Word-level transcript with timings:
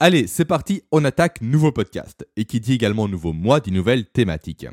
Allez, 0.00 0.28
c'est 0.28 0.44
parti, 0.44 0.82
on 0.92 1.04
attaque 1.04 1.40
nouveau 1.42 1.72
podcast. 1.72 2.24
Et 2.36 2.44
qui 2.44 2.60
dit 2.60 2.74
également 2.74 3.08
nouveau 3.08 3.32
mois, 3.32 3.58
dit 3.58 3.72
nouvelle 3.72 4.04
thématique. 4.04 4.64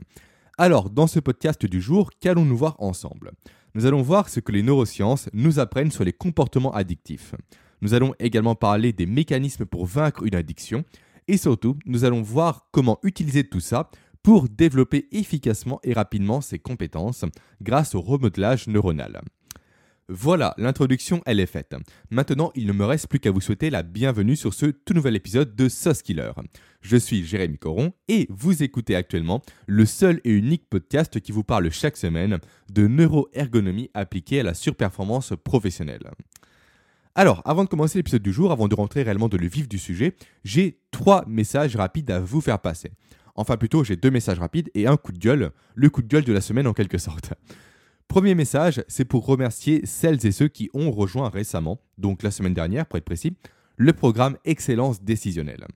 Alors, 0.60 0.92
dans 0.92 1.08
ce 1.08 1.20
podcast 1.20 1.66
du 1.66 1.82
jour, 1.82 2.12
qu'allons-nous 2.20 2.56
voir 2.56 2.76
ensemble? 2.78 3.32
Nous 3.74 3.88
allons 3.88 4.04
voir 4.04 4.30
ce 4.30 4.40
que 4.40 4.52
les 4.52 4.62
neurosciences 4.62 5.28
nous 5.34 5.58
apprennent 5.58 5.90
sur 5.90 6.04
les 6.04 6.14
comportements 6.14 6.76
addictifs. 6.76 7.34
Nous 7.82 7.96
allons 7.96 8.14
également 8.20 8.54
parler 8.54 8.94
des 8.94 9.08
mécanismes 9.08 9.66
pour 9.66 9.88
vaincre 9.88 10.22
une 10.22 10.36
addiction. 10.36 10.86
Et 11.28 11.38
surtout, 11.38 11.76
nous 11.88 12.06
allons 12.06 12.22
voir 12.22 12.68
comment 12.72 13.00
utiliser 13.02 13.50
tout 13.50 13.60
ça 13.62 13.90
pour 14.22 14.48
développer 14.48 15.08
efficacement 15.12 15.80
et 15.84 15.94
rapidement 15.94 16.40
ses 16.40 16.60
compétences 16.60 17.26
grâce 17.64 17.96
au 17.96 18.02
remodelage 18.02 18.68
neuronal. 18.68 19.24
Voilà, 20.08 20.54
l'introduction, 20.60 21.24
elle 21.26 21.40
est 21.40 21.48
faite. 21.48 21.76
Maintenant, 22.12 22.52
il 22.54 22.68
ne 22.68 22.74
me 22.74 22.86
reste 22.86 23.08
plus 23.08 23.20
qu'à 23.20 23.32
vous 23.32 23.42
souhaiter 23.42 23.72
la 23.72 23.82
bienvenue 23.82 24.36
sur 24.36 24.54
ce 24.54 24.68
tout 24.68 24.94
nouvel 24.94 25.16
épisode 25.16 25.56
de 25.56 25.68
Sauce 25.68 26.04
Killer. 26.04 26.32
Je 26.82 26.96
suis 26.96 27.26
Jérémy 27.26 27.58
Coron 27.58 27.92
et 28.08 28.28
vous 28.30 28.62
écoutez 28.62 28.96
actuellement 28.96 29.42
le 29.66 29.84
seul 29.88 30.22
et 30.24 30.30
unique 30.30 30.70
podcast 30.70 31.20
qui 31.20 31.32
vous 31.32 31.44
parle 31.44 31.72
chaque 31.72 31.98
semaine 31.98 32.38
de 32.72 32.86
neuroergonomie 32.86 33.90
appliquée 33.96 34.42
à 34.42 34.44
la 34.44 34.54
surperformance 34.54 35.34
professionnelle. 35.44 36.12
Alors, 37.16 37.42
avant 37.44 37.64
de 37.64 37.70
commencer 37.70 37.98
l'épisode 37.98 38.22
du 38.22 38.32
jour, 38.32 38.52
avant 38.52 38.68
de 38.68 38.76
rentrer 38.76 39.02
réellement 39.02 39.28
dans 39.28 39.38
le 39.38 39.48
vif 39.48 39.68
du 39.68 39.80
sujet, 39.80 40.16
j'ai 40.44 40.78
trois 40.92 41.26
messages 41.26 41.76
rapides 41.76 42.12
à 42.12 42.20
vous 42.20 42.42
faire 42.42 42.60
passer. 42.60 42.92
Enfin 43.34 43.58
plutôt, 43.58 43.84
j'ai 43.84 43.96
deux 43.96 44.12
messages 44.12 44.38
rapides 44.38 44.70
et 44.76 44.86
un 44.86 44.98
coup 44.98 45.14
de 45.14 45.18
gueule, 45.18 45.50
le 45.74 45.90
coup 45.90 46.04
de 46.04 46.08
gueule 46.08 46.26
de 46.26 46.34
la 46.34 46.42
semaine 46.42 46.68
en 46.68 46.74
quelque 46.74 47.00
sorte. 47.00 47.34
Premier 48.08 48.36
message, 48.36 48.82
c'est 48.88 49.06
pour 49.06 49.26
remercier 49.26 49.82
celles 49.86 50.26
et 50.26 50.32
ceux 50.32 50.48
qui 50.48 50.70
ont 50.74 50.92
rejoint 50.92 51.30
récemment, 51.30 51.82
donc 51.98 52.24
la 52.24 52.32
semaine 52.32 52.54
dernière 52.54 52.86
pour 52.86 52.98
être 52.98 53.06
précis, 53.06 53.36
le 53.76 53.92
programme 53.92 54.38
Excellence 54.46 55.02
décisionnelle. 55.02 55.68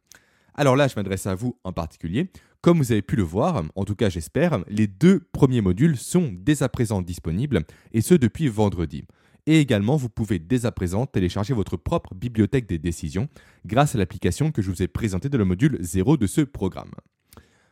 Alors 0.56 0.76
là, 0.76 0.88
je 0.88 0.96
m'adresse 0.96 1.28
à 1.28 1.36
vous 1.36 1.58
en 1.64 1.74
particulier. 1.74 2.32
Comme 2.62 2.78
vous 2.78 2.92
avez 2.92 3.02
pu 3.02 3.16
le 3.16 3.24
voir, 3.24 3.64
en 3.76 3.86
tout 3.86 3.96
cas 3.96 4.10
j'espère, 4.10 4.64
les 4.70 4.88
deux 4.88 5.22
premiers 5.32 5.62
modules 5.62 5.98
sont 5.98 6.32
dès 6.34 6.64
à 6.64 6.70
présent 6.70 7.02
disponibles, 7.02 7.66
et 7.92 8.02
ce 8.02 8.14
depuis 8.14 8.48
vendredi. 8.48 9.04
Et 9.46 9.60
également, 9.60 9.98
vous 9.98 10.10
pouvez 10.10 10.40
dès 10.40 10.66
à 10.66 10.72
présent 10.72 11.06
télécharger 11.06 11.54
votre 11.54 11.76
propre 11.76 12.14
bibliothèque 12.14 12.68
des 12.68 12.78
décisions 12.78 13.28
grâce 13.66 13.96
à 13.96 13.98
l'application 13.98 14.52
que 14.52 14.62
je 14.62 14.70
vous 14.70 14.84
ai 14.84 14.88
présentée 14.88 15.30
dans 15.30 15.38
le 15.38 15.46
module 15.46 15.78
0 15.82 16.18
de 16.18 16.28
ce 16.28 16.42
programme. 16.42 16.92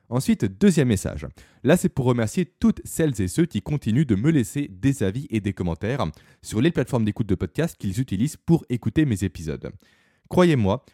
Ensuite, 0.09 0.45
deuxième 0.45 0.87
message. 0.87 1.27
Là, 1.63 1.75
c'est 1.75 1.89
pour 1.89 2.05
remercier 2.05 2.45
toutes 2.45 2.81
celles 2.85 3.19
et 3.21 3.27
ceux 3.27 3.45
qui 3.45 3.61
continuent 3.61 4.05
de 4.05 4.15
me 4.15 4.31
laisser 4.31 4.69
des 4.69 5.03
avis 5.03 5.27
et 5.29 5.41
des 5.41 5.51
commentaires 5.51 6.05
sur 6.41 6.61
les 6.61 6.71
plateformes 6.71 7.03
d'écoute 7.03 7.27
de 7.27 7.35
podcast 7.35 7.75
qu'ils 7.77 7.99
utilisent 7.99 8.37
pour 8.37 8.65
écouter 8.69 9.05
mes 9.05 9.25
épisodes. 9.25 9.69
Croyez-moi, 10.29 10.85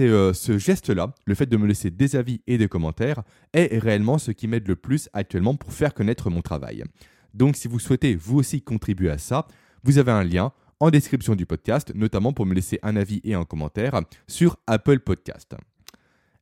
euh, 0.00 0.34
ce 0.34 0.58
geste-là, 0.58 1.14
le 1.24 1.34
fait 1.34 1.46
de 1.46 1.56
me 1.56 1.66
laisser 1.66 1.90
des 1.90 2.14
avis 2.14 2.42
et 2.46 2.58
des 2.58 2.68
commentaires, 2.68 3.22
est 3.54 3.78
réellement 3.78 4.18
ce 4.18 4.30
qui 4.32 4.48
m'aide 4.48 4.68
le 4.68 4.76
plus 4.76 5.08
actuellement 5.14 5.54
pour 5.54 5.72
faire 5.72 5.94
connaître 5.94 6.28
mon 6.28 6.42
travail. 6.42 6.84
Donc 7.32 7.56
si 7.56 7.68
vous 7.68 7.78
souhaitez 7.78 8.14
vous 8.14 8.38
aussi 8.38 8.60
contribuer 8.60 9.10
à 9.10 9.16
ça, 9.16 9.46
vous 9.82 9.96
avez 9.96 10.12
un 10.12 10.24
lien 10.24 10.52
en 10.78 10.90
description 10.90 11.36
du 11.36 11.46
podcast, 11.46 11.92
notamment 11.94 12.32
pour 12.32 12.44
me 12.44 12.54
laisser 12.54 12.78
un 12.82 12.96
avis 12.96 13.20
et 13.24 13.34
un 13.34 13.44
commentaire 13.44 13.98
sur 14.26 14.58
Apple 14.66 14.98
Podcast. 15.00 15.54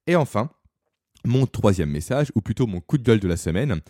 Et 0.07 0.17
enfin, 0.17 0.51
mon 1.25 1.47
troisième 1.47 1.91
message, 1.91 2.33
ou 2.35 2.41
plutôt 2.41 2.67
mon 2.67 2.81
coup 2.81 2.99
de 2.99 3.03
gueule 3.03 3.21
de 3.21 3.29
la 3.29 3.37
semaine. 3.37 3.81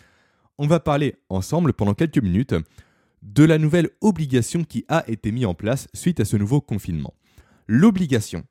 On 0.57 0.67
va 0.67 0.79
parler 0.79 1.15
ensemble 1.29 1.73
pendant 1.73 1.93
quelques 1.93 2.21
minutes 2.21 2.55
de 3.21 3.43
la 3.43 3.57
nouvelle 3.57 3.89
obligation 4.01 4.63
qui 4.63 4.85
a 4.87 5.03
été 5.07 5.31
mise 5.31 5.45
en 5.45 5.53
place 5.53 5.87
suite 5.93 6.19
à 6.19 6.25
ce 6.25 6.37
nouveau 6.37 6.61
confinement. 6.61 7.13
L'obligation 7.67 8.43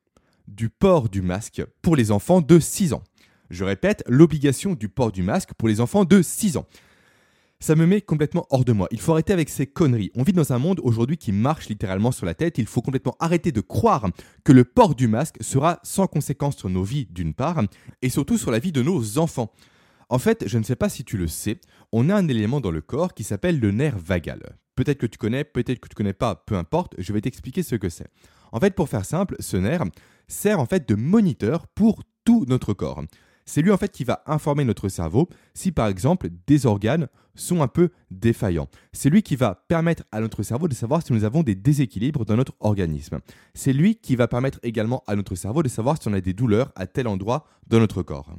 du 0.48 0.69
port 0.69 1.09
du 1.09 1.22
masque 1.22 1.62
pour 1.83 1.97
les 1.97 2.11
enfants 2.11 2.41
de 2.41 2.59
6 2.59 2.92
ans. 2.92 3.03
Je 3.50 3.64
répète, 3.64 4.03
l'obligation 4.06 4.75
du 4.75 4.89
port 4.89 5.12
du 5.12 5.22
masque 5.22 5.50
pour 5.56 5.69
les 5.69 5.81
enfants 5.81 6.05
de 6.05 6.22
6 6.22 6.56
ans 6.56 6.67
ça 7.61 7.77
me 7.77 7.86
met 7.86 8.00
complètement 8.00 8.47
hors 8.50 8.64
de 8.64 8.72
moi. 8.72 8.89
Il 8.91 9.00
faut 9.00 9.12
arrêter 9.12 9.34
avec 9.34 9.50
ces 9.50 9.66
conneries. 9.66 10.10
On 10.15 10.22
vit 10.22 10.32
dans 10.32 10.53
un 10.53 10.59
monde 10.59 10.81
aujourd'hui 10.82 11.19
qui 11.19 11.31
marche 11.31 11.69
littéralement 11.69 12.10
sur 12.10 12.25
la 12.25 12.34
tête. 12.34 12.56
Il 12.56 12.66
faut 12.66 12.81
complètement 12.81 13.16
arrêter 13.21 13.53
de 13.53 13.60
croire 13.60 14.09
que 14.44 14.53
le 14.53 14.65
port 14.65 14.94
du 14.94 15.09
masque 15.09 15.37
sera 15.43 15.78
sans 15.82 16.06
conséquence 16.06 16.56
sur 16.56 16.70
nos 16.70 16.82
vies 16.82 17.06
d'une 17.10 17.34
part, 17.34 17.62
et 18.00 18.09
surtout 18.09 18.38
sur 18.38 18.50
la 18.50 18.59
vie 18.59 18.72
de 18.72 18.82
nos 18.82 19.19
enfants. 19.19 19.53
En 20.09 20.19
fait, 20.19 20.44
je 20.49 20.59
ne 20.59 20.65
sais 20.65 20.75
pas 20.75 20.88
si 20.88 21.04
tu 21.04 21.19
le 21.19 21.28
sais, 21.28 21.60
on 21.93 22.09
a 22.09 22.16
un 22.16 22.28
élément 22.28 22.60
dans 22.60 22.70
le 22.70 22.81
corps 22.81 23.15
qui 23.15 23.25
s'appelle 23.25 23.60
le 23.60 23.70
nerf 23.70 23.99
vagal. 23.99 24.56
Peut-être 24.75 24.99
que 24.99 25.06
tu 25.06 25.19
connais, 25.19 25.44
peut-être 25.44 25.81
que 25.81 25.88
tu 25.88 25.94
connais 25.94 26.15
pas, 26.15 26.34
peu 26.34 26.56
importe, 26.56 26.94
je 26.99 27.12
vais 27.12 27.20
t'expliquer 27.20 27.62
ce 27.62 27.76
que 27.76 27.91
c'est. 27.91 28.09
En 28.53 28.59
fait, 28.59 28.75
pour 28.75 28.88
faire 28.88 29.04
simple, 29.04 29.37
ce 29.38 29.59
nerf 29.59 29.84
sert 30.26 30.59
en 30.59 30.66
fait 30.66 30.88
de 30.88 30.94
moniteur 30.94 31.66
pour 31.69 32.03
tout 32.25 32.47
notre 32.49 32.72
corps 32.72 33.03
c'est 33.50 33.62
lui 33.62 33.72
en 33.72 33.76
fait 33.76 33.91
qui 33.91 34.04
va 34.04 34.22
informer 34.26 34.65
notre 34.65 34.88
cerveau 34.88 35.28
si 35.54 35.72
par 35.72 35.88
exemple 35.88 36.28
des 36.47 36.66
organes 36.66 37.09
sont 37.41 37.62
un 37.62 37.69
peu 37.69 37.91
défaillants. 38.11 38.69
C'est 38.93 39.11
lui 39.11 39.23
qui 39.23 39.37
va 39.37 39.65
permettre 39.69 40.05
à 40.12 40.21
notre 40.21 40.43
cerveau 40.43 40.69
de 40.69 40.75
savoir 40.75 41.05
si 41.05 41.12
nous 41.12 41.25
avons 41.25 41.43
des 41.43 41.55
déséquilibres 41.55 42.25
dans 42.25 42.37
notre 42.37 42.55
organisme. 42.61 43.21
C'est 43.55 43.73
lui 43.73 43.97
qui 43.97 44.17
va 44.17 44.28
permettre 44.28 44.61
également 44.62 45.03
à 45.06 45.17
notre 45.17 45.34
cerveau 45.34 45.62
de 45.62 45.69
savoir 45.69 46.00
si 46.00 46.09
on 46.09 46.12
a 46.12 46.21
des 46.21 46.34
douleurs 46.34 46.73
à 46.77 46.87
tel 46.87 47.09
endroit 47.09 47.47
dans 47.67 47.79
notre 47.79 48.03
corps. 48.03 48.34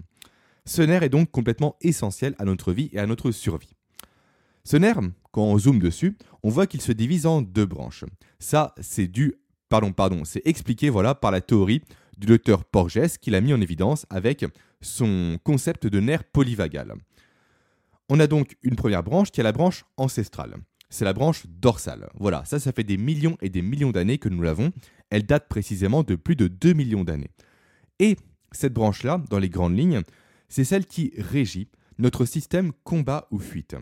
Ce 0.66 0.82
nerf 0.82 1.04
est 1.04 1.10
donc 1.10 1.32
complètement 1.32 1.76
essentiel 1.82 2.36
à 2.38 2.46
notre 2.46 2.72
vie 2.72 2.90
et 2.94 3.00
à 3.00 3.08
notre 3.08 3.32
survie. 3.32 3.76
Ce 4.64 4.78
nerf, 4.78 5.00
quand 5.32 5.44
on 5.44 5.58
zoome 5.58 5.80
dessus, 5.80 6.18
on 6.44 6.50
voit 6.50 6.68
qu'il 6.68 6.82
se 6.82 6.92
divise 6.92 7.26
en 7.26 7.42
deux 7.42 7.66
branches. 7.66 8.06
Ça, 8.38 8.76
c'est 8.80 9.08
dû, 9.08 9.34
pardon, 9.70 9.92
pardon, 9.92 10.24
c'est 10.24 10.46
expliqué 10.46 10.90
voilà 10.90 11.16
par 11.16 11.32
la 11.32 11.42
théorie 11.42 11.82
du 12.18 12.28
docteur 12.28 12.64
Porges 12.64 13.18
qu'il 13.20 13.34
a 13.34 13.42
mis 13.42 13.54
en 13.54 13.62
évidence 13.62 14.06
avec 14.12 14.46
son 14.82 15.40
concept 15.44 15.88
de 15.88 16.00
nerf 16.00 16.24
polyvagal. 16.26 16.94
On 18.14 18.20
a 18.20 18.28
donc 18.28 18.58
une 18.62 18.76
première 18.76 19.04
branche 19.04 19.32
qui 19.32 19.40
est 19.40 19.44
la 19.44 19.54
branche 19.54 19.86
ancestrale. 19.96 20.58
C'est 20.90 21.06
la 21.06 21.14
branche 21.14 21.46
dorsale. 21.48 22.10
Voilà, 22.20 22.44
ça, 22.44 22.60
ça 22.60 22.74
fait 22.74 22.84
des 22.84 22.98
millions 22.98 23.38
et 23.42 23.48
des 23.48 23.62
millions 23.62 23.92
d'années 23.92 24.18
que 24.18 24.28
nous 24.28 24.42
l'avons. 24.42 24.74
Elle 25.10 25.26
date 25.26 25.48
précisément 25.48 26.04
de 26.04 26.16
plus 26.16 26.36
de 26.36 26.50
2 26.50 26.74
millions 26.74 27.06
d'années. 27.06 27.30
Et 28.00 28.18
cette 28.52 28.74
branche-là, 28.74 29.24
dans 29.30 29.40
les 29.40 29.48
grandes 29.48 29.78
lignes, 29.78 30.02
c'est 30.50 30.66
celle 30.66 30.88
qui 30.88 31.14
régit 31.20 31.70
notre 32.00 32.26
système 32.26 32.74
combat 32.84 33.30
ou 33.32 33.40
fuite. 33.40 33.78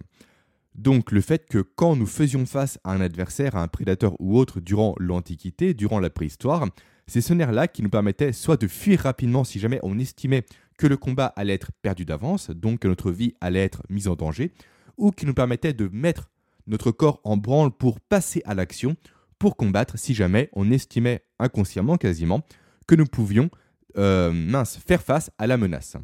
Donc 0.75 1.11
le 1.11 1.22
fait 1.22 1.47
que 1.50 1.63
quand 1.63 1.96
nous 1.96 2.06
faisions 2.06 2.46
face 2.46 2.78
à 2.84 2.91
un 2.91 3.01
adversaire, 3.01 3.56
à 3.56 3.63
un 3.63 3.67
prédateur 3.67 4.13
ou 4.19 4.38
autre 4.38 4.59
durant 4.59 4.94
l'Antiquité, 5.00 5.73
durant 5.73 6.00
la 6.00 6.11
préhistoire, 6.11 6.67
c'est 7.07 7.22
ce 7.22 7.34
nerf-là 7.34 7.67
qui 7.67 7.81
nous 7.81 7.90
permettait 7.90 8.34
soit 8.34 8.61
de 8.61 8.67
fuir 8.67 9.00
rapidement 9.00 9.44
si 9.44 9.57
jamais 9.57 9.79
on 9.81 9.97
estimait 9.97 10.44
que 10.79 10.88
le 10.88 10.95
combat 10.95 11.28
allait 11.35 11.53
être 11.53 11.73
perdu 11.81 12.06
d'avance, 12.06 12.50
donc 12.50 12.79
que 12.79 12.88
notre 12.88 13.12
vie 13.12 13.35
allait 13.41 13.63
être 13.63 13.84
mise 13.90 14.07
en 14.07 14.16
danger, 14.16 14.53
ou 14.97 15.12
qui 15.12 15.25
nous 15.25 15.34
permettait 15.34 15.73
de 15.73 15.90
mettre 15.91 16.31
notre 16.67 16.91
corps 16.91 17.19
en 17.25 17.35
branle 17.35 17.72
pour 17.72 18.00
passer 18.00 18.41
à 18.45 18.56
l'action, 18.56 18.95
pour 19.40 19.57
combattre 19.57 20.00
si 20.00 20.13
jamais 20.13 20.50
on 20.53 20.72
estimait 20.72 21.25
inconsciemment 21.38 21.97
quasiment 21.97 22.45
que 22.88 22.95
nous 22.95 23.06
pouvions 23.06 23.50
euh, 23.97 24.31
mince, 24.31 24.78
faire 24.78 25.03
face 25.03 25.31
à 25.38 25.47
la 25.47 25.57
menace. 25.57 25.97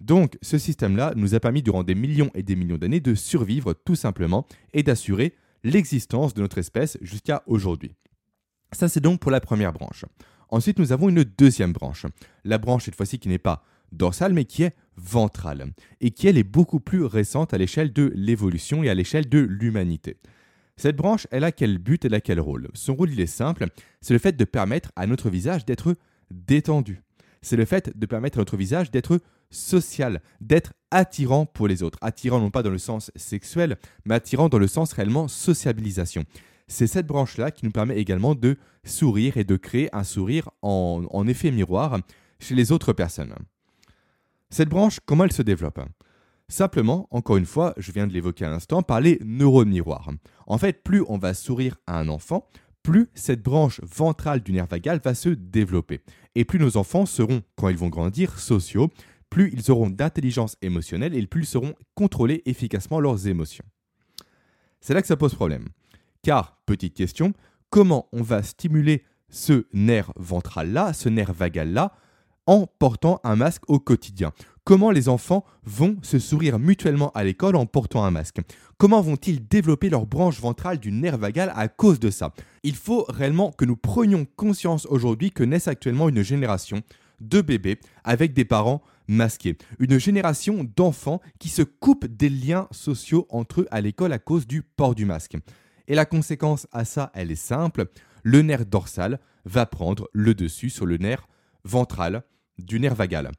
Donc 0.00 0.38
ce 0.40 0.56
système-là 0.56 1.12
nous 1.16 1.34
a 1.34 1.40
permis 1.40 1.62
durant 1.62 1.82
des 1.82 1.96
millions 1.96 2.30
et 2.34 2.44
des 2.44 2.54
millions 2.54 2.78
d'années 2.78 3.00
de 3.00 3.16
survivre 3.16 3.74
tout 3.74 3.96
simplement 3.96 4.46
et 4.72 4.84
d'assurer 4.84 5.34
l'existence 5.64 6.32
de 6.32 6.42
notre 6.42 6.58
espèce 6.58 6.96
jusqu'à 7.00 7.42
aujourd'hui. 7.46 7.96
Ça 8.70 8.88
c'est 8.88 9.00
donc 9.00 9.18
pour 9.18 9.32
la 9.32 9.40
première 9.40 9.72
branche. 9.72 10.04
Ensuite 10.48 10.78
nous 10.78 10.92
avons 10.92 11.08
une 11.08 11.24
deuxième 11.24 11.72
branche. 11.72 12.06
La 12.44 12.58
branche 12.58 12.84
cette 12.84 12.94
fois-ci 12.94 13.18
qui 13.18 13.28
n'est 13.28 13.38
pas 13.38 13.64
dorsale 13.92 14.32
mais 14.32 14.44
qui 14.44 14.62
est 14.64 14.74
ventrale 14.96 15.72
et 16.00 16.10
qui 16.10 16.28
elle 16.28 16.38
est 16.38 16.44
beaucoup 16.44 16.80
plus 16.80 17.04
récente 17.04 17.54
à 17.54 17.58
l'échelle 17.58 17.92
de 17.92 18.12
l'évolution 18.14 18.82
et 18.82 18.90
à 18.90 18.94
l'échelle 18.94 19.28
de 19.28 19.38
l'humanité. 19.38 20.16
Cette 20.76 20.96
branche, 20.96 21.26
elle 21.30 21.44
a 21.44 21.52
quel 21.52 21.78
but, 21.78 22.04
elle 22.04 22.14
a 22.14 22.20
quel 22.20 22.40
rôle? 22.40 22.68
Son 22.72 22.94
rôle, 22.94 23.10
il 23.10 23.20
est 23.20 23.26
simple, 23.26 23.66
c'est 24.00 24.14
le 24.14 24.18
fait 24.18 24.36
de 24.36 24.44
permettre 24.44 24.92
à 24.96 25.06
notre 25.06 25.28
visage 25.28 25.66
d'être 25.66 25.94
détendu. 26.30 27.02
C'est 27.42 27.56
le 27.56 27.64
fait 27.64 27.98
de 27.98 28.06
permettre 28.06 28.38
à 28.38 28.40
notre 28.40 28.56
visage 28.56 28.90
d'être 28.90 29.20
social, 29.50 30.22
d'être 30.40 30.72
attirant 30.90 31.44
pour 31.44 31.68
les 31.68 31.82
autres. 31.82 31.98
Attirant 32.00 32.40
non 32.40 32.50
pas 32.50 32.62
dans 32.62 32.70
le 32.70 32.78
sens 32.78 33.10
sexuel, 33.16 33.76
mais 34.04 34.14
attirant 34.14 34.48
dans 34.48 34.58
le 34.58 34.66
sens 34.66 34.92
réellement 34.92 35.28
sociabilisation. 35.28 36.24
C'est 36.68 36.86
cette 36.86 37.06
branche-là 37.06 37.50
qui 37.50 37.64
nous 37.64 37.72
permet 37.72 37.98
également 37.98 38.34
de 38.34 38.56
sourire 38.84 39.36
et 39.36 39.44
de 39.44 39.56
créer 39.56 39.94
un 39.94 40.04
sourire 40.04 40.50
en, 40.62 41.04
en 41.10 41.26
effet 41.26 41.50
miroir 41.50 41.98
chez 42.38 42.54
les 42.54 42.72
autres 42.72 42.92
personnes. 42.92 43.34
Cette 44.50 44.68
branche, 44.68 44.98
comment 45.06 45.24
elle 45.24 45.32
se 45.32 45.42
développe? 45.42 45.80
Simplement, 46.48 47.06
encore 47.12 47.36
une 47.36 47.46
fois, 47.46 47.72
je 47.76 47.92
viens 47.92 48.08
de 48.08 48.12
l'évoquer 48.12 48.44
à 48.44 48.50
l'instant, 48.50 48.82
par 48.82 49.00
les 49.00 49.20
neurones 49.24 49.68
miroirs. 49.68 50.10
En 50.48 50.58
fait, 50.58 50.82
plus 50.82 51.04
on 51.08 51.18
va 51.18 51.34
sourire 51.34 51.76
à 51.86 52.00
un 52.00 52.08
enfant, 52.08 52.48
plus 52.82 53.08
cette 53.14 53.42
branche 53.42 53.80
ventrale 53.84 54.40
du 54.40 54.52
nerf 54.52 54.66
vagal 54.66 55.00
va 55.04 55.14
se 55.14 55.28
développer. 55.28 56.00
Et 56.34 56.44
plus 56.44 56.58
nos 56.58 56.76
enfants 56.76 57.06
seront, 57.06 57.42
quand 57.54 57.68
ils 57.68 57.76
vont 57.76 57.88
grandir, 57.88 58.40
sociaux, 58.40 58.90
plus 59.28 59.52
ils 59.52 59.70
auront 59.70 59.90
d'intelligence 59.90 60.56
émotionnelle 60.62 61.14
et 61.14 61.24
plus 61.26 61.42
ils 61.42 61.46
sauront 61.46 61.74
contrôler 61.94 62.42
efficacement 62.46 62.98
leurs 62.98 63.28
émotions. 63.28 63.64
C'est 64.80 64.94
là 64.94 65.02
que 65.02 65.08
ça 65.08 65.16
pose 65.16 65.34
problème. 65.34 65.68
Car, 66.22 66.60
petite 66.66 66.94
question, 66.94 67.32
comment 67.68 68.08
on 68.12 68.22
va 68.22 68.42
stimuler 68.42 69.04
ce 69.28 69.66
nerf 69.72 70.12
ventral-là, 70.16 70.92
ce 70.92 71.08
nerf 71.08 71.32
vagal-là, 71.32 71.92
en 72.46 72.66
portant 72.78 73.20
un 73.24 73.36
masque 73.36 73.62
au 73.68 73.78
quotidien 73.78 74.32
Comment 74.64 74.90
les 74.90 75.08
enfants 75.08 75.44
vont 75.64 75.96
se 76.02 76.18
sourire 76.18 76.58
mutuellement 76.58 77.10
à 77.12 77.24
l'école 77.24 77.56
en 77.56 77.66
portant 77.66 78.04
un 78.04 78.10
masque? 78.10 78.40
Comment 78.76 79.00
vont-ils 79.00 79.46
développer 79.48 79.88
leur 79.88 80.06
branche 80.06 80.40
ventrale 80.40 80.78
du 80.78 80.92
nerf 80.92 81.18
vagal 81.18 81.52
à 81.56 81.66
cause 81.68 81.98
de 81.98 82.10
ça? 82.10 82.32
Il 82.62 82.76
faut 82.76 83.04
réellement 83.08 83.50
que 83.50 83.64
nous 83.64 83.76
prenions 83.76 84.26
conscience 84.36 84.86
aujourd'hui 84.86 85.32
que 85.32 85.42
naissent 85.42 85.66
actuellement 85.66 86.08
une 86.08 86.22
génération 86.22 86.82
de 87.20 87.40
bébés 87.40 87.80
avec 88.04 88.32
des 88.32 88.44
parents 88.44 88.82
masqués. 89.08 89.56
Une 89.78 89.98
génération 89.98 90.64
d'enfants 90.76 91.20
qui 91.38 91.48
se 91.48 91.62
coupent 91.62 92.06
des 92.06 92.28
liens 92.28 92.68
sociaux 92.70 93.26
entre 93.30 93.62
eux 93.62 93.68
à 93.70 93.80
l'école 93.80 94.12
à 94.12 94.18
cause 94.18 94.46
du 94.46 94.62
port 94.62 94.94
du 94.94 95.04
masque. 95.04 95.36
Et 95.88 95.94
la 95.94 96.04
conséquence 96.04 96.68
à 96.70 96.84
ça, 96.84 97.10
elle 97.14 97.32
est 97.32 97.34
simple. 97.34 97.86
Le 98.22 98.42
nerf 98.42 98.66
dorsal 98.66 99.18
va 99.46 99.66
prendre 99.66 100.08
le 100.12 100.34
dessus 100.34 100.70
sur 100.70 100.86
le 100.86 100.98
nerf 100.98 101.26
ventral 101.64 102.22
du 102.58 102.80
nerf 102.80 102.94
vagal. 102.94 103.30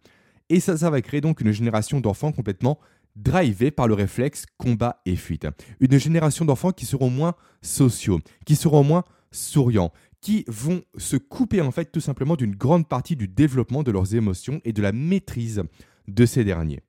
Et 0.49 0.59
ça, 0.59 0.77
ça 0.77 0.89
va 0.89 1.01
créer 1.01 1.21
donc 1.21 1.41
une 1.41 1.51
génération 1.51 2.01
d'enfants 2.01 2.31
complètement 2.31 2.79
drivés 3.15 3.71
par 3.71 3.87
le 3.87 3.93
réflexe 3.93 4.45
combat 4.57 5.01
et 5.05 5.15
fuite. 5.15 5.47
Une 5.79 5.97
génération 5.97 6.45
d'enfants 6.45 6.71
qui 6.71 6.85
seront 6.85 7.09
moins 7.09 7.35
sociaux, 7.61 8.19
qui 8.45 8.55
seront 8.55 8.83
moins 8.83 9.03
souriants, 9.31 9.91
qui 10.21 10.45
vont 10.47 10.83
se 10.97 11.17
couper 11.17 11.61
en 11.61 11.71
fait 11.71 11.91
tout 11.91 11.99
simplement 11.99 12.35
d'une 12.35 12.55
grande 12.55 12.87
partie 12.87 13.15
du 13.15 13.27
développement 13.27 13.83
de 13.83 13.91
leurs 13.91 14.15
émotions 14.15 14.61
et 14.63 14.73
de 14.73 14.81
la 14.81 14.91
maîtrise 14.91 15.63
de 16.07 16.25
ces 16.25 16.43
derniers. 16.43 16.83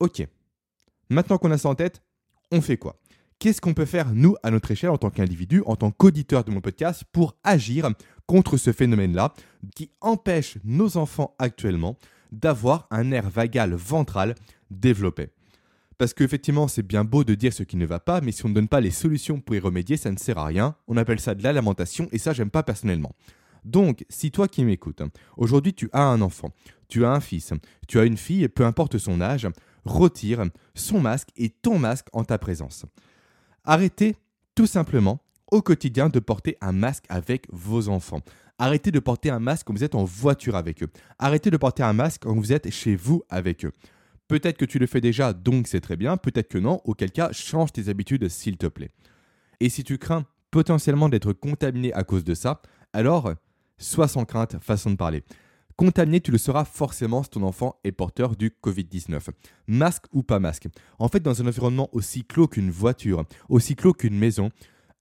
Ok, 0.00 0.26
maintenant 1.10 1.38
qu'on 1.38 1.50
a 1.50 1.58
ça 1.58 1.68
en 1.68 1.74
tête, 1.74 2.02
on 2.52 2.60
fait 2.60 2.76
quoi? 2.76 3.00
Qu'est-ce 3.38 3.60
qu'on 3.60 3.74
peut 3.74 3.84
faire, 3.84 4.14
nous, 4.14 4.34
à 4.42 4.50
notre 4.50 4.70
échelle, 4.70 4.90
en 4.90 4.96
tant 4.96 5.10
qu'individu, 5.10 5.62
en 5.66 5.76
tant 5.76 5.90
qu'auditeur 5.90 6.42
de 6.42 6.50
mon 6.50 6.62
podcast, 6.62 7.04
pour 7.12 7.36
agir 7.44 7.90
contre 8.26 8.56
ce 8.56 8.72
phénomène-là 8.72 9.34
qui 9.74 9.90
empêche 10.00 10.56
nos 10.64 10.96
enfants 10.96 11.34
actuellement 11.38 11.98
d'avoir 12.32 12.86
un 12.90 13.04
nerf 13.04 13.28
vagal 13.28 13.74
ventral 13.74 14.34
développé. 14.70 15.28
Parce 15.98 16.14
qu'effectivement, 16.14 16.66
c'est 16.66 16.82
bien 16.82 17.04
beau 17.04 17.24
de 17.24 17.34
dire 17.34 17.52
ce 17.52 17.62
qui 17.62 17.76
ne 17.76 17.84
va 17.84 18.00
pas, 18.00 18.22
mais 18.22 18.32
si 18.32 18.44
on 18.46 18.48
ne 18.48 18.54
donne 18.54 18.68
pas 18.68 18.80
les 18.80 18.90
solutions 18.90 19.40
pour 19.40 19.54
y 19.54 19.58
remédier, 19.58 19.98
ça 19.98 20.10
ne 20.10 20.16
sert 20.16 20.38
à 20.38 20.46
rien. 20.46 20.74
On 20.88 20.96
appelle 20.96 21.20
ça 21.20 21.34
de 21.34 21.42
la 21.42 21.52
lamentation, 21.52 22.08
et 22.12 22.18
ça, 22.18 22.32
j'aime 22.32 22.50
pas 22.50 22.62
personnellement. 22.62 23.12
Donc, 23.64 24.06
si 24.08 24.30
toi 24.30 24.48
qui 24.48 24.64
m'écoutes, 24.64 25.02
aujourd'hui 25.36 25.74
tu 25.74 25.90
as 25.92 26.02
un 26.02 26.20
enfant, 26.20 26.52
tu 26.88 27.04
as 27.04 27.10
un 27.10 27.20
fils, 27.20 27.52
tu 27.88 27.98
as 27.98 28.04
une 28.04 28.16
fille, 28.16 28.48
peu 28.48 28.64
importe 28.64 28.96
son 28.96 29.20
âge, 29.20 29.48
retire 29.84 30.44
son 30.74 31.00
masque 31.00 31.30
et 31.36 31.50
ton 31.50 31.78
masque 31.78 32.06
en 32.12 32.24
ta 32.24 32.38
présence. 32.38 32.86
Arrêtez 33.66 34.14
tout 34.54 34.66
simplement 34.66 35.18
au 35.50 35.60
quotidien 35.60 36.08
de 36.08 36.20
porter 36.20 36.56
un 36.60 36.70
masque 36.70 37.04
avec 37.08 37.46
vos 37.50 37.88
enfants. 37.88 38.20
Arrêtez 38.58 38.92
de 38.92 39.00
porter 39.00 39.28
un 39.28 39.40
masque 39.40 39.66
quand 39.66 39.74
vous 39.74 39.82
êtes 39.82 39.96
en 39.96 40.04
voiture 40.04 40.54
avec 40.54 40.84
eux. 40.84 40.88
Arrêtez 41.18 41.50
de 41.50 41.56
porter 41.56 41.82
un 41.82 41.92
masque 41.92 42.22
quand 42.22 42.34
vous 42.34 42.52
êtes 42.52 42.70
chez 42.70 42.94
vous 42.94 43.24
avec 43.28 43.64
eux. 43.64 43.72
Peut-être 44.28 44.56
que 44.56 44.64
tu 44.64 44.78
le 44.78 44.86
fais 44.86 45.00
déjà, 45.00 45.32
donc 45.32 45.66
c'est 45.66 45.80
très 45.80 45.96
bien, 45.96 46.16
peut-être 46.16 46.48
que 46.48 46.58
non, 46.58 46.80
auquel 46.84 47.10
cas 47.10 47.32
change 47.32 47.72
tes 47.72 47.88
habitudes 47.88 48.28
s'il 48.28 48.56
te 48.56 48.66
plaît. 48.66 48.90
Et 49.60 49.68
si 49.68 49.82
tu 49.84 49.98
crains 49.98 50.24
potentiellement 50.52 51.08
d'être 51.08 51.32
contaminé 51.32 51.92
à 51.92 52.04
cause 52.04 52.24
de 52.24 52.34
ça, 52.34 52.62
alors 52.92 53.34
sois 53.78 54.08
sans 54.08 54.24
crainte, 54.24 54.56
façon 54.60 54.90
de 54.90 54.96
parler. 54.96 55.22
Contaminé, 55.76 56.22
tu 56.22 56.30
le 56.30 56.38
seras 56.38 56.64
forcément 56.64 57.22
si 57.22 57.28
ton 57.28 57.42
enfant 57.42 57.78
est 57.84 57.92
porteur 57.92 58.34
du 58.34 58.50
Covid-19. 58.64 59.28
Masque 59.66 60.06
ou 60.12 60.22
pas 60.22 60.38
masque? 60.38 60.68
En 60.98 61.08
fait, 61.08 61.20
dans 61.20 61.42
un 61.42 61.46
environnement 61.46 61.90
aussi 61.92 62.24
clos 62.24 62.48
qu'une 62.48 62.70
voiture, 62.70 63.24
aussi 63.50 63.76
clos 63.76 63.92
qu'une 63.92 64.16
maison, 64.16 64.50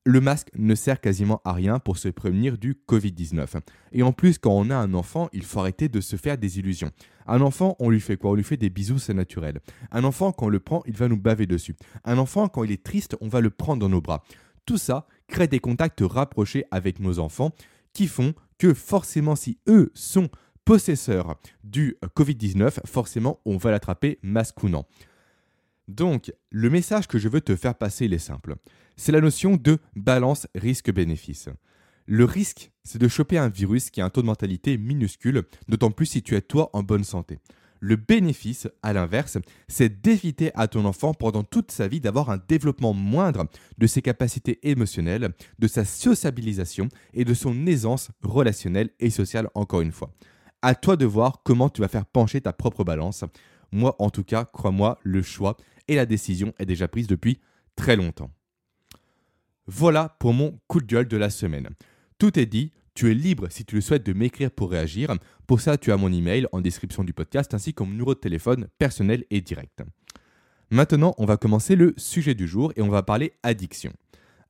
le 0.04 0.20
masque 0.20 0.50
ne 0.58 0.76
sert 0.76 1.00
quasiment 1.00 1.40
à 1.46 1.54
rien 1.54 1.80
pour 1.80 1.98
se 1.98 2.10
prévenir 2.10 2.58
du 2.58 2.76
Covid-19. 2.90 3.62
Et 3.94 4.04
en 4.04 4.12
plus, 4.12 4.38
quand 4.38 4.52
on 4.52 4.70
a 4.70 4.76
un 4.76 4.94
enfant, 4.94 5.30
il 5.32 5.44
faut 5.44 5.62
arrêter 5.62 5.88
de 5.88 6.02
se 6.02 6.18
faire 6.18 6.38
des 6.38 6.60
illusions. 6.60 6.92
Un 7.26 7.40
enfant, 7.40 7.78
on 7.80 7.90
lui 7.90 8.02
fait 8.02 8.18
quoi? 8.18 8.32
On 8.32 8.36
lui 8.36 8.44
fait 8.44 8.58
des 8.58 8.70
bisous, 8.70 9.00
c'est 9.00 9.14
naturel. 9.14 9.62
Un 9.92 10.04
enfant, 10.04 10.34
quand 10.34 10.48
on 10.48 10.50
le 10.50 10.60
prend, 10.60 10.84
il 10.88 10.98
va 10.98 11.08
nous 11.08 11.18
baver 11.18 11.48
dessus. 11.48 11.78
Un 12.04 12.18
enfant, 12.18 12.50
quand 12.50 12.66
il 12.66 12.72
est 12.74 12.84
triste, 12.84 13.16
on 13.22 13.30
va 13.30 13.40
le 13.40 13.50
prendre 13.50 13.80
dans 13.80 13.90
nos 13.90 14.02
bras. 14.02 14.26
Tout 14.66 14.78
ça 14.78 15.08
crée 15.28 15.48
des 15.48 15.60
contacts 15.60 16.04
rapprochés 16.04 16.66
avec 16.70 17.00
nos 17.00 17.20
enfants 17.20 17.52
qui 17.94 18.08
font 18.08 18.34
que 18.58 18.74
forcément, 18.74 19.36
si 19.36 19.58
eux 19.68 19.92
sont 19.94 20.30
possesseurs 20.66 21.40
du 21.64 21.98
Covid-19, 22.18 22.86
forcément, 22.86 23.40
on 23.46 23.58
va 23.58 23.72
l'attraper 23.72 24.20
masque 24.22 24.64
ou 24.64 24.70
non. 24.70 24.86
Donc, 25.88 26.34
le 26.50 26.70
message 26.70 27.08
que 27.08 27.20
je 27.20 27.30
veux 27.30 27.42
te 27.42 27.56
faire 27.56 27.76
passer, 27.76 28.06
il 28.06 28.14
est 28.14 28.20
simple 28.20 28.56
c'est 28.98 29.12
la 29.12 29.22
notion 29.22 29.58
de 29.58 29.80
balance 29.96 30.48
risque-bénéfice. 30.56 31.50
Le 32.08 32.26
risque, 32.26 32.72
c'est 32.84 33.00
de 33.00 33.08
choper 33.08 33.38
un 33.38 33.50
virus 33.50 33.90
qui 33.90 34.02
a 34.02 34.06
un 34.06 34.10
taux 34.10 34.22
de 34.22 34.28
mortalité 34.28 34.78
minuscule, 34.78 35.44
d'autant 35.68 35.92
plus 35.92 36.06
si 36.06 36.22
tu 36.22 36.36
es 36.36 36.42
toi 36.42 36.70
en 36.74 36.84
bonne 36.84 37.04
santé. 37.04 37.40
Le 37.82 37.98
bénéfice, 37.98 38.68
à 38.84 38.94
l'inverse, 38.94 39.38
c'est 39.68 40.02
d'éviter 40.02 40.52
à 40.56 40.68
ton 40.68 40.86
enfant 40.86 41.14
pendant 41.14 41.44
toute 41.44 41.72
sa 41.72 41.88
vie 41.88 42.00
d'avoir 42.00 42.30
un 42.30 42.42
développement 42.48 42.94
moindre 42.94 43.48
de 43.78 43.88
ses 43.88 44.02
capacités 44.02 44.60
émotionnelles, 44.68 45.34
de 45.60 45.68
sa 45.68 45.84
sociabilisation 45.84 46.88
et 47.14 47.26
de 47.26 47.34
son 47.34 47.68
aisance 47.68 48.12
relationnelle 48.24 48.92
et 49.00 49.10
sociale 49.10 49.50
encore 49.56 49.82
une 49.82 49.92
fois. 49.92 50.12
À 50.68 50.74
toi 50.74 50.98
de 50.98 51.06
voir 51.06 51.44
comment 51.44 51.70
tu 51.70 51.82
vas 51.82 51.88
faire 51.88 52.08
pencher 52.08 52.42
ta 52.42 52.52
propre 52.52 52.84
balance. 52.84 53.24
Moi 53.72 53.96
en 54.00 54.10
tout 54.10 54.24
cas, 54.24 54.46
crois-moi, 54.46 54.98
le 55.04 55.22
choix 55.22 55.58
et 55.88 55.94
la 55.94 56.08
décision 56.08 56.56
est 56.58 56.66
déjà 56.66 56.88
prise 56.88 57.06
depuis 57.06 57.40
très 57.76 57.96
longtemps. 57.96 58.32
Voilà 59.68 60.18
pour 60.18 60.34
mon 60.34 60.60
coup 60.66 60.82
de 60.82 60.88
gueule 60.88 61.08
de 61.08 61.18
la 61.18 61.30
semaine. 61.30 61.70
Tout 62.18 62.40
est 62.40 62.48
dit, 62.48 62.72
tu 62.96 63.12
es 63.12 63.14
libre 63.14 63.46
si 63.52 63.64
tu 63.64 63.76
le 63.76 63.82
souhaites 63.82 64.04
de 64.08 64.14
m'écrire 64.14 64.50
pour 64.50 64.72
réagir. 64.72 65.14
Pour 65.46 65.62
ça, 65.62 65.78
tu 65.78 65.92
as 65.92 65.98
mon 65.98 66.12
email 66.12 66.48
en 66.52 66.62
description 66.62 67.04
du 67.04 67.14
podcast 67.14 67.54
ainsi 67.54 67.76
que 67.76 67.84
mon 67.84 67.92
numéro 67.92 68.16
de 68.16 68.20
téléphone 68.20 68.68
personnel 68.80 69.24
et 69.30 69.42
direct. 69.42 69.84
Maintenant, 70.72 71.14
on 71.20 71.28
va 71.28 71.38
commencer 71.38 71.76
le 71.76 71.94
sujet 71.96 72.34
du 72.34 72.48
jour 72.48 72.74
et 72.76 72.82
on 72.82 72.90
va 72.90 73.04
parler 73.04 73.34
addiction. 73.44 73.94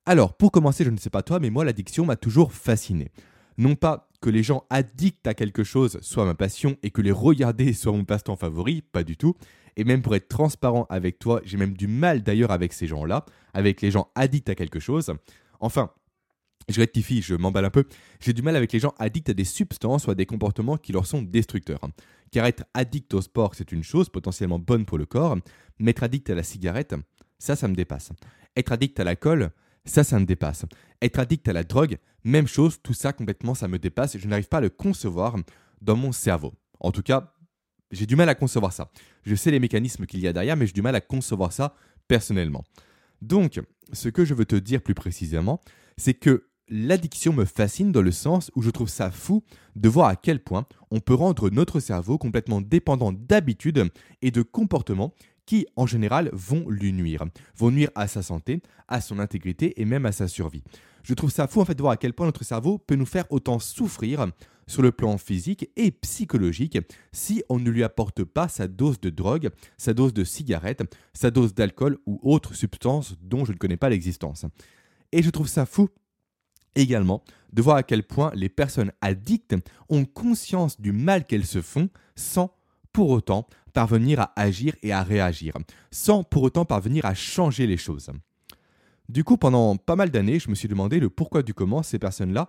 Alors, 0.06 0.38
pour 0.38 0.53
commencer, 0.53 0.85
je 0.85 0.91
ne 0.91 0.97
sais 0.97 1.09
pas 1.09 1.23
toi, 1.23 1.41
mais 1.41 1.50
moi, 1.50 1.65
l'addiction 1.65 2.06
m'a 2.06 2.15
toujours 2.15 2.53
fasciné. 2.53 3.11
Non 3.57 3.75
pas 3.75 4.05
que 4.21 4.29
les 4.29 4.44
gens 4.44 4.65
addicts 4.69 5.27
à 5.27 5.33
quelque 5.33 5.63
chose 5.63 6.00
soit 6.01 6.25
ma 6.25 6.35
passion 6.35 6.77
et 6.83 6.91
que 6.91 7.01
les 7.01 7.12
regarder 7.12 7.73
soit 7.73 7.91
mon 7.91 8.06
passe-temps 8.06 8.35
favori, 8.35 8.81
pas 8.81 9.03
du 9.03 9.17
tout, 9.17 9.35
et 9.77 9.83
même 9.83 10.01
pour 10.01 10.15
être 10.15 10.27
transparent 10.27 10.85
avec 10.89 11.19
toi, 11.19 11.41
j'ai 11.44 11.57
même 11.57 11.75
du 11.75 11.88
mal 11.88 12.23
d'ailleurs 12.23 12.51
avec 12.51 12.73
ces 12.73 12.88
gens-là, 12.88 13.25
avec 13.53 13.81
les 13.81 13.91
gens 13.91 14.09
addicts 14.15 14.50
à 14.50 14.56
quelque 14.56 14.79
chose. 14.79 15.13
Enfin, 15.59 15.91
je 16.69 16.79
rectifie, 16.79 17.21
je 17.21 17.35
m'emballe 17.35 17.65
un 17.65 17.69
peu. 17.69 17.85
J'ai 18.19 18.33
du 18.33 18.41
mal 18.41 18.56
avec 18.56 18.71
les 18.71 18.79
gens 18.79 18.94
addicts 18.97 19.29
à 19.29 19.33
des 19.33 19.44
substances 19.44 20.07
ou 20.07 20.12
à 20.12 20.15
des 20.15 20.25
comportements 20.25 20.77
qui 20.77 20.94
leur 20.94 21.06
sont 21.06 21.21
destructeurs. 21.21 21.81
Car 22.31 22.45
être 22.45 22.63
addict 22.73 23.13
au 23.13 23.21
sport, 23.21 23.54
c'est 23.56 23.71
une 23.71 23.83
chose 23.83 24.09
potentiellement 24.09 24.59
bonne 24.59 24.85
pour 24.85 24.97
le 24.97 25.06
corps, 25.06 25.37
mais 25.80 25.92
être 25.92 26.04
addict 26.04 26.30
à 26.30 26.35
la 26.35 26.44
cigarette, 26.44 26.95
ça, 27.37 27.56
ça 27.56 27.68
me 27.68 27.75
dépasse. 27.75 28.11
Être 28.56 28.71
addict 28.71 28.99
à 28.99 29.04
l'alcool, 29.04 29.51
ça, 29.85 30.04
ça 30.04 30.19
me 30.19 30.25
dépasse. 30.25 30.65
Être 31.01 31.19
addict 31.19 31.47
à 31.47 31.54
la 31.54 31.63
drogue, 31.63 31.97
même 32.23 32.47
chose, 32.47 32.80
tout 32.81 32.94
ça 32.94 33.13
complètement, 33.13 33.54
ça 33.54 33.68
me 33.68 33.80
dépasse 33.80 34.18
je 34.18 34.27
n'arrive 34.27 34.47
pas 34.47 34.57
à 34.57 34.61
le 34.61 34.69
concevoir 34.69 35.35
dans 35.81 35.95
mon 35.95 36.11
cerveau. 36.11 36.54
En 36.80 36.92
tout 36.92 37.04
cas, 37.04 37.33
j'ai 37.92 38.06
du 38.06 38.15
mal 38.15 38.30
à 38.30 38.35
concevoir 38.35 38.73
ça. 38.73 38.89
Je 39.23 39.35
sais 39.35 39.51
les 39.51 39.59
mécanismes 39.59 40.06
qu'il 40.06 40.19
y 40.19 40.27
a 40.27 40.33
derrière, 40.33 40.57
mais 40.57 40.68
j'ai 40.68 40.73
du 40.73 40.81
mal 40.81 40.95
à 40.95 41.01
concevoir 41.01 41.54
ça 41.54 41.75
personnellement. 42.07 42.63
Donc, 43.21 43.61
ce 43.94 44.09
que 44.09 44.25
je 44.25 44.33
veux 44.33 44.45
te 44.45 44.56
dire 44.56 44.81
plus 44.81 44.95
précisément, 44.95 45.61
c'est 45.97 46.13
que 46.13 46.47
l'addiction 46.68 47.31
me 47.33 47.45
fascine 47.45 47.92
dans 47.92 48.01
le 48.01 48.11
sens 48.11 48.51
où 48.56 48.61
je 48.61 48.71
trouve 48.71 48.89
ça 48.89 49.11
fou 49.11 49.44
de 49.75 49.87
voir 49.87 50.07
à 50.07 50.15
quel 50.15 50.39
point 50.44 50.65
on 50.92 50.99
peut 50.99 51.13
rendre 51.13 51.49
notre 51.49 51.80
cerveau 51.80 52.18
complètement 52.18 52.61
dépendant 52.61 53.13
d'habitudes 53.13 53.89
et 54.21 54.31
de 54.31 54.42
comportements 54.42 55.13
qui, 55.45 55.68
en 55.75 55.85
général, 55.85 56.30
vont 56.33 56.69
lui 56.69 56.94
nuire, 56.94 57.25
vont 57.56 57.71
nuire 57.71 57.92
à 57.95 58.07
sa 58.07 58.21
santé, 58.21 58.61
à 58.87 59.02
son 59.02 59.19
intégrité 59.19 59.80
et 59.80 59.85
même 59.85 60.06
à 60.06 60.11
sa 60.11 60.28
survie. 60.28 60.64
Je 61.04 61.14
trouve 61.14 61.31
ça 61.31 61.47
fou 61.47 61.61
en 61.61 61.66
fait 61.66 61.75
de 61.75 61.81
voir 61.81 61.94
à 61.94 61.97
quel 61.97 62.14
point 62.14 62.25
notre 62.25 62.44
cerveau 62.44 62.80
peut 62.80 62.95
nous 62.95 63.06
faire 63.06 63.31
autant 63.31 63.59
souffrir 63.59 64.28
sur 64.68 64.81
le 64.81 64.92
plan 64.92 65.18
physique 65.18 65.69
et 65.75 65.92
psychologique 65.92 66.80
si 67.11 67.44
on 67.49 67.59
ne 67.59 67.69
lui 67.69 67.83
apporte 67.83 68.23
pas 68.23 68.47
sa 68.47 68.68
dose 68.68 68.99
de 68.99 69.11
drogue, 69.11 69.49
sa 69.78 69.94
dose 69.94 70.14
de 70.14 70.23
cigarette, 70.23 70.83
sa 71.14 71.30
dose 71.30 71.54
d'alcool 71.54 71.99
ou 72.07 72.19
autre 72.23 72.56
substance 72.56 73.16
dont 73.21 73.45
je 73.45 73.52
ne 73.52 73.57
connais 73.57 73.78
pas 73.78 73.90
l'existence. 73.90 74.45
Et 75.11 75.21
je 75.21 75.30
trouve 75.30 75.47
ça 75.47 75.68
fou 75.68 75.90
également 76.73 77.23
de 77.54 77.61
voir 77.61 77.78
à 77.78 77.83
quel 77.83 78.04
point 78.04 78.31
les 78.33 78.49
personnes 78.49 78.92
addictes 79.02 79.56
ont 79.90 80.06
conscience 80.06 80.81
du 80.81 80.92
mal 80.92 81.25
qu'elles 81.25 81.45
se 81.45 81.61
font 81.61 81.90
sans 82.16 82.55
pour 82.95 83.09
autant 83.09 83.45
parvenir 83.73 84.21
à 84.21 84.31
agir 84.37 84.73
et 84.81 84.94
à 84.94 85.04
réagir, 85.04 85.54
sans 85.92 86.23
pour 86.23 86.44
autant 86.44 86.64
parvenir 86.64 87.06
à 87.06 87.14
changer 87.14 87.68
les 87.68 87.75
choses. 87.75 88.09
Du 89.09 89.25
coup, 89.25 89.35
pendant 89.35 89.75
pas 89.75 89.97
mal 89.97 90.11
d'années, 90.11 90.40
je 90.40 90.49
me 90.49 90.56
suis 90.56 90.69
demandé 90.69 91.02
le 91.02 91.09
pourquoi 91.09 91.44
du 91.44 91.54
comment 91.54 91.83
ces 91.83 91.99
personnes-là 91.99 92.47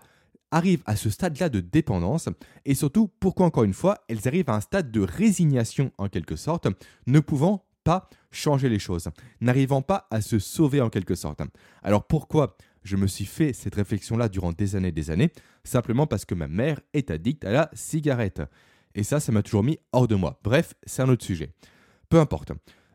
arrivent 0.53 0.85
à 0.87 0.95
ce 0.95 1.11
stade-là 1.11 1.49
de 1.49 1.59
dépendance 1.59 2.29
et 2.65 2.77
surtout 2.77 3.11
pourquoi 3.19 3.47
encore 3.47 3.65
une 3.65 3.73
fois 3.73 3.99
elles 4.09 4.29
arrivent 4.29 4.49
à 4.49 4.55
un 4.55 4.61
stade 4.61 4.93
de 4.93 5.01
résignation 5.01 5.91
en 5.99 6.09
quelque 6.09 6.37
sorte, 6.37 6.69
ne 7.09 7.19
pouvant 7.19 7.67
pas 7.83 8.09
changer 8.31 8.69
les 8.69 8.79
choses, 8.79 9.09
n'arrivant 9.41 9.83
pas 9.83 10.07
à 10.13 10.21
se 10.21 10.39
sauver 10.39 10.81
en 10.81 10.91
quelque 10.91 11.17
sorte. 11.17 11.43
Alors 11.83 12.07
pourquoi 12.07 12.57
je 12.85 12.95
me 12.95 13.09
suis 13.09 13.27
fait 13.27 13.53
cette 13.53 13.75
réflexion-là 13.75 14.29
durant 14.29 14.53
des 14.53 14.77
années 14.77 14.89
et 14.89 14.93
des 14.93 15.11
années? 15.11 15.33
Simplement 15.65 16.07
parce 16.07 16.25
que 16.25 16.37
ma 16.37 16.47
mère 16.47 16.79
est 16.95 17.11
addicte 17.11 17.45
à 17.45 17.51
la 17.51 17.69
cigarette. 17.73 18.43
Et 18.97 19.05
ça, 19.05 19.21
ça 19.21 19.31
m'a 19.31 19.43
toujours 19.43 19.63
mis 19.63 19.79
hors 19.93 20.09
de 20.09 20.17
moi. 20.17 20.41
Bref, 20.43 20.75
c'est 20.85 21.03
un 21.03 21.09
autre 21.09 21.25
sujet. 21.25 21.51
Peu 22.09 22.19
importe. 22.19 22.53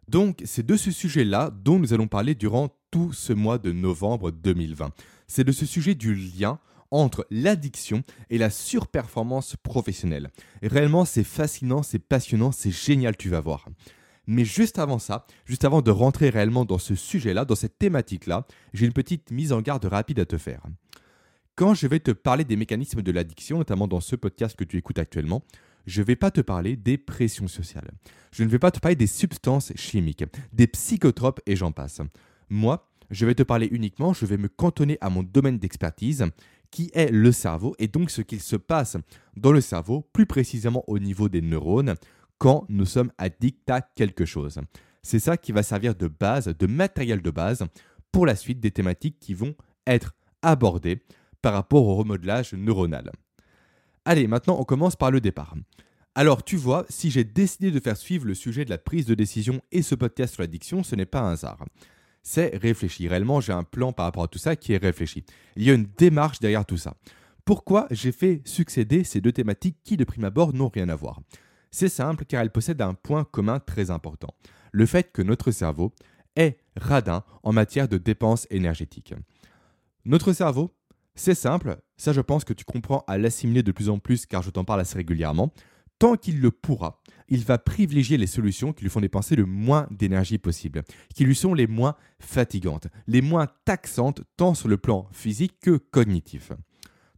Donc, 0.07 0.41
c'est 0.43 0.65
de 0.65 0.75
ce 0.75 0.91
sujet-là 0.91 1.51
dont 1.63 1.79
nous 1.79 1.93
allons 1.93 2.07
parler 2.07 2.35
durant 2.35 2.75
tout 2.89 3.13
ce 3.13 3.31
mois 3.31 3.59
de 3.59 3.71
novembre 3.71 4.31
2020. 4.31 4.91
C'est 5.27 5.45
de 5.45 5.51
ce 5.51 5.65
sujet 5.65 5.95
du 5.95 6.15
lien 6.15 6.59
entre 6.89 7.25
l'addiction 7.29 8.03
et 8.29 8.37
la 8.37 8.49
surperformance 8.49 9.55
professionnelle. 9.63 10.31
Réellement, 10.61 11.05
c'est 11.05 11.23
fascinant, 11.23 11.83
c'est 11.83 11.99
passionnant, 11.99 12.51
c'est 12.51 12.71
génial, 12.71 13.15
tu 13.15 13.29
vas 13.29 13.39
voir. 13.39 13.69
Mais 14.27 14.43
juste 14.43 14.79
avant 14.79 14.99
ça, 14.99 15.25
juste 15.45 15.65
avant 15.65 15.81
de 15.81 15.91
rentrer 15.91 16.29
réellement 16.29 16.65
dans 16.65 16.77
ce 16.77 16.95
sujet-là, 16.95 17.45
dans 17.45 17.55
cette 17.55 17.77
thématique-là, 17.77 18.45
j'ai 18.73 18.85
une 18.85 18.93
petite 18.93 19.31
mise 19.31 19.53
en 19.53 19.61
garde 19.61 19.85
rapide 19.85 20.19
à 20.19 20.25
te 20.25 20.37
faire. 20.37 20.63
Quand 21.55 21.73
je 21.73 21.87
vais 21.87 21.99
te 21.99 22.11
parler 22.11 22.43
des 22.43 22.55
mécanismes 22.55 23.01
de 23.01 23.11
l'addiction, 23.11 23.59
notamment 23.59 23.87
dans 23.87 23.99
ce 23.99 24.15
podcast 24.15 24.57
que 24.57 24.63
tu 24.63 24.77
écoutes 24.77 24.99
actuellement, 24.99 25.43
je 25.85 26.01
ne 26.01 26.05
vais 26.05 26.15
pas 26.15 26.31
te 26.31 26.41
parler 26.41 26.75
des 26.75 26.97
pressions 26.97 27.47
sociales. 27.47 27.91
Je 28.31 28.43
ne 28.43 28.49
vais 28.49 28.59
pas 28.59 28.71
te 28.71 28.79
parler 28.79 28.95
des 28.95 29.07
substances 29.07 29.73
chimiques, 29.75 30.23
des 30.53 30.67
psychotropes 30.67 31.41
et 31.45 31.55
j'en 31.55 31.71
passe. 31.71 32.01
Moi, 32.49 32.89
je 33.09 33.25
vais 33.25 33.35
te 33.35 33.43
parler 33.43 33.67
uniquement, 33.71 34.13
je 34.13 34.25
vais 34.25 34.37
me 34.37 34.47
cantonner 34.47 34.97
à 35.01 35.09
mon 35.09 35.23
domaine 35.23 35.59
d'expertise, 35.59 36.25
qui 36.71 36.89
est 36.93 37.11
le 37.11 37.31
cerveau 37.31 37.75
et 37.77 37.87
donc 37.87 38.09
ce 38.09 38.21
qu'il 38.21 38.41
se 38.41 38.55
passe 38.55 38.97
dans 39.35 39.51
le 39.51 39.61
cerveau, 39.61 40.07
plus 40.13 40.25
précisément 40.25 40.83
au 40.87 40.97
niveau 40.99 41.27
des 41.27 41.41
neurones, 41.41 41.95
quand 42.37 42.65
nous 42.69 42.85
sommes 42.85 43.11
addicts 43.17 43.69
à 43.69 43.81
quelque 43.81 44.25
chose. 44.25 44.59
C'est 45.03 45.19
ça 45.19 45.37
qui 45.37 45.51
va 45.51 45.63
servir 45.63 45.95
de 45.95 46.07
base, 46.07 46.47
de 46.47 46.67
matériel 46.67 47.21
de 47.21 47.31
base 47.31 47.65
pour 48.11 48.25
la 48.25 48.35
suite 48.35 48.59
des 48.59 48.71
thématiques 48.71 49.19
qui 49.19 49.33
vont 49.33 49.55
être 49.85 50.13
abordées 50.41 51.03
par 51.41 51.53
rapport 51.53 51.85
au 51.85 51.95
remodelage 51.95 52.53
neuronal. 52.53 53.11
Allez, 54.05 54.27
maintenant 54.27 54.57
on 54.59 54.63
commence 54.63 54.95
par 54.95 55.11
le 55.11 55.21
départ. 55.21 55.55
Alors 56.15 56.43
tu 56.43 56.57
vois, 56.57 56.85
si 56.89 57.09
j'ai 57.09 57.23
décidé 57.23 57.71
de 57.71 57.79
faire 57.79 57.97
suivre 57.97 58.25
le 58.25 58.33
sujet 58.33 58.65
de 58.65 58.69
la 58.69 58.77
prise 58.77 59.05
de 59.05 59.15
décision 59.15 59.61
et 59.71 59.81
ce 59.81 59.95
podcast 59.95 60.33
sur 60.33 60.43
l'addiction, 60.43 60.83
ce 60.83 60.95
n'est 60.95 61.05
pas 61.05 61.21
un 61.21 61.33
hasard 61.33 61.65
c'est 62.23 62.55
réfléchi. 62.55 63.07
Réellement, 63.07 63.41
j'ai 63.41 63.53
un 63.53 63.63
plan 63.63 63.93
par 63.93 64.05
rapport 64.05 64.23
à 64.23 64.27
tout 64.27 64.39
ça 64.39 64.55
qui 64.55 64.73
est 64.73 64.77
réfléchi. 64.77 65.23
Il 65.55 65.63
y 65.63 65.71
a 65.71 65.73
une 65.73 65.87
démarche 65.97 66.39
derrière 66.39 66.65
tout 66.65 66.77
ça. 66.77 66.95
Pourquoi 67.45 67.87
j'ai 67.91 68.11
fait 68.11 68.41
succéder 68.45 69.03
ces 69.03 69.21
deux 69.21 69.31
thématiques 69.31 69.77
qui, 69.83 69.97
de 69.97 70.03
prime 70.03 70.25
abord, 70.25 70.53
n'ont 70.53 70.69
rien 70.69 70.89
à 70.89 70.95
voir? 70.95 71.19
C'est 71.71 71.89
simple 71.89 72.25
car 72.25 72.41
elles 72.41 72.51
possèdent 72.51 72.81
un 72.81 72.93
point 72.93 73.23
commun 73.23 73.59
très 73.59 73.89
important. 73.91 74.33
Le 74.71 74.85
fait 74.85 75.11
que 75.11 75.21
notre 75.21 75.51
cerveau 75.51 75.93
est 76.35 76.57
radin 76.75 77.23
en 77.43 77.51
matière 77.51 77.87
de 77.87 77.97
dépenses 77.97 78.47
énergétiques. 78.51 79.13
Notre 80.05 80.33
cerveau, 80.33 80.73
c'est 81.15 81.35
simple, 81.35 81.77
ça 81.97 82.13
je 82.13 82.21
pense 82.21 82.43
que 82.43 82.53
tu 82.53 82.65
comprends 82.65 83.03
à 83.07 83.17
l'assimiler 83.17 83.63
de 83.63 83.71
plus 83.71 83.89
en 83.89 83.99
plus 83.99 84.25
car 84.25 84.41
je 84.41 84.49
t'en 84.49 84.63
parle 84.63 84.81
assez 84.81 84.97
régulièrement 84.97 85.51
tant 86.01 86.15
qu'il 86.15 86.41
le 86.41 86.49
pourra, 86.49 86.99
il 87.29 87.45
va 87.45 87.59
privilégier 87.59 88.17
les 88.17 88.25
solutions 88.25 88.73
qui 88.73 88.81
lui 88.81 88.89
font 88.89 89.01
dépenser 89.01 89.35
le 89.35 89.45
moins 89.45 89.85
d'énergie 89.91 90.39
possible, 90.39 90.81
qui 91.13 91.25
lui 91.25 91.35
sont 91.35 91.53
les 91.53 91.67
moins 91.67 91.95
fatigantes, 92.19 92.87
les 93.05 93.21
moins 93.21 93.45
taxantes 93.65 94.23
tant 94.35 94.55
sur 94.55 94.67
le 94.67 94.77
plan 94.77 95.07
physique 95.11 95.59
que 95.61 95.77
cognitif. 95.77 96.53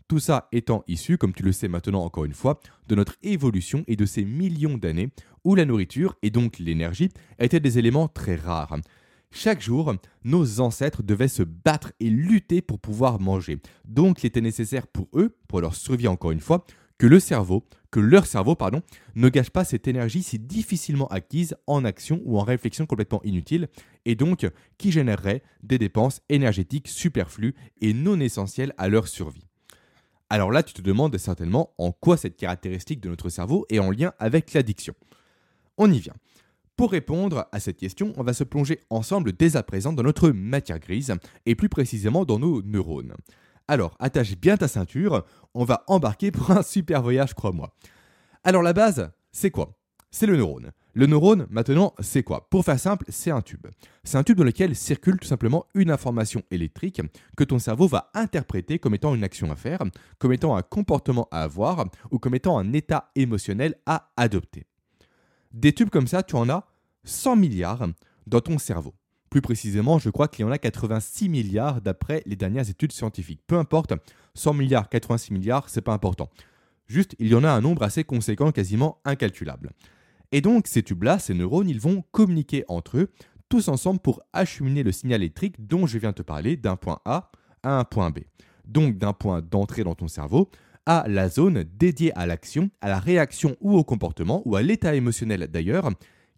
Tout 0.09 0.19
ça 0.19 0.49
étant 0.51 0.83
issu, 0.89 1.17
comme 1.17 1.31
tu 1.31 1.43
le 1.43 1.53
sais 1.53 1.69
maintenant 1.69 2.03
encore 2.03 2.25
une 2.25 2.33
fois, 2.33 2.59
de 2.89 2.95
notre 2.95 3.15
évolution 3.23 3.85
et 3.87 3.95
de 3.95 4.05
ces 4.05 4.25
millions 4.25 4.77
d'années 4.77 5.11
où 5.45 5.55
la 5.55 5.63
nourriture 5.63 6.17
et 6.21 6.29
donc 6.29 6.59
l'énergie 6.59 7.09
étaient 7.39 7.61
des 7.61 7.79
éléments 7.79 8.09
très 8.09 8.35
rares. 8.35 8.79
Chaque 9.35 9.63
jour, 9.63 9.95
nos 10.23 10.59
ancêtres 10.59 11.01
devaient 11.01 11.27
se 11.27 11.41
battre 11.41 11.91
et 11.99 12.11
lutter 12.11 12.61
pour 12.61 12.79
pouvoir 12.79 13.19
manger. 13.19 13.57
Donc 13.83 14.23
il 14.23 14.27
était 14.27 14.41
nécessaire 14.41 14.85
pour 14.85 15.09
eux, 15.15 15.35
pour 15.47 15.59
leur 15.59 15.73
survie 15.73 16.07
encore 16.07 16.29
une 16.29 16.39
fois, 16.39 16.67
que 16.99 17.07
le 17.07 17.19
cerveau, 17.19 17.67
que 17.89 17.99
leur 17.99 18.27
cerveau, 18.27 18.53
pardon, 18.53 18.83
ne 19.15 19.29
gâche 19.29 19.49
pas 19.49 19.65
cette 19.65 19.87
énergie 19.87 20.21
si 20.21 20.37
difficilement 20.37 21.07
acquise 21.07 21.55
en 21.65 21.83
action 21.83 22.21
ou 22.25 22.37
en 22.37 22.43
réflexion 22.43 22.85
complètement 22.85 23.23
inutile, 23.23 23.69
et 24.05 24.13
donc 24.13 24.47
qui 24.77 24.91
générerait 24.91 25.41
des 25.63 25.79
dépenses 25.79 26.21
énergétiques 26.29 26.87
superflues 26.87 27.55
et 27.81 27.95
non 27.95 28.19
essentielles 28.19 28.75
à 28.77 28.87
leur 28.87 29.07
survie? 29.07 29.47
Alors 30.29 30.51
là, 30.51 30.61
tu 30.61 30.73
te 30.73 30.81
demandes 30.83 31.17
certainement 31.17 31.73
en 31.79 31.91
quoi 31.91 32.17
cette 32.17 32.37
caractéristique 32.37 33.01
de 33.01 33.09
notre 33.09 33.29
cerveau 33.29 33.65
est 33.69 33.79
en 33.79 33.89
lien 33.89 34.13
avec 34.19 34.53
l'addiction. 34.53 34.93
On 35.79 35.91
y 35.91 35.99
vient. 35.99 36.13
Pour 36.75 36.91
répondre 36.91 37.47
à 37.51 37.59
cette 37.59 37.77
question, 37.77 38.13
on 38.17 38.23
va 38.23 38.33
se 38.33 38.43
plonger 38.43 38.79
ensemble 38.89 39.33
dès 39.33 39.55
à 39.55 39.63
présent 39.63 39.93
dans 39.93 40.01
notre 40.01 40.31
matière 40.31 40.79
grise, 40.79 41.13
et 41.45 41.55
plus 41.55 41.69
précisément 41.69 42.25
dans 42.25 42.39
nos 42.39 42.63
neurones. 42.63 43.13
Alors, 43.67 43.95
attache 43.99 44.35
bien 44.35 44.57
ta 44.57 44.67
ceinture, 44.67 45.23
on 45.53 45.65
va 45.65 45.83
embarquer 45.87 46.31
pour 46.31 46.51
un 46.51 46.63
super 46.63 47.03
voyage, 47.03 47.35
crois-moi. 47.35 47.75
Alors, 48.43 48.63
la 48.63 48.73
base, 48.73 49.11
c'est 49.31 49.51
quoi? 49.51 49.77
C'est 50.09 50.25
le 50.25 50.35
neurone. 50.35 50.71
Le 50.95 51.07
neurone, 51.07 51.47
maintenant, 51.49 51.93
c'est 51.99 52.23
quoi? 52.23 52.47
Pour 52.49 52.65
faire 52.65 52.79
simple, 52.79 53.05
c'est 53.09 53.31
un 53.31 53.41
tube. 53.41 53.65
C'est 54.03 54.17
un 54.17 54.23
tube 54.23 54.37
dans 54.37 54.43
lequel 54.43 54.75
circule 54.75 55.17
tout 55.17 55.27
simplement 55.27 55.65
une 55.73 55.89
information 55.89 56.43
électrique 56.51 57.01
que 57.35 57.43
ton 57.43 57.57
cerveau 57.57 57.87
va 57.87 58.11
interpréter 58.13 58.77
comme 58.77 58.93
étant 58.93 59.15
une 59.15 59.23
action 59.23 59.51
à 59.51 59.55
faire, 59.55 59.79
comme 60.19 60.33
étant 60.33 60.55
un 60.55 60.61
comportement 60.61 61.27
à 61.31 61.41
avoir 61.41 61.85
ou 62.11 62.19
comme 62.19 62.35
étant 62.35 62.59
un 62.59 62.73
état 62.73 63.11
émotionnel 63.15 63.75
à 63.85 64.11
adopter. 64.17 64.65
Des 65.53 65.73
tubes 65.73 65.89
comme 65.89 66.07
ça, 66.07 66.23
tu 66.23 66.35
en 66.35 66.49
as 66.49 66.65
100 67.03 67.35
milliards 67.35 67.87
dans 68.25 68.41
ton 68.41 68.57
cerveau. 68.57 68.93
Plus 69.29 69.41
précisément, 69.41 69.99
je 69.99 70.09
crois 70.09 70.27
qu'il 70.27 70.45
y 70.45 70.47
en 70.47 70.51
a 70.51 70.57
86 70.57 71.29
milliards 71.29 71.81
d'après 71.81 72.23
les 72.25 72.35
dernières 72.35 72.69
études 72.69 72.91
scientifiques. 72.91 73.41
Peu 73.47 73.57
importe, 73.57 73.93
100 74.35 74.53
milliards, 74.53 74.89
86 74.89 75.33
milliards, 75.33 75.69
c'est 75.69 75.81
pas 75.81 75.93
important. 75.93 76.29
Juste, 76.87 77.15
il 77.19 77.27
y 77.27 77.35
en 77.35 77.43
a 77.43 77.49
un 77.49 77.61
nombre 77.61 77.83
assez 77.83 78.03
conséquent, 78.03 78.51
quasiment 78.51 78.99
incalculable. 79.05 79.71
Et 80.31 80.41
donc, 80.41 80.67
ces 80.67 80.83
tubes-là, 80.83 81.19
ces 81.19 81.33
neurones, 81.33 81.69
ils 81.69 81.79
vont 81.79 82.03
communiquer 82.11 82.65
entre 82.67 82.97
eux, 82.97 83.11
tous 83.49 83.67
ensemble 83.67 83.99
pour 83.99 84.21
acheminer 84.33 84.81
le 84.83 84.91
signal 84.91 85.21
électrique 85.21 85.55
dont 85.59 85.85
je 85.85 85.99
viens 85.99 86.09
de 86.09 86.15
te 86.15 86.21
parler 86.23 86.57
d'un 86.57 86.75
point 86.75 86.99
A 87.05 87.31
à 87.61 87.77
un 87.77 87.83
point 87.83 88.09
B. 88.09 88.19
Donc, 88.65 88.97
d'un 88.97 89.13
point 89.13 89.41
d'entrée 89.41 89.83
dans 89.83 89.95
ton 89.95 90.07
cerveau 90.07 90.49
à 90.85 91.05
la 91.07 91.29
zone 91.29 91.63
dédiée 91.63 92.11
à 92.17 92.25
l'action, 92.25 92.69
à 92.81 92.89
la 92.89 92.99
réaction 92.99 93.55
ou 93.61 93.77
au 93.77 93.83
comportement, 93.83 94.41
ou 94.45 94.55
à 94.55 94.61
l'état 94.61 94.95
émotionnel 94.95 95.47
d'ailleurs, 95.47 95.89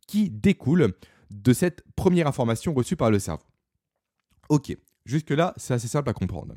qui 0.07 0.29
découle 0.29 0.93
de 1.31 1.53
cette 1.53 1.83
première 1.95 2.27
information 2.27 2.73
reçue 2.73 2.95
par 2.95 3.11
le 3.11 3.19
cerveau. 3.19 3.45
Ok, 4.49 4.75
jusque-là, 5.05 5.53
c'est 5.57 5.73
assez 5.73 5.87
simple 5.87 6.09
à 6.09 6.13
comprendre. 6.13 6.53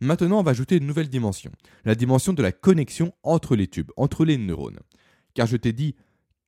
Maintenant, 0.00 0.40
on 0.40 0.42
va 0.42 0.52
ajouter 0.52 0.76
une 0.76 0.86
nouvelle 0.86 1.10
dimension, 1.10 1.52
la 1.84 1.94
dimension 1.94 2.32
de 2.32 2.42
la 2.42 2.52
connexion 2.52 3.12
entre 3.22 3.54
les 3.54 3.66
tubes, 3.66 3.90
entre 3.96 4.24
les 4.24 4.38
neurones. 4.38 4.80
Car 5.34 5.46
je 5.46 5.58
t'ai 5.58 5.74
dit 5.74 5.94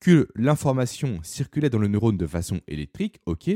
que 0.00 0.28
l'information 0.34 1.20
circulait 1.22 1.68
dans 1.68 1.78
le 1.78 1.88
neurone 1.88 2.16
de 2.16 2.26
façon 2.26 2.60
électrique, 2.66 3.20
ok, 3.26 3.50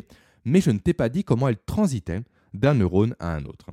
mais 0.44 0.60
je 0.60 0.70
ne 0.70 0.78
t'ai 0.78 0.92
pas 0.92 1.08
dit 1.08 1.24
comment 1.24 1.48
elle 1.48 1.56
transitait 1.56 2.20
d'un 2.52 2.74
neurone 2.74 3.16
à 3.18 3.34
un 3.34 3.46
autre. 3.46 3.70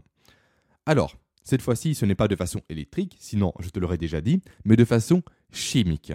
Alors, 0.86 1.16
cette 1.44 1.62
fois-ci, 1.62 1.96
ce 1.96 2.06
n'est 2.06 2.16
pas 2.16 2.28
de 2.28 2.36
façon 2.36 2.62
électrique, 2.70 3.18
sinon 3.20 3.54
je 3.60 3.70
te 3.70 3.80
l'aurais 3.80 3.98
déjà 3.98 4.22
dit, 4.22 4.42
mais 4.66 4.76
de 4.76 4.86
façon 4.86 5.22
chimique. 5.52 6.14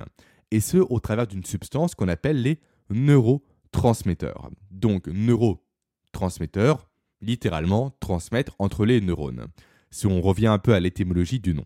Et 0.50 0.60
ce, 0.60 0.78
au 0.78 1.00
travers 1.00 1.26
d'une 1.26 1.44
substance 1.44 1.94
qu'on 1.94 2.08
appelle 2.08 2.42
les 2.42 2.60
neurotransmetteurs 2.90 3.58
transmetteur. 3.70 4.50
Donc 4.70 5.08
neurotransmetteur, 5.08 6.88
littéralement 7.20 7.90
transmettre 8.00 8.54
entre 8.58 8.84
les 8.84 9.00
neurones. 9.00 9.46
Si 9.90 10.06
on 10.06 10.20
revient 10.20 10.46
un 10.46 10.58
peu 10.58 10.74
à 10.74 10.80
l'étymologie 10.80 11.40
du 11.40 11.54
nom. 11.54 11.64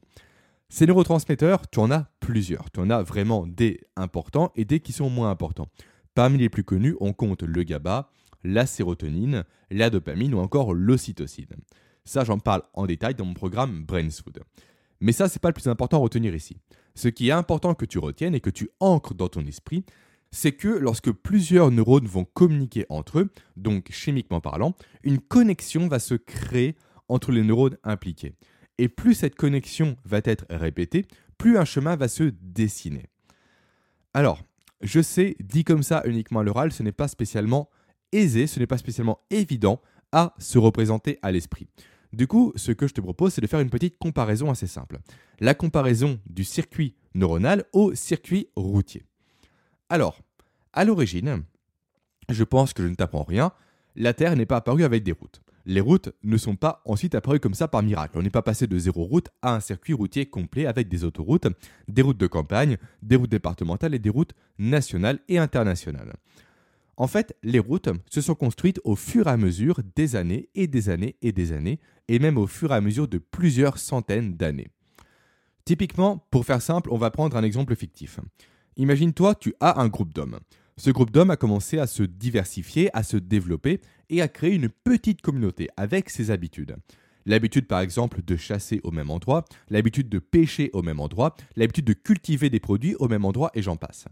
Ces 0.69 0.87
neurotransmetteurs, 0.87 1.69
tu 1.69 1.81
en 1.81 1.91
as 1.91 2.11
plusieurs. 2.21 2.71
Tu 2.71 2.81
en 2.81 2.91
as 2.91 3.03
vraiment 3.03 3.47
des 3.47 3.81
importants 3.97 4.53
et 4.57 4.65
des 4.65 4.81
qui 4.81 4.93
sont 4.93 5.11
moins 5.11 5.31
importants. 5.31 5.69
Parmi 6.15 6.39
les 6.39 6.49
plus 6.49 6.65
connus, 6.65 6.97
on 7.01 7.13
compte 7.13 7.43
le 7.43 7.63
GABA, 7.63 8.11
la 8.45 8.67
sérotonine, 8.67 9.45
la 9.71 9.91
dopamine 9.91 10.35
ou 10.35 10.39
encore 10.39 10.75
l'ocytocine. 10.75 11.57
Ça, 12.05 12.25
j'en 12.25 12.39
parle 12.39 12.63
en 12.75 12.87
détail 12.87 13.15
dans 13.15 13.25
mon 13.25 13.35
programme 13.35 13.85
Brainsfood. 13.85 14.43
Mais 15.01 15.13
ça, 15.13 15.29
c'est 15.29 15.41
pas 15.41 15.49
le 15.49 15.55
plus 15.55 15.69
important 15.69 15.99
à 15.99 16.01
retenir 16.01 16.35
ici. 16.35 16.57
Ce 16.95 17.09
qui 17.09 17.29
est 17.29 17.33
important 17.33 17.75
que 17.75 17.85
tu 17.85 17.99
retiennes 17.99 18.35
et 18.35 18.41
que 18.41 18.51
tu 18.51 18.71
ancres 18.81 19.15
dans 19.15 19.29
ton 19.29 19.45
esprit, 19.47 19.85
c'est 20.31 20.53
que 20.53 20.69
lorsque 20.69 21.13
plusieurs 21.13 21.71
neurones 21.71 22.07
vont 22.07 22.25
communiquer 22.25 22.87
entre 22.89 23.21
eux, 23.21 23.31
donc 23.57 23.91
chimiquement 23.93 24.41
parlant, 24.41 24.75
une 25.03 25.19
connexion 25.21 25.89
va 25.89 25.99
se 25.99 26.15
créer 26.15 26.77
entre 27.09 27.33
les 27.33 27.43
neurones 27.43 27.77
impliqués. 27.85 28.35
Et 28.79 28.89
plus 28.89 29.15
cette 29.15 29.35
connexion 29.35 29.97
va 30.05 30.21
être 30.25 30.47
répétée, 30.49 31.07
plus 31.37 31.59
un 31.59 31.65
chemin 31.65 31.97
va 31.97 32.09
se 32.09 32.33
dessiner. 32.41 33.07
Alors, 34.15 34.43
je 34.81 35.01
sais, 35.01 35.37
dit 35.41 35.65
comme 35.65 35.83
ça 35.83 36.03
uniquement 36.07 36.41
à 36.41 36.43
l'oral, 36.43 36.73
ce 36.73 36.83
n'est 36.83 36.93
pas 36.93 37.09
spécialement 37.09 37.69
aisé, 38.13 38.47
ce 38.47 38.59
n'est 38.59 38.67
pas 38.67 38.79
spécialement 38.79 39.21
évident 39.31 39.81
à 40.13 40.35
se 40.39 40.59
représenter 40.59 41.19
à 41.23 41.31
l'esprit. 41.31 41.69
Du 42.13 42.27
coup, 42.27 42.53
ce 42.57 42.73
que 42.73 42.87
je 42.87 42.93
te 42.93 43.01
propose, 43.01 43.33
c'est 43.33 43.41
de 43.41 43.47
faire 43.47 43.61
une 43.61 43.71
petite 43.71 43.99
comparaison 43.99 44.51
assez 44.51 44.67
simple. 44.67 44.99
La 45.41 45.55
comparaison 45.55 46.21
du 46.27 46.45
circuit 46.45 46.95
neuronal 47.15 47.65
au 47.73 47.95
circuit 47.95 48.49
routier. 48.55 49.05
Alors, 49.89 50.21
à 50.73 50.85
l'origine, 50.85 51.43
je 52.29 52.45
pense 52.45 52.73
que 52.73 52.83
je 52.83 52.89
ne 52.89 52.95
t'apprends 52.95 53.25
rien, 53.25 53.53
la 53.97 54.15
Terre 54.15 54.37
n'est 54.37 54.47
pas 54.47 54.57
apparue 54.57 54.85
avec 54.85 55.03
des 55.03 55.13
routes. 55.13 55.43
Les 55.65 55.81
routes 55.81 56.11
ne 56.23 56.37
sont 56.37 56.57
pas 56.57 56.83
ensuite 56.85 57.15
apparues 57.15 57.41
comme 57.41 57.55
ça 57.55 57.69
par 57.69 57.83
miracle. 57.83 58.19
On 58.19 58.23
n'est 58.23 58.31
pas 58.31 58.43
passé 58.43 58.67
de 58.67 58.79
zéro 58.79 59.05
route 59.05 59.29
à 59.43 59.55
un 59.55 59.61
circuit 59.61 59.93
routier 59.93 60.27
complet 60.27 60.67
avec 60.67 60.89
des 60.89 61.05
autoroutes, 61.05 61.47
des 61.89 62.03
routes 62.03 62.19
de 62.19 62.27
campagne, 62.27 62.79
des 63.03 63.17
routes 63.17 63.31
départementales 63.31 63.95
et 63.95 64.01
des 64.01 64.11
routes 64.11 64.33
nationales 64.59 65.21
et 65.29 65.39
internationales. 65.39 66.15
En 66.97 67.07
fait, 67.07 67.37
les 67.43 67.59
routes 67.59 67.89
se 68.11 68.21
sont 68.21 68.35
construites 68.35 68.81
au 68.85 68.97
fur 68.97 69.27
et 69.27 69.31
à 69.31 69.37
mesure 69.37 69.81
des 69.97 70.15
années 70.15 70.49
et 70.55 70.67
des 70.67 70.89
années 70.89 71.17
et 71.23 71.33
des 71.33 71.53
années, 71.53 71.81
et 72.09 72.19
même 72.19 72.39
au 72.39 72.47
fur 72.47 72.73
et 72.73 72.77
à 72.77 72.81
mesure 72.81 73.09
de 73.09 73.19
plusieurs 73.19 73.79
centaines 73.79 74.35
d'années. 74.35 74.69
Typiquement, 75.65 76.27
pour 76.31 76.45
faire 76.45 76.61
simple, 76.61 76.91
on 76.93 76.99
va 76.99 77.11
prendre 77.11 77.37
un 77.37 77.45
exemple 77.45 77.77
fictif. 77.77 78.21
Imagine-toi, 78.77 79.35
tu 79.37 79.55
as 79.61 79.81
un 79.81 79.89
groupe 79.89 80.13
d'hommes. 80.13 80.39
Ce 80.77 80.91
groupe 80.91 81.11
d'hommes 81.11 81.31
a 81.31 81.37
commencé 81.37 81.79
à 81.79 81.87
se 81.87 82.03
diversifier, 82.03 82.91
à 82.97 83.03
se 83.03 83.17
développer 83.17 83.81
et 84.11 84.23
à 84.23 84.29
créer 84.29 84.55
une 84.55 84.69
petite 84.69 85.23
communauté 85.23 85.69
avec 85.77 86.11
ses 86.11 86.31
habitudes. 86.31 86.77
L'habitude 87.25 87.69
par 87.69 87.81
exemple 87.81 88.21
de 88.23 88.37
chasser 88.37 88.81
au 88.83 88.91
même 88.91 89.11
endroit, 89.11 89.45
l'habitude 89.71 90.09
de 90.09 90.19
pêcher 90.19 90.71
au 90.73 90.83
même 90.83 90.99
endroit, 90.99 91.37
l'habitude 91.57 91.85
de 91.85 91.93
cultiver 91.93 92.51
des 92.51 92.59
produits 92.59 92.97
au 92.97 93.07
même 93.07 93.25
endroit 93.25 93.51
et 93.55 93.63
j'en 93.63 93.77
passe. 93.77 94.07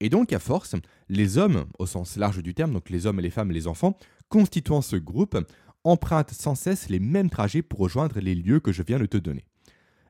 Et 0.00 0.08
donc 0.08 0.32
à 0.32 0.38
force, 0.38 0.74
les 1.08 1.38
hommes, 1.38 1.66
au 1.78 1.86
sens 1.86 2.16
large 2.16 2.42
du 2.42 2.54
terme, 2.54 2.72
donc 2.72 2.90
les 2.90 3.06
hommes, 3.06 3.20
les 3.20 3.30
femmes 3.30 3.50
et 3.50 3.54
les 3.54 3.66
enfants, 3.66 3.96
constituant 4.28 4.80
ce 4.80 4.96
groupe, 4.96 5.38
empruntent 5.84 6.32
sans 6.32 6.54
cesse 6.54 6.88
les 6.88 7.00
mêmes 7.00 7.30
trajets 7.30 7.62
pour 7.62 7.80
rejoindre 7.80 8.18
les 8.20 8.34
lieux 8.34 8.60
que 8.60 8.72
je 8.72 8.82
viens 8.82 8.98
de 8.98 9.06
te 9.06 9.18
donner. 9.18 9.44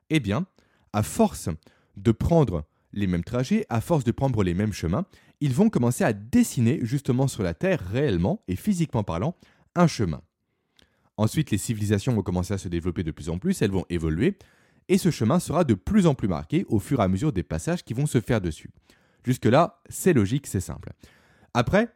Eh 0.09 0.19
bien, 0.19 0.45
à 0.93 1.03
force 1.03 1.49
de 1.97 2.11
prendre 2.11 2.65
les 2.93 3.07
mêmes 3.07 3.23
trajets, 3.23 3.65
à 3.69 3.81
force 3.81 4.03
de 4.03 4.11
prendre 4.11 4.43
les 4.43 4.53
mêmes 4.53 4.73
chemins, 4.73 5.05
ils 5.39 5.53
vont 5.53 5.69
commencer 5.69 6.03
à 6.03 6.13
dessiner 6.13 6.79
justement 6.83 7.27
sur 7.27 7.43
la 7.43 7.53
Terre 7.53 7.81
réellement 7.91 8.43
et 8.47 8.55
physiquement 8.55 9.03
parlant 9.03 9.35
un 9.75 9.87
chemin. 9.87 10.21
Ensuite, 11.17 11.51
les 11.51 11.57
civilisations 11.57 12.13
vont 12.13 12.23
commencer 12.23 12.53
à 12.53 12.57
se 12.57 12.67
développer 12.67 13.03
de 13.03 13.11
plus 13.11 13.29
en 13.29 13.37
plus, 13.37 13.61
elles 13.61 13.71
vont 13.71 13.85
évoluer, 13.89 14.37
et 14.87 14.97
ce 14.97 15.11
chemin 15.11 15.39
sera 15.39 15.63
de 15.63 15.73
plus 15.73 16.07
en 16.07 16.15
plus 16.15 16.27
marqué 16.27 16.65
au 16.67 16.79
fur 16.79 16.99
et 16.99 17.03
à 17.03 17.07
mesure 17.07 17.31
des 17.31 17.43
passages 17.43 17.83
qui 17.83 17.93
vont 17.93 18.05
se 18.05 18.19
faire 18.19 18.41
dessus. 18.41 18.71
Jusque-là, 19.23 19.81
c'est 19.89 20.13
logique, 20.13 20.47
c'est 20.47 20.59
simple. 20.59 20.91
Après, 21.53 21.89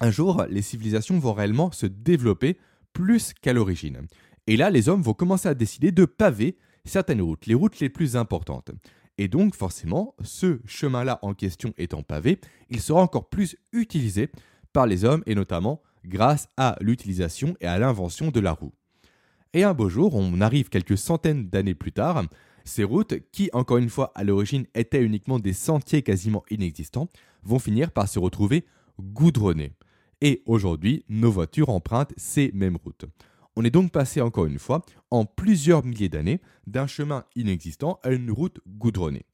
un 0.00 0.10
jour, 0.10 0.44
les 0.48 0.62
civilisations 0.62 1.18
vont 1.18 1.32
réellement 1.32 1.70
se 1.70 1.86
développer 1.86 2.58
plus 2.92 3.32
qu'à 3.34 3.52
l'origine. 3.52 4.06
Et 4.46 4.56
là, 4.56 4.70
les 4.70 4.88
hommes 4.88 5.02
vont 5.02 5.14
commencer 5.14 5.48
à 5.48 5.54
décider 5.54 5.92
de 5.92 6.04
paver 6.04 6.56
certaines 6.84 7.22
routes, 7.22 7.46
les 7.46 7.54
routes 7.54 7.78
les 7.80 7.88
plus 7.88 8.16
importantes. 8.16 8.72
Et 9.18 9.28
donc, 9.28 9.54
forcément, 9.54 10.16
ce 10.22 10.60
chemin-là 10.64 11.18
en 11.22 11.34
question 11.34 11.74
étant 11.78 12.02
pavé, 12.02 12.40
il 12.70 12.80
sera 12.80 13.02
encore 13.02 13.28
plus 13.28 13.56
utilisé 13.72 14.30
par 14.72 14.86
les 14.86 15.04
hommes, 15.04 15.22
et 15.26 15.34
notamment 15.34 15.82
grâce 16.04 16.48
à 16.56 16.76
l'utilisation 16.80 17.54
et 17.60 17.66
à 17.66 17.78
l'invention 17.78 18.30
de 18.30 18.40
la 18.40 18.52
roue. 18.52 18.72
Et 19.52 19.64
un 19.64 19.74
beau 19.74 19.88
jour, 19.88 20.14
on 20.14 20.40
arrive 20.40 20.70
quelques 20.70 20.96
centaines 20.96 21.48
d'années 21.48 21.74
plus 21.74 21.92
tard, 21.92 22.24
ces 22.64 22.84
routes, 22.84 23.14
qui 23.32 23.50
encore 23.52 23.78
une 23.78 23.90
fois 23.90 24.12
à 24.14 24.24
l'origine 24.24 24.66
étaient 24.74 25.02
uniquement 25.02 25.38
des 25.38 25.52
sentiers 25.52 26.02
quasiment 26.02 26.44
inexistants, 26.50 27.08
vont 27.42 27.58
finir 27.58 27.90
par 27.90 28.08
se 28.08 28.18
retrouver 28.18 28.64
goudronnées. 29.00 29.72
Et 30.20 30.42
aujourd'hui, 30.46 31.04
nos 31.08 31.32
voitures 31.32 31.68
empruntent 31.68 32.14
ces 32.16 32.50
mêmes 32.54 32.76
routes. 32.76 33.06
On 33.56 33.64
est 33.64 33.70
donc 33.70 33.92
passé 33.92 34.20
encore 34.20 34.46
une 34.46 34.58
fois, 34.58 34.82
en 35.10 35.24
plusieurs 35.24 35.84
milliers 35.84 36.08
d'années, 36.08 36.40
d'un 36.66 36.86
chemin 36.86 37.24
inexistant 37.36 37.98
à 38.02 38.10
une 38.10 38.30
route 38.30 38.60
goudronnée. 38.66 39.26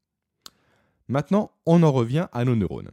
Maintenant, 1.09 1.53
on 1.67 1.83
en 1.83 1.93
revient 1.93 2.27
à 2.33 2.45
nos 2.45 2.57
neurones. 2.57 2.91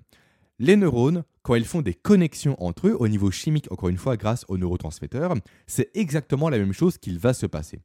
Les 0.60 0.78
neurones, 0.78 1.24
quand 1.42 1.56
ils 1.56 1.66
font 1.66 1.82
des 1.82 1.94
connexions 1.94 2.56
entre 2.64 2.88
eux, 2.88 2.96
au 2.98 3.08
niveau 3.08 3.30
chimique, 3.32 3.72
encore 3.72 3.90
une 3.90 3.98
fois, 3.98 4.16
grâce 4.16 4.46
aux 4.48 4.58
neurotransmetteurs, 4.58 5.34
c'est 5.68 5.90
exactement 5.96 6.50
la 6.50 6.58
même 6.58 6.74
chose 6.74 6.98
qu'il 6.98 7.20
va 7.20 7.34
se 7.34 7.46
passer. 7.46 7.82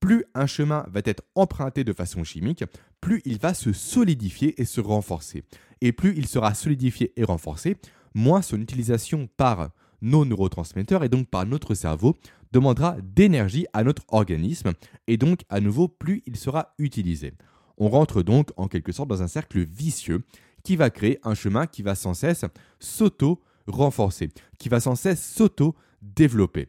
Plus 0.00 0.24
un 0.34 0.46
chemin 0.46 0.86
va 0.90 1.00
être 1.04 1.22
emprunté 1.34 1.84
de 1.84 1.92
façon 1.92 2.24
chimique, 2.24 2.64
plus 3.00 3.20
il 3.24 3.38
va 3.38 3.54
se 3.54 3.72
solidifier 3.72 4.60
et 4.60 4.64
se 4.64 4.80
renforcer. 4.80 5.44
Et 5.82 5.92
plus 5.92 6.14
il 6.16 6.26
sera 6.26 6.54
solidifié 6.54 7.12
et 7.16 7.24
renforcé, 7.24 7.76
moins 8.14 8.42
son 8.42 8.60
utilisation 8.60 9.28
par 9.36 9.70
nos 10.02 10.24
neurotransmetteurs 10.24 11.04
et 11.04 11.08
donc 11.08 11.28
par 11.28 11.46
notre 11.46 11.74
cerveau 11.74 12.16
demandera 12.52 12.96
d'énergie 13.02 13.66
à 13.72 13.84
notre 13.84 14.02
organisme 14.08 14.72
et 15.06 15.16
donc 15.16 15.42
à 15.48 15.60
nouveau 15.60 15.88
plus 15.88 16.22
il 16.26 16.36
sera 16.36 16.74
utilisé. 16.78 17.34
On 17.78 17.88
rentre 17.88 18.22
donc 18.22 18.50
en 18.56 18.68
quelque 18.68 18.92
sorte 18.92 19.08
dans 19.08 19.22
un 19.22 19.28
cercle 19.28 19.60
vicieux 19.60 20.22
qui 20.62 20.76
va 20.76 20.90
créer 20.90 21.18
un 21.22 21.34
chemin 21.34 21.66
qui 21.66 21.82
va 21.82 21.94
sans 21.94 22.14
cesse 22.14 22.44
s'auto-renforcer, 22.78 24.30
qui 24.58 24.68
va 24.68 24.80
sans 24.80 24.94
cesse 24.94 25.34
s'auto-développer. 25.34 26.68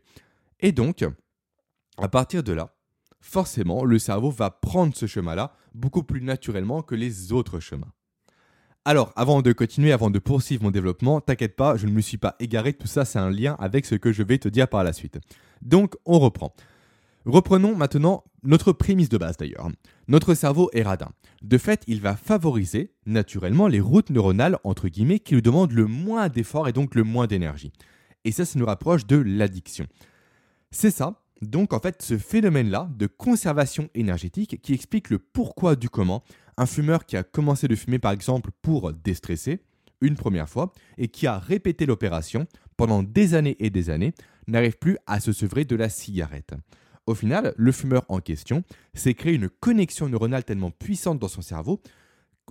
Et 0.60 0.72
donc, 0.72 1.04
à 1.98 2.08
partir 2.08 2.44
de 2.44 2.54
là, 2.54 2.74
forcément, 3.22 3.86
le 3.86 4.00
cerveau 4.00 4.32
va 4.32 4.50
prendre 4.50 4.96
ce 4.96 5.06
chemin-là 5.06 5.54
beaucoup 5.74 6.04
plus 6.04 6.22
naturellement 6.22 6.82
que 6.82 6.96
les 6.96 7.32
autres 7.32 7.60
chemins. 7.60 7.92
Alors, 8.84 9.14
avant 9.16 9.44
de 9.44 9.54
continuer, 9.54 9.92
avant 9.92 10.10
de 10.10 10.18
poursuivre 10.18 10.64
mon 10.64 10.72
développement, 10.72 11.22
t'inquiète 11.22 11.56
pas, 11.56 11.78
je 11.78 11.86
ne 11.86 11.92
me 11.92 12.02
suis 12.02 12.18
pas 12.18 12.36
égaré, 12.40 12.74
tout 12.74 12.88
ça 12.88 13.06
c'est 13.06 13.20
un 13.20 13.30
lien 13.30 13.56
avec 13.60 13.86
ce 13.86 13.94
que 13.94 14.12
je 14.12 14.24
vais 14.24 14.40
te 14.40 14.50
dire 14.50 14.68
par 14.68 14.84
la 14.84 14.92
suite. 14.92 15.20
Donc, 15.62 15.96
on 16.06 16.18
reprend. 16.18 16.54
Reprenons 17.26 17.76
maintenant 17.76 18.24
notre 18.42 18.72
prémisse 18.72 19.10
de 19.10 19.20
base 19.20 19.38
d'ailleurs. 19.38 19.70
Notre 20.08 20.34
cerveau 20.34 20.72
est 20.74 20.82
radin. 20.82 21.12
De 21.44 21.60
fait, 21.60 21.84
il 21.86 22.02
va 22.02 22.16
favoriser 22.16 22.94
naturellement 23.06 23.68
les 23.68 23.80
routes 23.80 24.10
neuronales 24.10 24.58
entre 24.64 24.88
guillemets 24.88 25.20
qui 25.20 25.36
lui 25.36 25.44
demandent 25.44 25.74
le 25.74 25.86
moins 25.86 26.30
d'efforts 26.30 26.68
et 26.68 26.74
donc 26.74 26.96
le 26.96 27.04
moins 27.04 27.28
d'énergie. 27.28 27.72
Et 28.26 28.32
ça, 28.32 28.46
ça 28.46 28.58
nous 28.58 28.66
rapproche 28.66 29.06
de 29.06 29.18
l'addiction. 29.18 29.86
C'est 30.72 30.92
ça, 30.92 31.22
donc 31.42 31.74
en 31.74 31.80
fait, 31.80 32.02
ce 32.02 32.18
phénomène-là 32.18 32.90
de 32.96 33.08
conservation 33.08 33.90
énergétique 33.96 34.62
qui 34.62 34.74
explique 34.74 35.10
le 35.10 35.20
pourquoi 35.20 35.76
du 35.76 35.90
comment 35.90 36.24
un 36.58 36.66
fumeur 36.66 37.06
qui 37.06 37.18
a 37.18 37.24
commencé 37.24 37.68
de 37.68 37.76
fumer 37.76 38.00
par 38.00 38.12
exemple 38.12 38.52
pour 38.62 38.94
déstresser 38.94 39.64
une 40.02 40.16
première 40.16 40.50
fois 40.50 40.72
et 40.98 41.08
qui 41.08 41.28
a 41.28 41.40
répété 41.40 41.86
l'opération 41.86 42.48
pendant 42.78 43.04
des 43.04 43.34
années 43.34 43.56
et 43.60 43.70
des 43.70 43.90
années 43.90 44.14
n'arrive 44.48 44.78
plus 44.78 44.98
à 45.08 45.20
se 45.20 45.32
sevrer 45.32 45.66
de 45.66 45.76
la 45.76 45.90
cigarette. 45.90 46.54
Au 47.08 47.16
final, 47.16 47.54
le 47.58 47.72
fumeur 47.72 48.06
en 48.10 48.20
question 48.20 48.64
s'est 48.94 49.14
créé 49.14 49.34
une 49.34 49.50
connexion 49.50 50.10
neuronale 50.10 50.44
tellement 50.44 50.72
puissante 50.72 51.20
dans 51.20 51.28
son 51.28 51.42
cerveau 51.42 51.82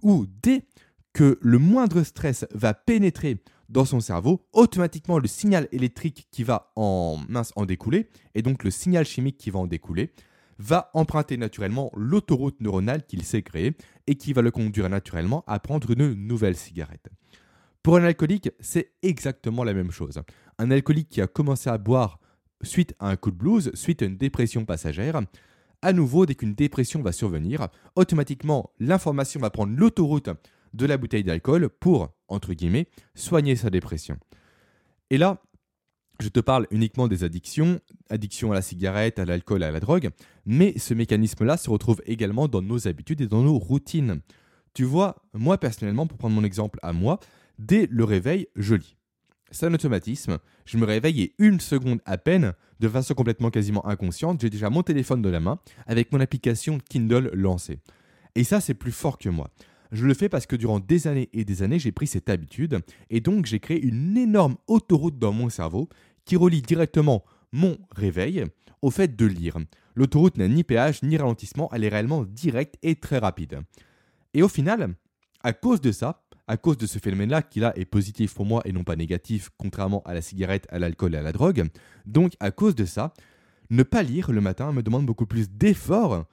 où 0.02 0.26
dès 0.42 0.64
que 1.12 1.38
le 1.40 1.58
moindre 1.58 2.02
stress 2.02 2.46
va 2.52 2.74
pénétrer 2.74 3.42
dans 3.70 3.84
son 3.84 4.00
cerveau, 4.00 4.46
automatiquement 4.52 5.18
le 5.18 5.28
signal 5.28 5.68
électrique 5.72 6.26
qui 6.30 6.42
va 6.42 6.72
en, 6.76 7.18
mince, 7.28 7.52
en 7.56 7.64
découler, 7.64 8.10
et 8.34 8.42
donc 8.42 8.64
le 8.64 8.70
signal 8.70 9.04
chimique 9.04 9.38
qui 9.38 9.50
va 9.50 9.60
en 9.60 9.66
découler, 9.66 10.12
va 10.58 10.90
emprunter 10.92 11.38
naturellement 11.38 11.90
l'autoroute 11.96 12.60
neuronale 12.60 13.06
qu'il 13.06 13.22
s'est 13.22 13.42
créée 13.42 13.74
et 14.06 14.16
qui 14.16 14.34
va 14.34 14.42
le 14.42 14.50
conduire 14.50 14.90
naturellement 14.90 15.42
à 15.46 15.58
prendre 15.58 15.90
une 15.90 16.12
nouvelle 16.12 16.56
cigarette. 16.56 17.08
Pour 17.82 17.96
un 17.96 18.04
alcoolique, 18.04 18.50
c'est 18.60 18.92
exactement 19.02 19.64
la 19.64 19.72
même 19.72 19.90
chose. 19.90 20.20
Un 20.58 20.70
alcoolique 20.70 21.08
qui 21.08 21.22
a 21.22 21.26
commencé 21.26 21.70
à 21.70 21.78
boire 21.78 22.20
suite 22.62 22.94
à 22.98 23.08
un 23.08 23.16
coup 23.16 23.30
de 23.30 23.36
blues, 23.36 23.70
suite 23.72 24.02
à 24.02 24.04
une 24.04 24.18
dépression 24.18 24.66
passagère, 24.66 25.22
à 25.80 25.94
nouveau, 25.94 26.26
dès 26.26 26.34
qu'une 26.34 26.54
dépression 26.54 27.00
va 27.00 27.12
survenir, 27.12 27.68
automatiquement, 27.96 28.70
l'information 28.80 29.40
va 29.40 29.48
prendre 29.48 29.74
l'autoroute 29.74 30.28
de 30.74 30.86
la 30.86 30.98
bouteille 30.98 31.24
d'alcool 31.24 31.70
pour, 31.70 32.10
entre 32.30 32.54
guillemets, 32.54 32.88
soigner 33.14 33.56
sa 33.56 33.70
dépression. 33.70 34.16
Et 35.10 35.18
là, 35.18 35.42
je 36.20 36.28
te 36.28 36.40
parle 36.40 36.66
uniquement 36.70 37.08
des 37.08 37.24
addictions, 37.24 37.80
addiction 38.10 38.52
à 38.52 38.54
la 38.54 38.62
cigarette, 38.62 39.18
à 39.18 39.24
l'alcool, 39.24 39.62
à 39.62 39.70
la 39.70 39.80
drogue, 39.80 40.10
mais 40.46 40.78
ce 40.78 40.94
mécanisme-là 40.94 41.56
se 41.56 41.70
retrouve 41.70 42.02
également 42.06 42.46
dans 42.46 42.62
nos 42.62 42.86
habitudes 42.86 43.22
et 43.22 43.26
dans 43.26 43.42
nos 43.42 43.58
routines. 43.58 44.20
Tu 44.74 44.84
vois, 44.84 45.22
moi 45.32 45.58
personnellement, 45.58 46.06
pour 46.06 46.18
prendre 46.18 46.34
mon 46.34 46.44
exemple 46.44 46.78
à 46.82 46.92
moi, 46.92 47.18
dès 47.58 47.86
le 47.90 48.04
réveil, 48.04 48.46
je 48.54 48.74
lis. 48.74 48.96
C'est 49.50 49.66
un 49.66 49.74
automatisme, 49.74 50.38
je 50.64 50.78
me 50.78 50.84
réveille 50.84 51.22
et 51.22 51.34
une 51.38 51.58
seconde 51.58 52.00
à 52.04 52.18
peine, 52.18 52.52
de 52.78 52.88
façon 52.88 53.14
complètement 53.14 53.50
quasiment 53.50 53.84
inconsciente, 53.86 54.40
j'ai 54.40 54.50
déjà 54.50 54.70
mon 54.70 54.82
téléphone 54.82 55.22
de 55.22 55.28
la 55.28 55.40
main 55.40 55.58
avec 55.86 56.12
mon 56.12 56.20
application 56.20 56.78
Kindle 56.88 57.30
lancée. 57.34 57.80
Et 58.36 58.44
ça, 58.44 58.60
c'est 58.60 58.74
plus 58.74 58.92
fort 58.92 59.18
que 59.18 59.28
moi. 59.28 59.50
Je 59.92 60.06
le 60.06 60.14
fais 60.14 60.28
parce 60.28 60.46
que 60.46 60.56
durant 60.56 60.78
des 60.78 61.06
années 61.08 61.28
et 61.32 61.44
des 61.44 61.62
années, 61.62 61.78
j'ai 61.78 61.92
pris 61.92 62.06
cette 62.06 62.30
habitude 62.30 62.80
et 63.10 63.20
donc 63.20 63.46
j'ai 63.46 63.58
créé 63.58 63.82
une 63.82 64.16
énorme 64.16 64.56
autoroute 64.68 65.18
dans 65.18 65.32
mon 65.32 65.48
cerveau 65.48 65.88
qui 66.24 66.36
relie 66.36 66.62
directement 66.62 67.24
mon 67.52 67.76
réveil 67.90 68.44
au 68.82 68.90
fait 68.90 69.16
de 69.16 69.26
lire. 69.26 69.56
L'autoroute 69.96 70.36
n'a 70.36 70.48
ni 70.48 70.62
péage 70.62 71.02
ni 71.02 71.16
ralentissement, 71.16 71.68
elle 71.72 71.84
est 71.84 71.88
réellement 71.88 72.24
directe 72.24 72.76
et 72.82 72.94
très 72.94 73.18
rapide. 73.18 73.60
Et 74.32 74.42
au 74.42 74.48
final, 74.48 74.94
à 75.42 75.52
cause 75.52 75.80
de 75.80 75.90
ça, 75.90 76.22
à 76.46 76.56
cause 76.56 76.78
de 76.78 76.86
ce 76.86 76.98
phénomène-là, 76.98 77.42
qui 77.42 77.60
là 77.60 77.72
est 77.76 77.84
positif 77.84 78.34
pour 78.34 78.46
moi 78.46 78.62
et 78.64 78.72
non 78.72 78.84
pas 78.84 78.96
négatif, 78.96 79.50
contrairement 79.56 80.02
à 80.04 80.14
la 80.14 80.22
cigarette, 80.22 80.66
à 80.70 80.78
l'alcool 80.78 81.14
et 81.14 81.18
à 81.18 81.22
la 81.22 81.32
drogue, 81.32 81.68
donc 82.06 82.32
à 82.40 82.50
cause 82.50 82.74
de 82.74 82.84
ça, 82.84 83.12
ne 83.70 83.82
pas 83.82 84.02
lire 84.02 84.32
le 84.32 84.40
matin 84.40 84.72
me 84.72 84.82
demande 84.82 85.06
beaucoup 85.06 85.26
plus 85.26 85.50
d'efforts, 85.50 86.24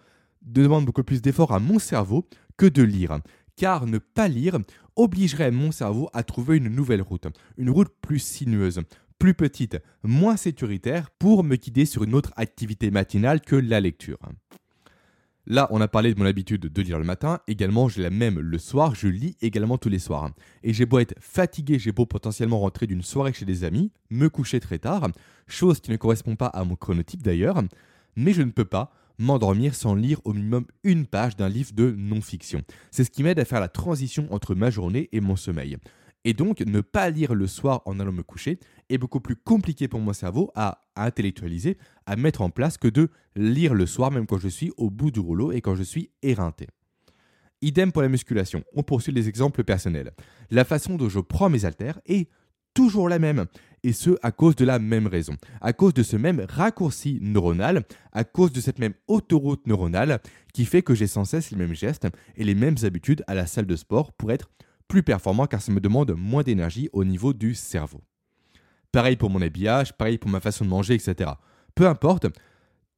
demande 0.42 0.86
beaucoup 0.86 1.04
plus 1.04 1.22
d'efforts 1.22 1.54
à 1.54 1.60
mon 1.60 1.80
cerveau 1.80 2.28
que 2.58 2.66
de 2.66 2.84
lire. 2.84 3.20
Car 3.58 3.88
ne 3.88 3.98
pas 3.98 4.28
lire 4.28 4.60
obligerait 4.96 5.52
mon 5.52 5.72
cerveau 5.72 6.10
à 6.14 6.24
trouver 6.24 6.58
une 6.58 6.70
nouvelle 6.70 7.02
route, 7.02 7.28
une 7.58 7.72
route 7.72 7.92
plus 8.02 8.20
sinueuse, 8.20 8.82
plus 9.20 9.34
petite, 9.34 9.80
moins 10.04 10.38
sécuritaire 10.38 11.10
pour 11.10 11.44
me 11.44 11.56
guider 11.56 11.86
sur 11.86 12.04
une 12.04 12.14
autre 12.14 12.32
activité 12.38 12.92
matinale 12.92 13.42
que 13.42 13.56
la 13.56 13.80
lecture. 13.80 14.20
Là, 15.50 15.68
on 15.72 15.82
a 15.82 15.88
parlé 15.88 16.14
de 16.14 16.20
mon 16.20 16.26
habitude 16.26 16.62
de 16.62 16.82
lire 16.82 17.00
le 17.00 17.06
matin, 17.06 17.40
également 17.48 17.88
j'ai 17.88 18.04
la 18.04 18.10
même 18.10 18.40
le 18.40 18.58
soir, 18.58 18.94
je 18.94 19.08
lis 19.08 19.38
également 19.42 19.78
tous 19.78 19.90
les 19.90 19.98
soirs. 19.98 20.30
Et 20.62 20.74
j'ai 20.74 20.86
beau 20.86 21.00
être 21.00 21.16
fatigué, 21.20 21.80
j'ai 21.80 21.94
beau 21.94 22.06
potentiellement 22.06 22.60
rentrer 22.60 22.86
d'une 22.86 23.02
soirée 23.02 23.34
chez 23.34 23.46
des 23.46 23.64
amis, 23.64 23.92
me 24.12 24.30
coucher 24.30 24.60
très 24.60 24.78
tard, 24.78 25.10
chose 25.48 25.80
qui 25.80 25.90
ne 25.90 25.96
correspond 25.96 26.36
pas 26.36 26.48
à 26.48 26.64
mon 26.64 26.76
chronotype 26.76 27.24
d'ailleurs, 27.24 27.64
mais 28.16 28.34
je 28.34 28.42
ne 28.42 28.52
peux 28.52 28.66
pas 28.66 28.92
m'endormir 29.20 29.76
sans 29.76 29.96
lire 29.96 30.20
au 30.26 30.34
minimum 30.34 30.66
une 30.84 31.06
page 31.06 31.36
d'un 31.36 31.50
livre 31.50 31.74
de 31.74 31.92
non-fiction. 31.92 32.62
C'est 32.92 33.04
ce 33.04 33.12
qui 33.12 33.24
m'aide 33.24 33.40
à 33.40 33.46
faire 33.46 33.60
la 33.60 33.68
transition 33.68 34.28
entre 34.32 34.56
ma 34.56 34.70
journée 34.70 35.10
et 35.12 35.22
mon 35.22 35.36
sommeil. 35.36 35.78
Et 36.24 36.34
donc, 36.34 36.60
ne 36.60 36.82
pas 36.82 37.10
lire 37.10 37.34
le 37.34 37.48
soir 37.48 37.82
en 37.86 38.00
allant 38.00 38.12
me 38.12 38.24
coucher 38.24 38.60
est 38.90 38.98
beaucoup 38.98 39.22
plus 39.22 39.36
compliqué 39.36 39.88
pour 39.88 40.02
mon 40.02 40.14
cerveau 40.14 40.52
à, 40.56 40.82
intellectualiser, 40.96 41.78
à 42.06 42.16
mettre 42.16 42.42
en 42.42 42.50
place 42.50 42.78
que 42.78 42.88
de 42.88 43.10
lire 43.36 43.74
le 43.74 43.86
soir, 43.86 44.12
même 44.12 44.26
quand 44.26 44.38
je 44.38 44.50
suis 44.50 44.72
au 44.78 44.90
bout 44.90 45.12
du 45.12 45.20
rouleau 45.20 45.52
et 45.52 45.62
quand 45.62 45.76
je 45.76 45.84
suis 45.84 46.12
éreinté. 46.22 46.68
Idem 47.62 47.92
pour 47.92 48.02
la 48.02 48.10
musculation. 48.10 48.64
On 48.76 48.84
poursuit 48.84 49.14
les 49.14 49.30
exemples 49.30 49.64
personnels. 49.64 50.12
La 50.52 50.66
façon 50.66 50.96
dont 50.96 51.10
je 51.10 51.20
prends 51.20 51.50
mes 51.50 51.66
haltères 51.66 52.00
est 52.06 52.30
toujours 52.78 53.10
la 53.10 53.18
même. 53.18 53.46
Et 53.84 53.92
ce, 53.92 54.12
à 54.22 54.32
cause 54.32 54.56
de 54.56 54.64
la 54.64 54.78
même 54.78 55.08
raison. 55.08 55.36
À 55.62 55.74
cause 55.74 55.96
de 55.96 56.04
ce 56.04 56.16
même 56.16 56.46
raccourci 56.48 57.18
neuronal, 57.22 57.84
à 58.12 58.24
cause 58.24 58.52
de 58.52 58.62
cette 58.62 58.78
même 58.78 58.94
autoroute 59.08 59.66
neuronale 59.66 60.20
qui 60.54 60.64
fait 60.66 60.84
que 60.84 60.94
j'ai 60.94 61.08
sans 61.08 61.26
cesse 61.26 61.50
les 61.50 61.58
mêmes 61.58 61.74
gestes 61.74 62.08
et 62.36 62.44
les 62.44 62.54
mêmes 62.54 62.76
habitudes 62.84 63.24
à 63.26 63.34
la 63.34 63.48
salle 63.48 63.66
de 63.66 63.76
sport 63.76 64.14
pour 64.14 64.32
être 64.32 64.52
plus 64.88 65.02
performant 65.02 65.48
car 65.48 65.62
ça 65.62 65.72
me 65.72 65.80
demande 65.80 66.12
moins 66.16 66.44
d'énergie 66.44 66.88
au 66.94 67.04
niveau 67.04 67.34
du 67.34 67.56
cerveau. 67.56 68.02
Pareil 68.92 69.16
pour 69.16 69.32
mon 69.32 69.42
habillage, 69.42 69.98
pareil 69.98 70.20
pour 70.20 70.30
ma 70.30 70.40
façon 70.40 70.64
de 70.64 70.70
manger, 70.70 70.94
etc. 70.94 71.32
Peu 71.74 71.88
importe, 71.88 72.28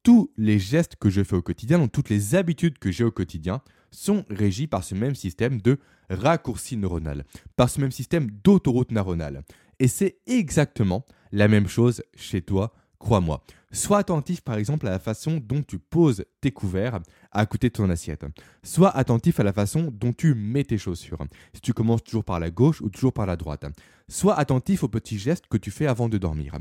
tous 0.02 0.30
les 0.36 0.58
gestes 0.58 0.96
que 0.96 1.08
je 1.08 1.22
fais 1.22 1.36
au 1.36 1.42
quotidien, 1.42 1.78
donc 1.78 1.92
toutes 1.92 2.10
les 2.10 2.34
habitudes 2.34 2.78
que 2.78 2.90
j'ai 2.90 3.04
au 3.04 3.10
quotidien, 3.10 3.62
sont 3.90 4.24
régis 4.30 4.66
par 4.66 4.84
ce 4.84 4.94
même 4.94 5.14
système 5.14 5.60
de 5.60 5.78
raccourci 6.10 6.76
neuronal, 6.76 7.24
par 7.56 7.68
ce 7.70 7.80
même 7.80 7.90
système 7.90 8.30
d'autoroute 8.44 8.92
neuronale. 8.92 9.42
Et 9.80 9.88
c'est 9.88 10.18
exactement 10.26 11.04
la 11.32 11.48
même 11.48 11.66
chose 11.66 12.04
chez 12.14 12.42
toi 12.42 12.72
Crois-moi, 12.98 13.42
sois 13.72 13.96
attentif 13.96 14.42
par 14.42 14.56
exemple 14.56 14.86
à 14.86 14.90
la 14.90 14.98
façon 14.98 15.40
dont 15.42 15.62
tu 15.62 15.78
poses 15.78 16.26
tes 16.42 16.50
couverts 16.50 17.00
à 17.32 17.46
côté 17.46 17.70
de 17.70 17.72
ton 17.72 17.88
assiette. 17.88 18.26
Sois 18.62 18.94
attentif 18.94 19.40
à 19.40 19.42
la 19.42 19.54
façon 19.54 19.90
dont 19.90 20.12
tu 20.12 20.34
mets 20.34 20.64
tes 20.64 20.76
chaussures. 20.76 21.24
Si 21.54 21.62
tu 21.62 21.72
commences 21.72 22.04
toujours 22.04 22.24
par 22.24 22.38
la 22.40 22.50
gauche 22.50 22.82
ou 22.82 22.90
toujours 22.90 23.14
par 23.14 23.24
la 23.24 23.36
droite. 23.36 23.64
Sois 24.06 24.38
attentif 24.38 24.84
aux 24.84 24.88
petits 24.88 25.18
gestes 25.18 25.46
que 25.46 25.56
tu 25.56 25.70
fais 25.70 25.86
avant 25.86 26.10
de 26.10 26.18
dormir. 26.18 26.58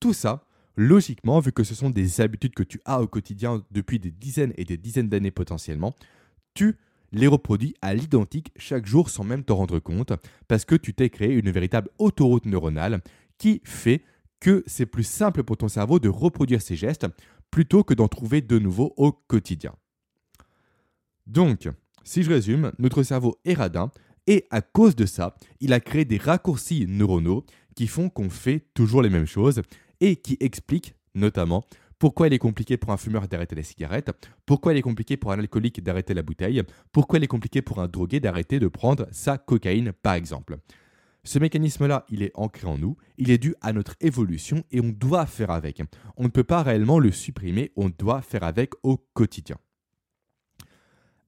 Tout 0.00 0.14
ça, 0.14 0.46
logiquement, 0.76 1.40
vu 1.40 1.52
que 1.52 1.62
ce 1.62 1.74
sont 1.74 1.90
des 1.90 2.22
habitudes 2.22 2.54
que 2.54 2.62
tu 2.62 2.80
as 2.86 3.02
au 3.02 3.06
quotidien 3.06 3.62
depuis 3.70 3.98
des 3.98 4.10
dizaines 4.10 4.54
et 4.56 4.64
des 4.64 4.78
dizaines 4.78 5.10
d'années 5.10 5.30
potentiellement, 5.30 5.94
tu 6.54 6.78
les 7.12 7.26
reproduis 7.26 7.74
à 7.82 7.94
l'identique 7.94 8.52
chaque 8.56 8.86
jour 8.86 9.10
sans 9.10 9.24
même 9.24 9.44
te 9.44 9.52
rendre 9.52 9.78
compte, 9.78 10.12
parce 10.48 10.64
que 10.64 10.74
tu 10.74 10.94
t'es 10.94 11.10
créé 11.10 11.32
une 11.32 11.50
véritable 11.50 11.90
autoroute 11.98 12.46
neuronale 12.46 13.00
qui 13.38 13.60
fait 13.64 14.02
que 14.40 14.62
c'est 14.66 14.86
plus 14.86 15.04
simple 15.04 15.42
pour 15.42 15.56
ton 15.56 15.68
cerveau 15.68 15.98
de 15.98 16.08
reproduire 16.08 16.62
ces 16.62 16.76
gestes 16.76 17.06
plutôt 17.50 17.84
que 17.84 17.94
d'en 17.94 18.08
trouver 18.08 18.42
de 18.42 18.58
nouveaux 18.58 18.92
au 18.96 19.12
quotidien. 19.12 19.74
Donc, 21.26 21.68
si 22.04 22.22
je 22.22 22.30
résume, 22.30 22.72
notre 22.78 23.02
cerveau 23.02 23.36
est 23.44 23.54
radin 23.54 23.90
et 24.26 24.46
à 24.50 24.60
cause 24.60 24.96
de 24.96 25.06
ça, 25.06 25.36
il 25.60 25.72
a 25.72 25.80
créé 25.80 26.04
des 26.04 26.18
raccourcis 26.18 26.86
neuronaux 26.88 27.44
qui 27.74 27.86
font 27.86 28.08
qu'on 28.08 28.30
fait 28.30 28.66
toujours 28.74 29.02
les 29.02 29.10
mêmes 29.10 29.26
choses 29.26 29.62
et 30.00 30.16
qui 30.16 30.36
expliquent 30.40 30.94
notamment 31.14 31.64
pourquoi 31.98 32.26
il 32.26 32.32
est 32.32 32.38
compliqué 32.38 32.76
pour 32.76 32.92
un 32.92 32.96
fumeur 32.96 33.26
d'arrêter 33.28 33.54
la 33.54 33.62
cigarette, 33.62 34.10
pourquoi 34.44 34.72
il 34.72 34.78
est 34.78 34.82
compliqué 34.82 35.16
pour 35.16 35.32
un 35.32 35.38
alcoolique 35.38 35.82
d'arrêter 35.82 36.14
la 36.14 36.22
bouteille, 36.22 36.62
pourquoi 36.92 37.18
il 37.18 37.24
est 37.24 37.28
compliqué 37.28 37.62
pour 37.62 37.80
un 37.80 37.88
drogué 37.88 38.20
d'arrêter 38.20 38.58
de 38.58 38.68
prendre 38.68 39.06
sa 39.12 39.38
cocaïne 39.38 39.92
par 39.92 40.14
exemple? 40.14 40.58
Ce 41.24 41.40
mécanisme-là, 41.40 42.06
il 42.08 42.22
est 42.22 42.30
ancré 42.34 42.68
en 42.68 42.78
nous, 42.78 42.96
il 43.18 43.30
est 43.32 43.38
dû 43.38 43.56
à 43.60 43.72
notre 43.72 43.96
évolution 44.00 44.62
et 44.70 44.80
on 44.80 44.90
doit 44.90 45.26
faire 45.26 45.50
avec. 45.50 45.82
On 46.16 46.22
ne 46.22 46.28
peut 46.28 46.44
pas 46.44 46.62
réellement 46.62 47.00
le 47.00 47.10
supprimer, 47.10 47.72
on 47.74 47.88
doit 47.88 48.22
faire 48.22 48.44
avec 48.44 48.74
au 48.84 48.98
quotidien. 49.12 49.56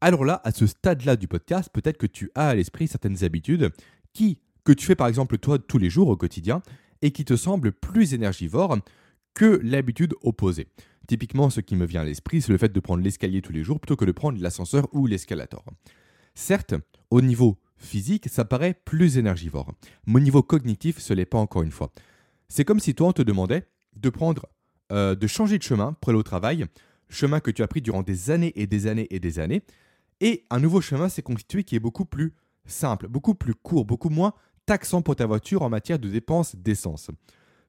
Alors 0.01 0.25
là, 0.25 0.41
à 0.45 0.53
ce 0.53 0.69
stade-là 0.69 1.17
du 1.17 1.27
podcast, 1.27 1.71
peut-être 1.73 1.99
que 1.99 2.07
tu 2.07 2.31
as 2.37 2.51
à 2.51 2.55
l'esprit 2.55 2.87
certaines 2.87 3.25
habitudes 3.25 3.73
qui, 4.13 4.39
que 4.63 4.73
tu 4.73 4.87
fais 4.87 4.95
par 4.95 5.09
exemple 5.09 5.37
toi 5.39 5.59
tous 5.59 5.79
les 5.79 5.91
jours 5.91 6.09
au 6.09 6.17
quotidien 6.17 6.63
et 7.03 7.11
qui 7.11 7.25
te 7.25 7.35
semblent 7.35 7.73
plus 7.73 8.15
énergivores 8.15 8.79
que 9.39 9.61
l'habitude 9.63 10.15
opposée. 10.23 10.67
Typiquement, 11.07 11.49
ce 11.49 11.61
qui 11.61 11.77
me 11.77 11.87
vient 11.87 12.01
à 12.01 12.05
l'esprit, 12.05 12.43
c'est 12.43 12.51
le 12.51 12.59
fait 12.59 12.73
de 12.73 12.81
prendre 12.81 13.05
l'escalier 13.05 13.41
tous 13.41 13.53
les 13.53 13.63
jours 13.63 13.79
plutôt 13.79 13.95
que 13.95 14.05
de 14.05 14.11
prendre 14.11 14.43
l'ascenseur 14.43 14.89
ou 14.93 15.07
l'escalator. 15.07 15.65
Certes, 16.35 16.75
au 17.11 17.21
niveau 17.21 17.57
physique, 17.77 18.29
ça 18.29 18.45
paraît 18.45 18.75
plus 18.85 19.17
énergivore. 19.17 19.73
Mon 20.07 20.19
niveau 20.19 20.43
cognitif, 20.43 20.99
ce 20.99 21.15
n'est 21.15 21.25
pas 21.25 21.39
encore 21.39 21.63
une 21.63 21.71
fois. 21.71 21.93
C'est 22.49 22.65
comme 22.65 22.81
si 22.81 22.97
toi, 22.97 23.07
on 23.07 23.13
te 23.13 23.23
demandait 23.23 23.69
de 23.95 24.11
prendre, 24.11 24.47
euh, 24.91 25.15
de 25.15 25.27
changer 25.29 25.57
de 25.57 25.63
chemin 25.63 25.93
pour 26.01 26.11
aller 26.11 26.19
au 26.19 26.25
travail, 26.25 26.67
chemin 27.09 27.39
que 27.39 27.53
tu 27.53 27.63
as 27.63 27.69
pris 27.69 27.81
durant 27.81 28.03
des 28.03 28.31
années 28.31 28.53
et 28.57 28.67
des 28.67 28.89
années 28.89 29.07
et 29.11 29.21
des 29.21 29.39
années, 29.39 29.63
et 30.21 30.47
un 30.51 30.59
nouveau 30.59 30.81
chemin 30.81 31.09
s'est 31.09 31.23
constitué 31.23 31.63
qui 31.63 31.77
est 31.77 31.81
beaucoup 31.81 32.07
plus 32.07 32.35
simple, 32.67 33.07
beaucoup 33.07 33.37
plus 33.37 33.55
court, 33.55 33.85
beaucoup 33.85 34.11
moins 34.11 34.35
taxant 34.67 35.01
pour 35.01 35.15
ta 35.15 35.27
voiture 35.27 35.63
en 35.63 35.69
matière 35.69 36.01
de 36.01 36.09
dépenses 36.09 36.57
d'essence. 36.57 37.13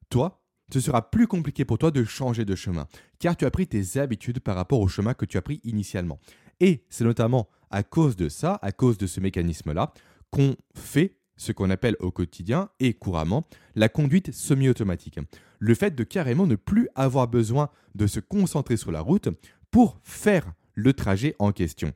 Toi, 0.08 0.39
ce 0.72 0.80
sera 0.80 1.10
plus 1.10 1.26
compliqué 1.26 1.64
pour 1.64 1.78
toi 1.78 1.90
de 1.90 2.04
changer 2.04 2.44
de 2.44 2.54
chemin, 2.54 2.86
car 3.18 3.36
tu 3.36 3.44
as 3.44 3.50
pris 3.50 3.66
tes 3.66 3.98
habitudes 3.98 4.40
par 4.40 4.56
rapport 4.56 4.80
au 4.80 4.88
chemin 4.88 5.14
que 5.14 5.24
tu 5.24 5.36
as 5.36 5.42
pris 5.42 5.60
initialement. 5.64 6.18
Et 6.60 6.84
c'est 6.88 7.04
notamment 7.04 7.48
à 7.70 7.82
cause 7.82 8.16
de 8.16 8.28
ça, 8.28 8.58
à 8.62 8.72
cause 8.72 8.98
de 8.98 9.06
ce 9.06 9.20
mécanisme-là, 9.20 9.92
qu'on 10.30 10.56
fait 10.74 11.16
ce 11.36 11.52
qu'on 11.52 11.70
appelle 11.70 11.96
au 12.00 12.10
quotidien 12.10 12.68
et 12.80 12.92
couramment 12.92 13.46
la 13.74 13.88
conduite 13.88 14.32
semi-automatique. 14.32 15.18
Le 15.58 15.74
fait 15.74 15.94
de 15.94 16.04
carrément 16.04 16.46
ne 16.46 16.56
plus 16.56 16.88
avoir 16.94 17.28
besoin 17.28 17.70
de 17.94 18.06
se 18.06 18.20
concentrer 18.20 18.76
sur 18.76 18.92
la 18.92 19.00
route 19.00 19.28
pour 19.70 19.98
faire 20.04 20.52
le 20.74 20.92
trajet 20.92 21.34
en 21.38 21.52
question. 21.52 21.92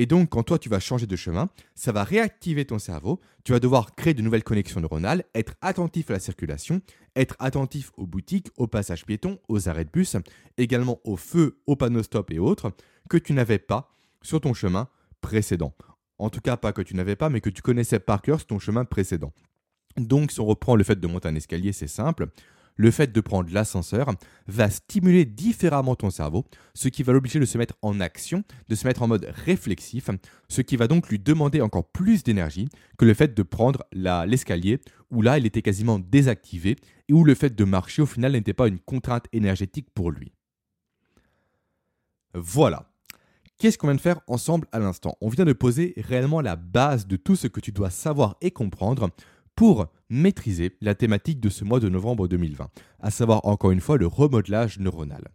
Et 0.00 0.06
donc, 0.06 0.30
quand 0.30 0.44
toi, 0.44 0.58
tu 0.58 0.70
vas 0.70 0.80
changer 0.80 1.06
de 1.06 1.14
chemin, 1.14 1.50
ça 1.74 1.92
va 1.92 2.04
réactiver 2.04 2.64
ton 2.64 2.78
cerveau. 2.78 3.20
Tu 3.44 3.52
vas 3.52 3.60
devoir 3.60 3.94
créer 3.94 4.14
de 4.14 4.22
nouvelles 4.22 4.42
connexions 4.42 4.80
neuronales, 4.80 5.24
être 5.34 5.56
attentif 5.60 6.08
à 6.08 6.14
la 6.14 6.20
circulation, 6.20 6.80
être 7.16 7.36
attentif 7.38 7.92
aux 7.98 8.06
boutiques, 8.06 8.48
aux 8.56 8.66
passages 8.66 9.04
piétons, 9.04 9.38
aux 9.48 9.68
arrêts 9.68 9.84
de 9.84 9.90
bus, 9.90 10.16
également 10.56 11.00
aux 11.04 11.16
feux, 11.16 11.60
aux 11.66 11.76
panneaux 11.76 12.02
stop 12.02 12.30
et 12.30 12.38
autres, 12.38 12.72
que 13.10 13.18
tu 13.18 13.34
n'avais 13.34 13.58
pas 13.58 13.94
sur 14.22 14.40
ton 14.40 14.54
chemin 14.54 14.88
précédent. 15.20 15.74
En 16.16 16.30
tout 16.30 16.40
cas, 16.40 16.56
pas 16.56 16.72
que 16.72 16.80
tu 16.80 16.96
n'avais 16.96 17.14
pas, 17.14 17.28
mais 17.28 17.42
que 17.42 17.50
tu 17.50 17.60
connaissais 17.60 18.00
par 18.00 18.22
cœur 18.22 18.38
sur 18.38 18.46
ton 18.46 18.58
chemin 18.58 18.86
précédent. 18.86 19.34
Donc, 19.98 20.32
si 20.32 20.40
on 20.40 20.46
reprend 20.46 20.76
le 20.76 20.84
fait 20.84 20.98
de 20.98 21.06
monter 21.06 21.28
un 21.28 21.34
escalier, 21.34 21.74
c'est 21.74 21.86
simple. 21.86 22.28
Le 22.76 22.90
fait 22.90 23.12
de 23.12 23.20
prendre 23.20 23.52
l'ascenseur 23.52 24.12
va 24.46 24.70
stimuler 24.70 25.24
différemment 25.24 25.96
ton 25.96 26.10
cerveau, 26.10 26.44
ce 26.74 26.88
qui 26.88 27.02
va 27.02 27.12
l'obliger 27.12 27.38
de 27.38 27.44
se 27.44 27.58
mettre 27.58 27.74
en 27.82 28.00
action, 28.00 28.42
de 28.68 28.74
se 28.74 28.86
mettre 28.86 29.02
en 29.02 29.08
mode 29.08 29.30
réflexif, 29.44 30.10
ce 30.48 30.60
qui 30.62 30.76
va 30.76 30.86
donc 30.86 31.08
lui 31.08 31.18
demander 31.18 31.60
encore 31.60 31.90
plus 31.90 32.22
d'énergie 32.22 32.68
que 32.98 33.04
le 33.04 33.14
fait 33.14 33.34
de 33.34 33.42
prendre 33.42 33.84
l'escalier, 33.92 34.80
où 35.10 35.22
là 35.22 35.38
il 35.38 35.46
était 35.46 35.62
quasiment 35.62 35.98
désactivé 35.98 36.76
et 37.08 37.12
où 37.12 37.24
le 37.24 37.34
fait 37.34 37.54
de 37.54 37.64
marcher 37.64 38.02
au 38.02 38.06
final 38.06 38.32
n'était 38.32 38.54
pas 38.54 38.68
une 38.68 38.78
contrainte 38.78 39.26
énergétique 39.32 39.88
pour 39.94 40.10
lui. 40.10 40.32
Voilà, 42.32 42.90
Qu'est-ce 43.60 43.76
qu'on 43.76 43.88
vient 43.88 43.96
de 43.96 44.00
faire 44.00 44.20
ensemble 44.26 44.66
à 44.72 44.78
l'instant? 44.78 45.18
On 45.20 45.28
vient 45.28 45.44
de 45.44 45.52
poser 45.52 45.92
réellement 45.98 46.40
la 46.40 46.56
base 46.56 47.06
de 47.06 47.16
tout 47.16 47.36
ce 47.36 47.46
que 47.46 47.60
tu 47.60 47.72
dois 47.72 47.90
savoir 47.90 48.38
et 48.40 48.52
comprendre 48.52 49.10
pour 49.54 49.92
maîtriser 50.10 50.76
la 50.80 50.94
thématique 50.94 51.40
de 51.40 51.48
ce 51.48 51.64
mois 51.64 51.80
de 51.80 51.88
novembre 51.88 52.28
2020, 52.28 52.68
à 53.00 53.10
savoir 53.10 53.46
encore 53.46 53.70
une 53.70 53.80
fois 53.80 53.96
le 53.96 54.06
remodelage 54.06 54.78
neuronal. 54.78 55.28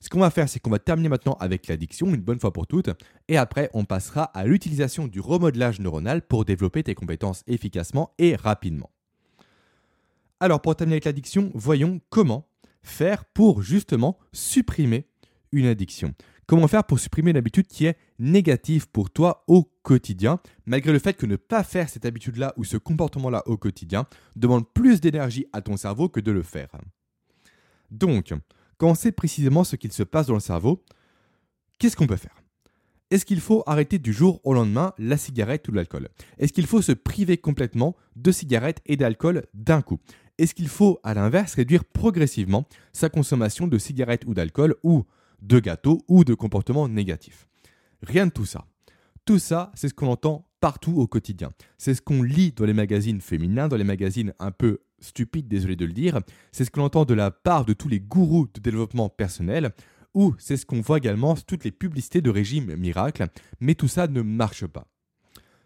Ce 0.00 0.08
qu'on 0.08 0.20
va 0.20 0.30
faire, 0.30 0.48
c'est 0.48 0.60
qu'on 0.60 0.70
va 0.70 0.78
terminer 0.78 1.08
maintenant 1.08 1.36
avec 1.40 1.66
l'addiction 1.66 2.12
une 2.14 2.20
bonne 2.20 2.38
fois 2.38 2.52
pour 2.52 2.66
toutes, 2.66 2.90
et 3.28 3.36
après 3.36 3.70
on 3.74 3.84
passera 3.84 4.24
à 4.24 4.44
l'utilisation 4.44 5.06
du 5.06 5.18
remodelage 5.18 5.80
neuronal 5.80 6.22
pour 6.22 6.44
développer 6.44 6.82
tes 6.82 6.94
compétences 6.94 7.42
efficacement 7.46 8.12
et 8.18 8.36
rapidement. 8.36 8.90
Alors 10.40 10.60
pour 10.60 10.76
terminer 10.76 10.96
avec 10.96 11.06
l'addiction, 11.06 11.50
voyons 11.54 12.00
comment 12.10 12.46
faire 12.82 13.24
pour 13.24 13.62
justement 13.62 14.18
supprimer 14.32 15.06
une 15.52 15.66
addiction. 15.66 16.12
Comment 16.46 16.68
faire 16.68 16.84
pour 16.84 16.98
supprimer 16.98 17.30
une 17.30 17.36
habitude 17.36 17.66
qui 17.66 17.86
est 17.86 17.96
négative 18.18 18.88
pour 18.90 19.10
toi 19.10 19.44
au 19.46 19.64
quotidien, 19.82 20.40
malgré 20.66 20.92
le 20.92 20.98
fait 20.98 21.14
que 21.14 21.26
ne 21.26 21.36
pas 21.36 21.64
faire 21.64 21.88
cette 21.88 22.04
habitude-là 22.04 22.52
ou 22.56 22.64
ce 22.64 22.76
comportement-là 22.76 23.42
au 23.46 23.56
quotidien 23.56 24.06
demande 24.36 24.68
plus 24.72 25.00
d'énergie 25.00 25.46
à 25.52 25.62
ton 25.62 25.76
cerveau 25.76 26.08
que 26.08 26.20
de 26.20 26.32
le 26.32 26.42
faire. 26.42 26.70
Donc, 27.90 28.34
quand 28.76 28.90
on 28.90 28.94
sait 28.94 29.12
précisément 29.12 29.64
ce 29.64 29.76
qu'il 29.76 29.92
se 29.92 30.02
passe 30.02 30.26
dans 30.26 30.34
le 30.34 30.40
cerveau, 30.40 30.84
qu'est-ce 31.78 31.96
qu'on 31.96 32.06
peut 32.06 32.16
faire? 32.16 32.42
Est-ce 33.10 33.24
qu'il 33.24 33.40
faut 33.40 33.62
arrêter 33.66 33.98
du 33.98 34.12
jour 34.12 34.40
au 34.44 34.54
lendemain 34.54 34.92
la 34.98 35.16
cigarette 35.16 35.68
ou 35.68 35.72
l'alcool? 35.72 36.08
Est-ce 36.38 36.52
qu'il 36.52 36.66
faut 36.66 36.82
se 36.82 36.92
priver 36.92 37.36
complètement 37.36 37.94
de 38.16 38.32
cigarettes 38.32 38.80
et 38.86 38.96
d'alcool 38.96 39.46
d'un 39.54 39.82
coup? 39.82 40.00
Est-ce 40.38 40.54
qu'il 40.54 40.68
faut, 40.68 40.98
à 41.04 41.14
l'inverse, 41.14 41.54
réduire 41.54 41.84
progressivement 41.84 42.66
sa 42.92 43.08
consommation 43.08 43.68
de 43.68 43.78
cigarettes 43.78 44.24
ou 44.26 44.34
d'alcool 44.34 44.74
ou 44.82 45.04
de 45.44 45.58
gâteaux 45.60 46.02
ou 46.08 46.24
de 46.24 46.34
comportements 46.34 46.88
négatifs 46.88 47.46
Rien 48.02 48.26
de 48.26 48.32
tout 48.32 48.44
ça. 48.44 48.66
Tout 49.24 49.38
ça, 49.38 49.72
c'est 49.74 49.88
ce 49.88 49.94
qu'on 49.94 50.08
entend 50.08 50.46
partout 50.60 50.94
au 50.96 51.06
quotidien. 51.06 51.50
C'est 51.78 51.94
ce 51.94 52.02
qu'on 52.02 52.22
lit 52.22 52.52
dans 52.52 52.66
les 52.66 52.74
magazines 52.74 53.20
féminins, 53.20 53.68
dans 53.68 53.76
les 53.76 53.84
magazines 53.84 54.34
un 54.38 54.50
peu 54.50 54.80
stupides, 55.00 55.48
désolé 55.48 55.76
de 55.76 55.86
le 55.86 55.92
dire. 55.92 56.20
C'est 56.52 56.64
ce 56.64 56.70
qu'on 56.70 56.82
entend 56.82 57.04
de 57.04 57.14
la 57.14 57.30
part 57.30 57.64
de 57.64 57.72
tous 57.72 57.88
les 57.88 58.00
gourous 58.00 58.48
de 58.52 58.60
développement 58.60 59.08
personnel. 59.08 59.72
Ou 60.14 60.34
c'est 60.38 60.56
ce 60.56 60.66
qu'on 60.66 60.80
voit 60.80 60.98
également 60.98 61.34
toutes 61.34 61.64
les 61.64 61.70
publicités 61.70 62.20
de 62.20 62.30
régime 62.30 62.76
miracle. 62.76 63.26
Mais 63.60 63.74
tout 63.74 63.88
ça 63.88 64.06
ne 64.06 64.22
marche 64.22 64.66
pas. 64.66 64.86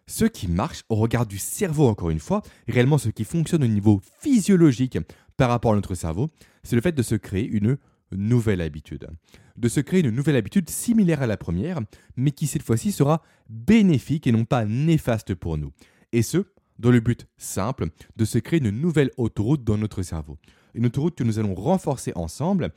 Ce 0.06 0.24
qui 0.24 0.48
marche 0.48 0.84
au 0.88 0.94
regard 0.94 1.26
du 1.26 1.38
cerveau, 1.38 1.86
encore 1.86 2.10
une 2.10 2.18
fois, 2.18 2.42
réellement 2.66 2.98
ce 2.98 3.10
qui 3.10 3.24
fonctionne 3.24 3.64
au 3.64 3.68
niveau 3.68 4.00
physiologique 4.20 4.98
par 5.36 5.50
rapport 5.50 5.72
à 5.72 5.76
notre 5.76 5.94
cerveau, 5.94 6.28
c'est 6.62 6.76
le 6.76 6.82
fait 6.82 6.92
de 6.92 7.02
se 7.02 7.14
créer 7.14 7.46
une 7.46 7.76
nouvelle 8.12 8.60
habitude. 8.60 9.08
De 9.56 9.68
se 9.68 9.80
créer 9.80 10.00
une 10.00 10.10
nouvelle 10.10 10.36
habitude 10.36 10.70
similaire 10.70 11.22
à 11.22 11.26
la 11.26 11.36
première, 11.36 11.80
mais 12.16 12.30
qui 12.30 12.46
cette 12.46 12.62
fois-ci 12.62 12.92
sera 12.92 13.22
bénéfique 13.48 14.26
et 14.26 14.32
non 14.32 14.44
pas 14.44 14.64
néfaste 14.64 15.34
pour 15.34 15.58
nous. 15.58 15.72
Et 16.12 16.22
ce, 16.22 16.44
dans 16.78 16.90
le 16.90 17.00
but 17.00 17.26
simple 17.36 17.88
de 18.16 18.24
se 18.24 18.38
créer 18.38 18.60
une 18.60 18.70
nouvelle 18.70 19.10
autoroute 19.16 19.64
dans 19.64 19.76
notre 19.76 20.02
cerveau. 20.02 20.38
Une 20.74 20.86
autoroute 20.86 21.16
que 21.16 21.24
nous 21.24 21.38
allons 21.38 21.54
renforcer 21.54 22.12
ensemble, 22.14 22.70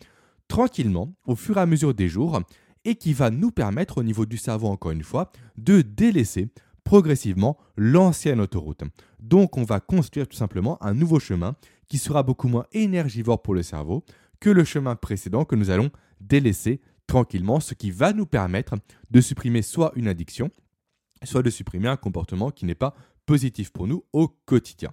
tranquillement, 0.48 1.14
au 1.26 1.36
fur 1.36 1.58
et 1.58 1.62
à 1.62 1.66
mesure 1.66 1.94
des 1.94 2.10
jours, 2.10 2.42
et 2.84 2.96
qui 2.96 3.14
va 3.14 3.30
nous 3.30 3.52
permettre 3.52 4.00
au 4.00 4.04
niveau 4.04 4.26
du 4.26 4.38
cerveau, 4.38 4.68
encore 4.68 4.92
une 4.92 5.04
fois, 5.04 5.32
de 5.58 5.82
délaisser 5.82 6.50
progressivement 6.84 7.58
l'ancienne 7.78 8.42
autoroute. 8.42 8.84
Donc 9.20 9.58
on 9.58 9.64
va 9.64 9.80
construire 9.80 10.28
tout 10.28 10.38
simplement 10.38 10.84
un 10.84 10.94
nouveau 10.94 11.20
chemin 11.20 11.56
qui 11.88 11.98
sera 11.98 12.24
beaucoup 12.24 12.48
moins 12.48 12.66
énergivore 12.72 13.42
pour 13.42 13.54
le 13.54 13.64
cerveau, 13.64 14.04
que 14.42 14.50
le 14.50 14.66
chemin 14.66 14.98
précédent 14.98 15.46
que 15.46 15.56
nous 15.56 15.70
allons 15.70 15.92
délaisser 16.20 16.82
tranquillement, 17.08 17.62
ce 17.62 17.74
qui 17.74 17.92
va 17.92 18.12
nous 18.12 18.26
permettre 18.26 18.76
de 19.10 19.22
supprimer 19.22 19.62
soit 19.62 19.94
une 19.96 20.10
addiction, 20.10 20.50
soit 21.24 21.44
de 21.44 21.50
supprimer 21.50 21.88
un 21.88 21.98
comportement 21.98 22.52
qui 22.52 22.66
n'est 22.66 22.76
pas 22.76 22.96
positif 23.26 23.72
pour 23.72 23.88
nous 23.88 24.04
au 24.12 24.28
quotidien. 24.28 24.92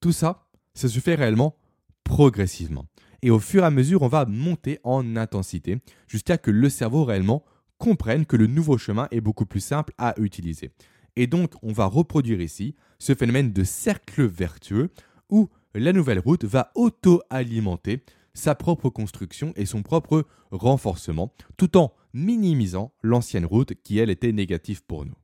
Tout 0.00 0.12
ça, 0.12 0.46
ça 0.74 0.88
se 0.88 1.00
fait 1.00 1.14
réellement 1.14 1.56
progressivement. 2.04 2.86
Et 3.22 3.30
au 3.30 3.38
fur 3.38 3.62
et 3.62 3.66
à 3.66 3.70
mesure, 3.70 4.02
on 4.02 4.08
va 4.08 4.24
monter 4.24 4.78
en 4.82 5.16
intensité 5.16 5.78
jusqu'à 6.06 6.38
que 6.38 6.50
le 6.50 6.68
cerveau 6.68 7.04
réellement 7.04 7.44
comprenne 7.78 8.26
que 8.26 8.36
le 8.36 8.46
nouveau 8.46 8.78
chemin 8.78 9.08
est 9.10 9.20
beaucoup 9.20 9.46
plus 9.46 9.60
simple 9.60 9.92
à 9.98 10.14
utiliser. 10.18 10.70
Et 11.16 11.26
donc, 11.26 11.52
on 11.62 11.72
va 11.72 11.86
reproduire 11.86 12.40
ici 12.40 12.76
ce 12.98 13.14
phénomène 13.14 13.52
de 13.52 13.64
cercle 13.64 14.24
vertueux 14.24 14.90
où 15.28 15.48
la 15.74 15.92
nouvelle 15.92 16.18
route 16.18 16.44
va 16.44 16.72
auto-alimenter 16.74 18.04
sa 18.34 18.54
propre 18.54 18.90
construction 18.90 19.52
et 19.56 19.66
son 19.66 19.82
propre 19.82 20.26
renforcement, 20.50 21.34
tout 21.56 21.76
en 21.76 21.92
minimisant 22.12 22.92
l'ancienne 23.02 23.46
route 23.46 23.74
qui, 23.82 23.98
elle, 23.98 24.10
était 24.10 24.32
négative 24.32 24.84
pour 24.84 25.04
nous. 25.04 25.14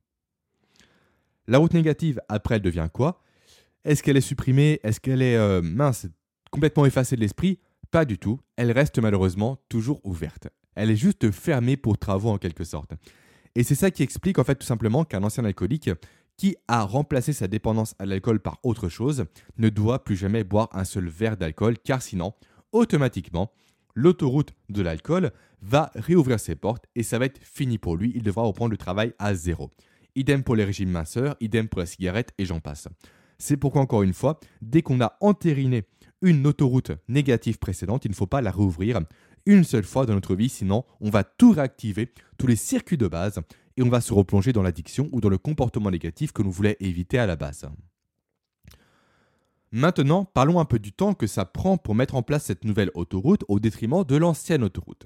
La 1.47 1.57
route 1.57 1.73
négative, 1.73 2.21
après, 2.29 2.55
elle 2.55 2.61
devient 2.61 2.89
quoi? 2.91 3.21
Est-ce 3.85 4.03
qu'elle 4.03 4.17
est 4.17 4.21
supprimée? 4.21 4.79
Est-ce 4.83 4.99
qu'elle 4.99 5.21
est, 5.21 5.37
euh, 5.37 5.61
mince, 5.61 6.07
complètement 6.51 6.85
effacée 6.85 7.15
de 7.15 7.21
l'esprit? 7.21 7.59
Pas 7.89 8.03
du 8.03 8.17
tout. 8.17 8.39
Elle 8.57 8.71
reste 8.71 8.99
malheureusement 8.99 9.57
toujours 9.69 10.01
ouverte. 10.05 10.49
Elle 10.75 10.91
est 10.91 10.97
juste 10.97 11.31
fermée 11.31 11.77
pour 11.77 11.97
travaux 11.97 12.29
en 12.29 12.37
quelque 12.37 12.65
sorte. 12.65 12.91
Et 13.55 13.63
c'est 13.63 13.75
ça 13.75 13.89
qui 13.89 14.03
explique 14.03 14.39
en 14.39 14.43
fait 14.43 14.55
tout 14.55 14.67
simplement 14.67 15.05
qu'un 15.05 15.23
ancien 15.23 15.45
alcoolique 15.45 15.89
qui 16.37 16.55
a 16.67 16.83
remplacé 16.83 17.33
sa 17.33 17.47
dépendance 17.47 17.95
à 17.99 18.05
l'alcool 18.05 18.39
par 18.39 18.59
autre 18.63 18.89
chose 18.89 19.25
ne 19.57 19.69
doit 19.69 20.03
plus 20.03 20.15
jamais 20.15 20.43
boire 20.43 20.69
un 20.71 20.85
seul 20.85 21.07
verre 21.07 21.35
d'alcool 21.35 21.77
car 21.79 22.01
sinon, 22.01 22.33
automatiquement, 22.71 23.51
l'autoroute 23.95 24.53
de 24.69 24.83
l'alcool 24.83 25.31
va 25.61 25.91
réouvrir 25.95 26.39
ses 26.39 26.55
portes 26.55 26.85
et 26.95 27.03
ça 27.03 27.17
va 27.17 27.25
être 27.25 27.43
fini 27.43 27.79
pour 27.79 27.97
lui, 27.97 28.11
il 28.15 28.21
devra 28.21 28.43
reprendre 28.43 28.71
le 28.71 28.77
travail 28.77 29.13
à 29.17 29.33
zéro. 29.33 29.71
Idem 30.15 30.43
pour 30.43 30.55
les 30.55 30.63
régimes 30.63 30.91
minceurs, 30.91 31.35
idem 31.41 31.67
pour 31.67 31.79
la 31.79 31.85
cigarette 31.87 32.33
et 32.37 32.45
j'en 32.45 32.59
passe. 32.59 32.87
C'est 33.39 33.57
pourquoi 33.57 33.81
encore 33.81 34.03
une 34.03 34.13
fois, 34.13 34.39
dès 34.61 34.81
qu'on 34.81 35.01
a 35.01 35.15
entériné 35.19 35.85
une 36.21 36.45
autoroute 36.47 36.91
négative 37.07 37.59
précédente, 37.59 38.05
il 38.05 38.11
ne 38.11 38.15
faut 38.15 38.25
pas 38.27 38.41
la 38.41 38.51
réouvrir 38.51 38.99
une 39.45 39.63
seule 39.63 39.83
fois 39.83 40.05
dans 40.05 40.13
notre 40.13 40.35
vie, 40.35 40.49
sinon 40.49 40.83
on 41.01 41.09
va 41.09 41.23
tout 41.23 41.51
réactiver, 41.51 42.11
tous 42.37 42.47
les 42.47 42.55
circuits 42.55 42.97
de 42.97 43.07
base, 43.07 43.39
et 43.77 43.83
on 43.83 43.89
va 43.89 44.01
se 44.01 44.13
replonger 44.13 44.53
dans 44.53 44.63
l'addiction 44.63 45.07
ou 45.11 45.21
dans 45.21 45.29
le 45.29 45.37
comportement 45.37 45.91
négatif 45.91 46.31
que 46.31 46.41
nous 46.41 46.51
voulions 46.51 46.75
éviter 46.79 47.19
à 47.19 47.25
la 47.25 47.35
base. 47.35 47.67
Maintenant, 49.71 50.25
parlons 50.25 50.59
un 50.59 50.65
peu 50.65 50.79
du 50.79 50.91
temps 50.91 51.13
que 51.13 51.27
ça 51.27 51.45
prend 51.45 51.77
pour 51.77 51.93
mettre 51.93 52.15
en 52.15 52.23
place 52.23 52.45
cette 52.45 52.63
nouvelle 52.63 52.91
autoroute 52.93 53.43
au 53.47 53.59
détriment 53.59 54.03
de 54.03 54.15
l'ancienne 54.15 54.63
autoroute. 54.63 55.05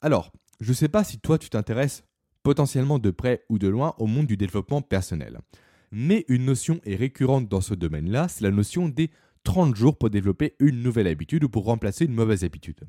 Alors, 0.00 0.32
je 0.60 0.70
ne 0.70 0.74
sais 0.74 0.88
pas 0.88 1.04
si 1.04 1.18
toi 1.18 1.38
tu 1.38 1.50
t'intéresses 1.50 2.04
potentiellement 2.42 2.98
de 2.98 3.10
près 3.10 3.44
ou 3.48 3.58
de 3.58 3.68
loin 3.68 3.94
au 3.98 4.06
monde 4.06 4.26
du 4.26 4.36
développement 4.36 4.82
personnel. 4.82 5.40
Mais 5.92 6.24
une 6.28 6.46
notion 6.46 6.80
est 6.84 6.96
récurrente 6.96 7.48
dans 7.48 7.60
ce 7.60 7.74
domaine-là, 7.74 8.28
c'est 8.28 8.42
la 8.42 8.50
notion 8.50 8.88
des 8.88 9.10
30 9.44 9.76
jours 9.76 9.98
pour 9.98 10.10
développer 10.10 10.54
une 10.58 10.82
nouvelle 10.82 11.06
habitude 11.06 11.44
ou 11.44 11.48
pour 11.48 11.64
remplacer 11.64 12.06
une 12.06 12.14
mauvaise 12.14 12.44
habitude. 12.44 12.80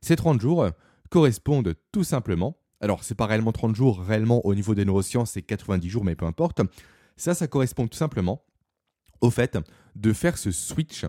Ces 0.00 0.16
30 0.16 0.40
jours 0.40 0.68
correspondent 1.10 1.74
tout 1.90 2.04
simplement 2.04 2.58
alors, 2.82 3.04
c'est 3.04 3.14
pas 3.14 3.26
réellement 3.26 3.52
30 3.52 3.76
jours, 3.76 4.00
réellement 4.00 4.44
au 4.44 4.56
niveau 4.56 4.74
des 4.74 4.84
neurosciences, 4.84 5.30
c'est 5.30 5.42
90 5.42 5.88
jours, 5.88 6.04
mais 6.04 6.16
peu 6.16 6.26
importe. 6.26 6.60
Ça, 7.16 7.32
ça 7.32 7.46
correspond 7.46 7.86
tout 7.86 7.96
simplement 7.96 8.44
au 9.20 9.30
fait 9.30 9.56
de 9.94 10.12
faire 10.12 10.36
ce 10.36 10.50
switch 10.50 11.06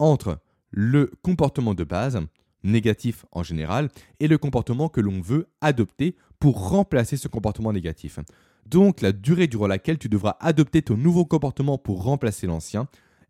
entre 0.00 0.40
le 0.72 1.12
comportement 1.22 1.74
de 1.74 1.84
base, 1.84 2.20
négatif 2.64 3.24
en 3.30 3.44
général, 3.44 3.88
et 4.18 4.26
le 4.26 4.36
comportement 4.36 4.88
que 4.88 5.00
l'on 5.00 5.20
veut 5.20 5.48
adopter 5.60 6.16
pour 6.40 6.68
remplacer 6.68 7.16
ce 7.16 7.28
comportement 7.28 7.72
négatif. 7.72 8.18
Donc, 8.66 9.00
la 9.00 9.12
durée 9.12 9.46
durant 9.46 9.68
laquelle 9.68 9.98
tu 9.98 10.08
devras 10.08 10.36
adopter 10.40 10.82
ton 10.82 10.96
nouveau 10.96 11.24
comportement 11.24 11.78
pour 11.78 12.02
remplacer 12.02 12.48
l'ancien 12.48 12.88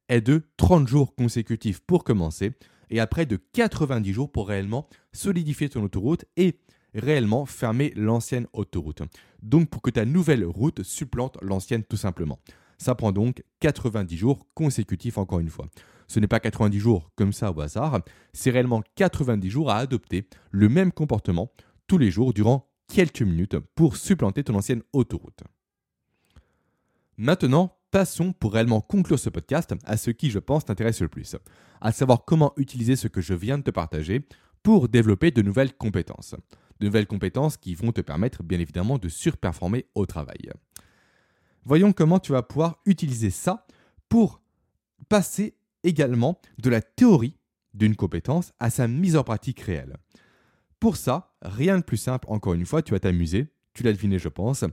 est 0.08 0.22
de 0.22 0.44
30 0.56 0.88
jours 0.88 1.14
consécutifs 1.14 1.80
pour 1.80 2.04
commencer, 2.04 2.52
et 2.88 3.00
après 3.00 3.26
de 3.26 3.38
90 3.52 4.12
jours 4.14 4.32
pour 4.32 4.48
réellement 4.48 4.88
solidifier 5.12 5.68
ton 5.68 5.82
autoroute 5.82 6.24
et 6.38 6.58
réellement 6.94 7.46
fermer 7.46 7.92
l'ancienne 7.96 8.46
autoroute. 8.52 9.02
Donc 9.42 9.70
pour 9.70 9.82
que 9.82 9.90
ta 9.90 10.04
nouvelle 10.04 10.44
route 10.44 10.82
supplante 10.82 11.38
l'ancienne 11.42 11.84
tout 11.84 11.96
simplement. 11.96 12.38
Ça 12.78 12.94
prend 12.94 13.12
donc 13.12 13.44
90 13.60 14.16
jours 14.16 14.46
consécutifs 14.54 15.18
encore 15.18 15.40
une 15.40 15.50
fois. 15.50 15.68
Ce 16.08 16.20
n'est 16.20 16.26
pas 16.26 16.40
90 16.40 16.78
jours 16.78 17.10
comme 17.16 17.32
ça 17.32 17.52
au 17.52 17.60
hasard, 17.60 18.00
c'est 18.32 18.50
réellement 18.50 18.82
90 18.96 19.48
jours 19.48 19.70
à 19.70 19.76
adopter 19.76 20.28
le 20.50 20.68
même 20.68 20.92
comportement 20.92 21.52
tous 21.86 21.98
les 21.98 22.10
jours 22.10 22.34
durant 22.34 22.68
quelques 22.88 23.22
minutes 23.22 23.58
pour 23.74 23.96
supplanter 23.96 24.44
ton 24.44 24.54
ancienne 24.54 24.82
autoroute. 24.92 25.42
Maintenant, 27.16 27.76
passons 27.90 28.32
pour 28.32 28.52
réellement 28.52 28.80
conclure 28.80 29.18
ce 29.18 29.30
podcast 29.30 29.74
à 29.84 29.96
ce 29.96 30.10
qui 30.10 30.30
je 30.30 30.38
pense 30.38 30.64
t'intéresse 30.64 31.00
le 31.00 31.08
plus, 31.08 31.36
à 31.80 31.92
savoir 31.92 32.24
comment 32.24 32.52
utiliser 32.56 32.96
ce 32.96 33.08
que 33.08 33.20
je 33.20 33.34
viens 33.34 33.58
de 33.58 33.62
te 33.62 33.70
partager 33.70 34.26
pour 34.62 34.88
développer 34.88 35.30
de 35.30 35.42
nouvelles 35.42 35.74
compétences 35.74 36.34
nouvelles 36.82 37.06
compétences 37.06 37.56
qui 37.56 37.74
vont 37.74 37.92
te 37.92 38.00
permettre 38.00 38.42
bien 38.42 38.58
évidemment 38.58 38.98
de 38.98 39.08
surperformer 39.08 39.86
au 39.94 40.06
travail. 40.06 40.50
Voyons 41.64 41.92
comment 41.92 42.18
tu 42.18 42.32
vas 42.32 42.42
pouvoir 42.42 42.80
utiliser 42.86 43.30
ça 43.30 43.66
pour 44.08 44.40
passer 45.08 45.54
également 45.84 46.40
de 46.58 46.70
la 46.70 46.82
théorie 46.82 47.36
d'une 47.74 47.96
compétence 47.96 48.52
à 48.58 48.70
sa 48.70 48.88
mise 48.88 49.16
en 49.16 49.24
pratique 49.24 49.60
réelle. 49.60 49.96
Pour 50.80 50.96
ça, 50.96 51.34
rien 51.42 51.78
de 51.78 51.84
plus 51.84 51.96
simple, 51.96 52.26
encore 52.28 52.54
une 52.54 52.66
fois, 52.66 52.82
tu 52.82 52.92
vas 52.92 53.00
t'amuser, 53.00 53.46
tu 53.74 53.82
l'as 53.82 53.92
deviné 53.92 54.18
je 54.18 54.28
pense, 54.28 54.64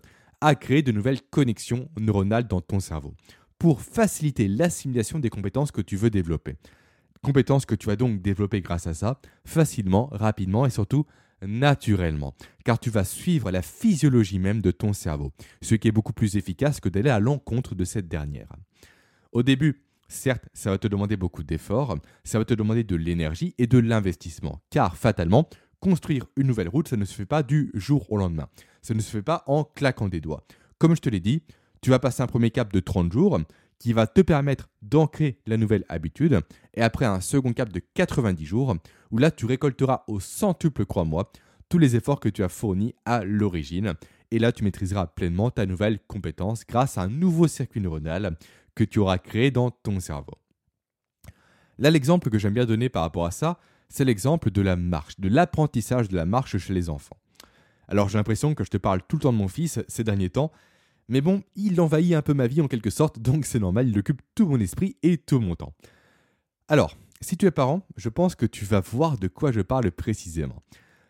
à 0.42 0.56
créer 0.56 0.82
de 0.82 0.92
nouvelles 0.92 1.22
connexions 1.22 1.90
neuronales 2.00 2.48
dans 2.48 2.62
ton 2.62 2.80
cerveau 2.80 3.14
pour 3.58 3.82
faciliter 3.82 4.48
l'assimilation 4.48 5.20
des 5.20 5.30
compétences 5.30 5.72
que 5.72 5.82
tu 5.82 5.98
veux 5.98 6.10
développer. 6.10 6.56
Compétences 7.22 7.66
que 7.66 7.76
tu 7.76 7.88
vas 7.88 7.98
donc 7.98 8.22
développer 8.22 8.62
grâce 8.62 8.88
à 8.88 8.94
ça, 8.94 9.20
facilement, 9.46 10.08
rapidement 10.12 10.66
et 10.66 10.70
surtout 10.70 11.06
naturellement, 11.42 12.36
car 12.66 12.80
tu 12.80 12.90
vas 12.90 13.04
suivre 13.04 13.52
la 13.52 13.62
physiologie 13.62 14.40
même 14.40 14.62
de 14.62 14.72
ton 14.72 14.94
cerveau, 14.94 15.32
ce 15.62 15.76
qui 15.76 15.88
est 15.88 15.92
beaucoup 15.92 16.14
plus 16.14 16.36
efficace 16.36 16.80
que 16.80 16.90
d'aller 16.90 17.10
à 17.10 17.20
l'encontre 17.20 17.76
de 17.76 17.86
cette 17.86 18.08
dernière. 18.08 18.50
Au 19.32 19.44
début, 19.44 19.84
certes, 20.08 20.46
ça 20.54 20.72
va 20.72 20.78
te 20.78 20.88
demander 20.88 21.18
beaucoup 21.18 21.44
d'efforts, 21.44 21.98
ça 22.24 22.40
va 22.40 22.46
te 22.46 22.54
demander 22.54 22.84
de 22.84 22.96
l'énergie 22.96 23.54
et 23.58 23.68
de 23.68 23.78
l'investissement, 23.78 24.62
car 24.70 24.98
fatalement, 24.98 25.50
construire 25.80 26.26
une 26.36 26.48
nouvelle 26.48 26.70
route, 26.70 26.88
ça 26.88 26.98
ne 26.98 27.06
se 27.06 27.14
fait 27.14 27.26
pas 27.26 27.44
du 27.44 27.72
jour 27.74 28.12
au 28.12 28.18
lendemain, 28.18 28.50
ça 28.82 28.94
ne 28.94 29.00
se 29.00 29.10
fait 29.10 29.22
pas 29.22 29.44
en 29.48 29.64
claquant 29.64 30.10
des 30.10 30.22
doigts. 30.22 30.44
Comme 30.78 30.96
je 30.96 31.02
te 31.02 31.10
l'ai 31.10 31.20
dit, 31.20 31.44
tu 31.82 31.90
vas 31.90 32.00
passer 32.00 32.22
un 32.22 32.28
premier 32.28 32.52
cap 32.52 32.74
de 32.74 32.80
30 32.80 33.12
jours, 33.14 33.40
qui 33.80 33.94
va 33.94 34.08
te 34.08 34.22
permettre 34.22 34.70
d'ancrer 34.82 35.40
la 35.48 35.58
nouvelle 35.58 35.86
habitude. 35.90 36.42
Et 36.74 36.82
après 36.82 37.06
un 37.06 37.22
second 37.22 37.54
cap 37.54 37.72
de 37.72 37.82
90 37.94 38.46
jours, 38.46 38.76
où 39.12 39.18
là 39.18 39.32
tu 39.32 39.46
récolteras 39.46 40.04
au 40.08 40.20
centuple, 40.20 40.86
crois-moi, 40.86 41.32
tous 41.70 41.78
les 41.78 41.96
efforts 41.96 42.20
que 42.20 42.30
tu 42.30 42.44
as 42.44 42.50
fournis 42.50 42.94
à 43.06 43.24
l'origine. 43.24 43.94
Et 44.32 44.40
là, 44.40 44.52
tu 44.52 44.64
maîtriseras 44.64 45.08
pleinement 45.08 45.50
ta 45.50 45.66
nouvelle 45.66 46.00
compétence 46.08 46.66
grâce 46.68 46.98
à 46.98 47.04
un 47.04 47.08
nouveau 47.08 47.48
circuit 47.48 47.82
neuronal 47.82 48.38
que 48.76 48.84
tu 48.84 49.00
auras 49.00 49.18
créé 49.18 49.50
dans 49.50 49.72
ton 49.72 50.00
cerveau. 50.00 50.38
Là, 51.78 51.90
l'exemple 51.90 52.30
que 52.30 52.38
j'aime 52.38 52.54
bien 52.54 52.66
donner 52.66 52.90
par 52.90 53.04
rapport 53.04 53.26
à 53.26 53.32
ça, 53.32 53.60
c'est 53.88 54.06
l'exemple 54.06 54.52
de 54.52 54.62
la 54.62 54.76
marche, 54.76 55.20
de 55.20 55.30
l'apprentissage 55.30 56.10
de 56.10 56.16
la 56.16 56.26
marche 56.26 56.58
chez 56.58 56.74
les 56.74 56.90
enfants. 56.90 57.18
Alors 57.88 58.08
j'ai 58.08 58.20
l'impression 58.20 58.54
que 58.54 58.64
je 58.64 58.70
te 58.70 58.78
parle 58.78 59.02
tout 59.08 59.16
le 59.16 59.24
temps 59.24 59.34
de 59.34 59.38
mon 59.38 59.48
fils 59.48 59.80
ces 59.88 60.04
derniers 60.04 60.30
temps, 60.30 60.52
mais 61.10 61.22
bon, 61.22 61.44
il 61.56 61.82
envahit 61.82 62.14
un 62.14 62.22
peu 62.22 62.34
ma 62.34 62.48
vie 62.48 62.62
en 62.62 62.68
quelque 62.68 62.90
sorte, 62.90 63.20
donc 63.20 63.46
c'est 63.46 63.60
normal, 63.60 63.90
il 63.90 64.00
occupe 64.00 64.22
tout 64.36 64.48
mon 64.48 64.60
esprit 64.60 64.96
et 65.04 65.18
tout 65.18 65.40
mon 65.40 65.56
temps. 65.56 65.74
Alors, 66.68 66.96
si 67.20 67.36
tu 67.36 67.46
es 67.46 67.52
parent, 67.52 67.86
je 67.98 68.08
pense 68.08 68.36
que 68.36 68.46
tu 68.46 68.64
vas 68.64 68.80
voir 68.80 69.18
de 69.18 69.28
quoi 69.28 69.52
je 69.52 69.62
parle 69.62 69.92
précisément. 69.92 70.64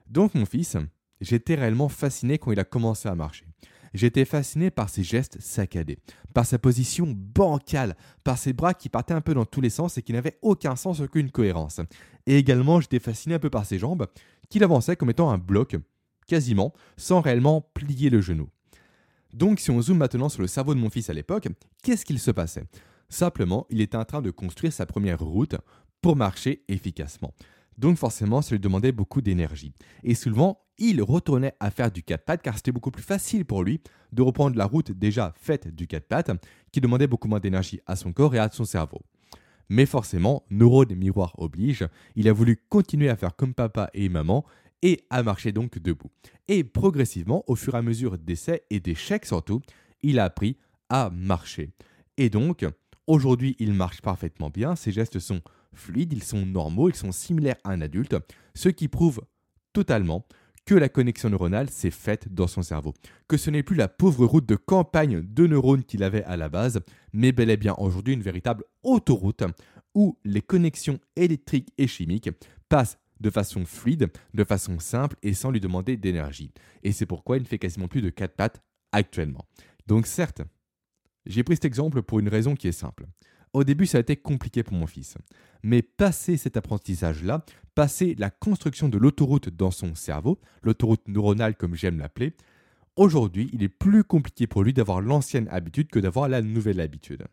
Donc 0.07 0.33
mon 0.33 0.45
fils, 0.45 0.77
j'étais 1.21 1.55
réellement 1.55 1.89
fasciné 1.89 2.39
quand 2.39 2.51
il 2.51 2.59
a 2.59 2.63
commencé 2.63 3.07
à 3.07 3.13
marcher. 3.13 3.45
J'étais 3.93 4.25
fasciné 4.25 4.71
par 4.71 4.89
ses 4.89 5.03
gestes 5.03 5.41
saccadés, 5.41 5.99
par 6.33 6.45
sa 6.45 6.59
position 6.59 7.07
bancale, 7.07 7.95
par 8.23 8.37
ses 8.37 8.53
bras 8.53 8.73
qui 8.73 8.87
partaient 8.87 9.13
un 9.13 9.21
peu 9.21 9.33
dans 9.33 9.45
tous 9.45 9.61
les 9.61 9.69
sens 9.69 9.97
et 9.97 10.03
qui 10.03 10.13
n'avaient 10.13 10.37
aucun 10.41 10.75
sens, 10.75 10.99
aucune 10.99 11.31
cohérence. 11.31 11.81
Et 12.25 12.37
également, 12.37 12.79
j'étais 12.79 12.99
fasciné 12.99 13.35
un 13.35 13.39
peu 13.39 13.49
par 13.49 13.65
ses 13.65 13.79
jambes, 13.79 14.07
qu'il 14.49 14.63
avançait 14.63 14.95
comme 14.95 15.09
étant 15.09 15.31
un 15.31 15.37
bloc, 15.37 15.75
quasiment, 16.27 16.73
sans 16.97 17.21
réellement 17.21 17.61
plier 17.73 18.09
le 18.09 18.21
genou. 18.21 18.49
Donc 19.33 19.59
si 19.59 19.71
on 19.71 19.81
zoome 19.81 19.97
maintenant 19.97 20.29
sur 20.29 20.41
le 20.41 20.47
cerveau 20.47 20.73
de 20.73 20.79
mon 20.79 20.89
fils 20.89 21.09
à 21.09 21.13
l'époque, 21.13 21.47
qu'est-ce 21.83 22.05
qu'il 22.05 22.19
se 22.19 22.31
passait? 22.31 22.65
Simplement, 23.09 23.65
il 23.69 23.81
était 23.81 23.97
en 23.97 24.05
train 24.05 24.21
de 24.21 24.31
construire 24.31 24.73
sa 24.73 24.85
première 24.85 25.19
route 25.19 25.55
pour 26.01 26.15
marcher 26.15 26.63
efficacement. 26.67 27.33
Donc 27.77 27.97
forcément, 27.97 28.41
ça 28.41 28.55
lui 28.55 28.59
demandait 28.59 28.91
beaucoup 28.91 29.21
d'énergie. 29.21 29.73
Et 30.03 30.15
souvent, 30.15 30.59
il 30.77 31.01
retournait 31.01 31.53
à 31.59 31.71
faire 31.71 31.91
du 31.91 32.03
4 32.03 32.25
pattes 32.25 32.41
car 32.41 32.55
c'était 32.55 32.71
beaucoup 32.71 32.91
plus 32.91 33.03
facile 33.03 33.45
pour 33.45 33.63
lui 33.63 33.81
de 34.11 34.21
reprendre 34.21 34.57
la 34.57 34.65
route 34.65 34.91
déjà 34.91 35.33
faite 35.37 35.67
du 35.73 35.87
4 35.87 36.07
pattes 36.07 36.31
qui 36.71 36.81
demandait 36.81 37.07
beaucoup 37.07 37.27
moins 37.27 37.39
d'énergie 37.39 37.79
à 37.85 37.95
son 37.95 38.13
corps 38.13 38.35
et 38.35 38.39
à 38.39 38.49
son 38.49 38.65
cerveau. 38.65 39.01
Mais 39.69 39.85
forcément, 39.85 40.43
neurones 40.49 40.91
et 40.91 40.95
miroir 40.95 41.35
oblige, 41.37 41.87
il 42.15 42.27
a 42.27 42.33
voulu 42.33 42.59
continuer 42.69 43.09
à 43.09 43.15
faire 43.15 43.35
comme 43.35 43.53
papa 43.53 43.89
et 43.93 44.09
maman 44.09 44.43
et 44.81 45.05
à 45.09 45.23
marcher 45.23 45.51
donc 45.51 45.79
debout. 45.79 46.09
Et 46.47 46.63
progressivement, 46.63 47.43
au 47.47 47.55
fur 47.55 47.75
et 47.75 47.77
à 47.77 47.81
mesure 47.81 48.17
d'essais 48.17 48.63
et 48.69 48.79
d'échecs 48.79 49.25
surtout, 49.25 49.61
il 50.01 50.19
a 50.19 50.25
appris 50.25 50.57
à 50.89 51.09
marcher. 51.09 51.71
Et 52.17 52.29
donc, 52.29 52.65
aujourd'hui, 53.07 53.55
il 53.59 53.73
marche 53.73 54.01
parfaitement 54.01 54.49
bien, 54.49 54.75
ses 54.75 54.91
gestes 54.91 55.19
sont 55.19 55.41
fluides, 55.73 56.13
ils 56.13 56.23
sont 56.23 56.45
normaux, 56.45 56.89
ils 56.89 56.95
sont 56.95 57.11
similaires 57.11 57.57
à 57.63 57.71
un 57.71 57.81
adulte, 57.81 58.15
ce 58.55 58.69
qui 58.69 58.87
prouve 58.87 59.21
totalement 59.73 60.25
que 60.65 60.75
la 60.75 60.89
connexion 60.89 61.29
neuronale 61.29 61.69
s'est 61.69 61.89
faite 61.89 62.31
dans 62.31 62.45
son 62.45 62.61
cerveau, 62.61 62.93
que 63.27 63.37
ce 63.37 63.49
n'est 63.49 63.63
plus 63.63 63.75
la 63.75 63.87
pauvre 63.87 64.25
route 64.25 64.45
de 64.45 64.55
campagne 64.55 65.21
de 65.21 65.47
neurones 65.47 65.83
qu'il 65.83 66.03
avait 66.03 66.23
à 66.25 66.37
la 66.37 66.49
base, 66.49 66.81
mais 67.11 67.31
bel 67.31 67.49
et 67.49 67.57
bien 67.57 67.73
aujourd'hui 67.79 68.13
une 68.13 68.21
véritable 68.21 68.63
autoroute 68.83 69.43
où 69.95 70.19
les 70.23 70.41
connexions 70.41 70.99
électriques 71.15 71.73
et 71.79 71.87
chimiques 71.87 72.29
passent 72.67 72.99
de 73.19 73.29
façon 73.29 73.65
fluide, 73.65 74.11
de 74.33 74.43
façon 74.43 74.79
simple 74.79 75.15
et 75.21 75.33
sans 75.33 75.51
lui 75.51 75.59
demander 75.59 75.97
d'énergie. 75.97 76.51
Et 76.83 76.91
c'est 76.91 77.05
pourquoi 77.05 77.37
il 77.37 77.43
ne 77.43 77.47
fait 77.47 77.59
quasiment 77.59 77.87
plus 77.87 78.01
de 78.01 78.09
4 78.09 78.35
pattes 78.35 78.61
actuellement. 78.91 79.45
Donc 79.87 80.07
certes, 80.07 80.41
j'ai 81.25 81.43
pris 81.43 81.55
cet 81.55 81.65
exemple 81.65 82.01
pour 82.01 82.19
une 82.19 82.29
raison 82.29 82.55
qui 82.55 82.67
est 82.67 82.73
simple. 82.73 83.05
Au 83.53 83.63
début, 83.63 83.87
ça 83.87 83.97
a 83.97 84.01
été 84.01 84.15
compliqué 84.15 84.63
pour 84.63 84.73
mon 84.75 84.87
fils. 84.87 85.17
Mais 85.63 85.81
passer 85.81 86.37
cet 86.37 86.55
apprentissage-là, 86.55 87.43
passer 87.73 88.15
la 88.17 88.29
construction 88.29 88.89
de 88.89 88.97
l'autoroute 88.97 89.49
dans 89.49 89.71
son 89.71 89.95
cerveau, 89.95 90.39
l'autoroute 90.61 91.07
neuronale 91.07 91.55
comme 91.55 91.75
j'aime 91.75 91.97
l'appeler, 91.97 92.35
aujourd'hui, 92.95 93.49
il 93.53 93.63
est 93.63 93.69
plus 93.69 94.03
compliqué 94.03 94.45
pour 94.45 94.63
lui 94.63 94.73
d'avoir 94.73 95.01
l'ancienne 95.01 95.47
habitude 95.49 95.89
que 95.89 95.99
d'avoir 95.99 96.29
la 96.29 96.41
nouvelle 96.41 96.79
habitude. 96.79 97.25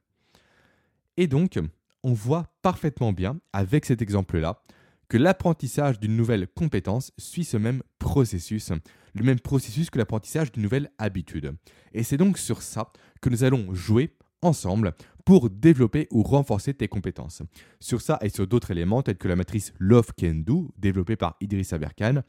Et 1.19 1.27
donc, 1.27 1.59
on 2.03 2.13
voit 2.13 2.53
parfaitement 2.63 3.13
bien, 3.13 3.39
avec 3.53 3.85
cet 3.85 4.01
exemple-là, 4.01 4.63
que 5.09 5.17
l'apprentissage 5.17 6.01
d'une 6.01 6.17
nouvelle 6.17 6.49
compétence 6.49 7.13
suit 7.19 7.45
ce 7.45 7.57
même 7.57 7.83
processus, 7.99 8.73
le 9.15 9.25
même 9.25 9.41
processus 9.41 9.91
que 9.91 9.99
l'apprentissage 9.99 10.53
d'une 10.53 10.63
nouvelle 10.63 10.91
habitude. 10.99 11.53
Et 11.93 12.03
c'est 12.03 12.17
donc 12.17 12.39
sur 12.39 12.63
ça 12.63 12.93
que 13.21 13.31
nous 13.31 13.45
allons 13.45 13.75
jouer 13.75 14.15
ensemble 14.43 14.95
pour 15.25 15.51
développer 15.51 16.07
ou 16.11 16.23
renforcer 16.23 16.75
tes 16.75 16.89
compétences. 16.89 17.43
Sur 17.81 18.01
ça 18.01 18.19
et 18.23 18.29
sur 18.29 18.47
d'autres 18.47 18.71
éléments 18.71 19.03
tels 19.03 19.19
que 19.19 19.29
la 19.29 19.37
matrice 19.37 19.73
Love 19.79 20.11
Can 20.19 20.43
Do, 20.47 20.73
développée 20.79 21.17
par 21.17 21.37
Idriss 21.41 21.73
Aberkan, 21.73 22.23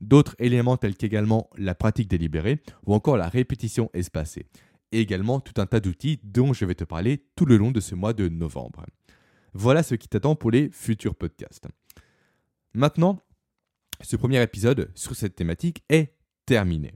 d'autres 0.00 0.34
éléments 0.38 0.76
tels 0.76 0.96
qu'également 0.96 1.48
la 1.56 1.74
pratique 1.74 2.08
délibérée 2.08 2.60
ou 2.86 2.94
encore 2.94 3.16
la 3.16 3.28
répétition 3.28 3.90
espacée. 3.94 4.46
Et 4.90 5.00
également 5.00 5.40
tout 5.40 5.58
un 5.60 5.66
tas 5.66 5.80
d'outils 5.80 6.20
dont 6.22 6.52
je 6.52 6.64
vais 6.64 6.74
te 6.74 6.84
parler 6.84 7.24
tout 7.36 7.46
le 7.46 7.56
long 7.56 7.70
de 7.70 7.80
ce 7.80 7.94
mois 7.94 8.12
de 8.12 8.28
novembre. 8.28 8.84
Voilà 9.54 9.82
ce 9.82 9.94
qui 9.94 10.08
t'attend 10.08 10.34
pour 10.34 10.50
les 10.50 10.70
futurs 10.70 11.14
podcasts. 11.14 11.68
Maintenant, 12.74 13.18
ce 14.00 14.16
premier 14.16 14.42
épisode 14.42 14.90
sur 14.94 15.14
cette 15.14 15.36
thématique 15.36 15.84
est 15.90 16.16
terminé. 16.46 16.94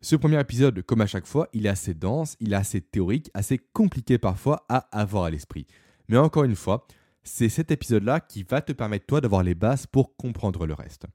Ce 0.00 0.16
premier 0.16 0.40
épisode, 0.40 0.82
comme 0.82 1.00
à 1.00 1.06
chaque 1.06 1.26
fois, 1.26 1.48
il 1.52 1.66
est 1.66 1.68
assez 1.70 1.94
dense, 1.94 2.36
il 2.40 2.54
est 2.54 2.56
assez 2.56 2.80
théorique, 2.80 3.30
assez 3.32 3.58
compliqué 3.58 4.18
parfois 4.18 4.64
à 4.68 4.78
avoir 4.98 5.24
à 5.24 5.30
l'esprit. 5.30 5.66
Mais 6.08 6.16
encore 6.16 6.42
une 6.42 6.56
fois, 6.56 6.88
c'est 7.22 7.48
cet 7.48 7.70
épisode-là 7.70 8.18
qui 8.18 8.42
va 8.42 8.62
te 8.62 8.72
permettre 8.72 9.06
toi 9.06 9.20
d'avoir 9.20 9.44
les 9.44 9.54
bases 9.54 9.86
pour 9.86 10.16
comprendre 10.16 10.66
le 10.66 10.74
reste. 10.74 11.06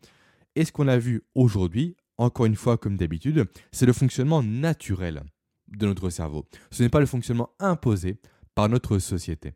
Et 0.56 0.64
ce 0.64 0.72
qu'on 0.72 0.88
a 0.88 0.98
vu 0.98 1.24
aujourd'hui, 1.36 1.98
encore 2.18 2.46
une 2.46 2.56
fois 2.56 2.78
comme 2.78 2.96
d'habitude, 2.96 3.46
c'est 3.74 3.86
le 3.86 3.92
fonctionnement 3.92 4.42
naturel 4.42 5.24
de 5.68 5.86
notre 5.86 6.10
cerveau. 6.10 6.48
Ce 6.72 6.82
n'est 6.82 6.90
pas 6.90 7.02
le 7.02 7.06
fonctionnement 7.08 7.50
imposé 7.60 8.22
par 8.54 8.70
notre 8.70 9.00
société. 9.00 9.54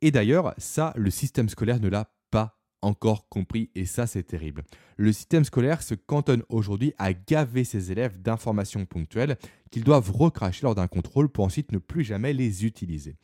Et 0.00 0.10
d'ailleurs, 0.10 0.52
ça, 0.58 0.92
le 0.96 1.10
système 1.10 1.48
scolaire 1.48 1.78
ne 1.78 1.88
l'a 1.88 2.10
pas 2.32 2.58
encore 2.86 3.28
compris 3.28 3.70
et 3.74 3.84
ça 3.84 4.06
c'est 4.06 4.22
terrible. 4.22 4.62
Le 4.96 5.12
système 5.12 5.44
scolaire 5.44 5.82
se 5.82 5.94
cantonne 5.94 6.42
aujourd'hui 6.48 6.94
à 6.98 7.12
gaver 7.12 7.64
ses 7.64 7.92
élèves 7.92 8.20
d'informations 8.22 8.86
ponctuelles 8.86 9.36
qu'ils 9.70 9.84
doivent 9.84 10.10
recracher 10.10 10.62
lors 10.62 10.74
d'un 10.74 10.86
contrôle 10.86 11.28
pour 11.28 11.44
ensuite 11.44 11.72
ne 11.72 11.78
plus 11.78 12.04
jamais 12.04 12.32
les 12.32 12.64
utiliser. 12.64 13.16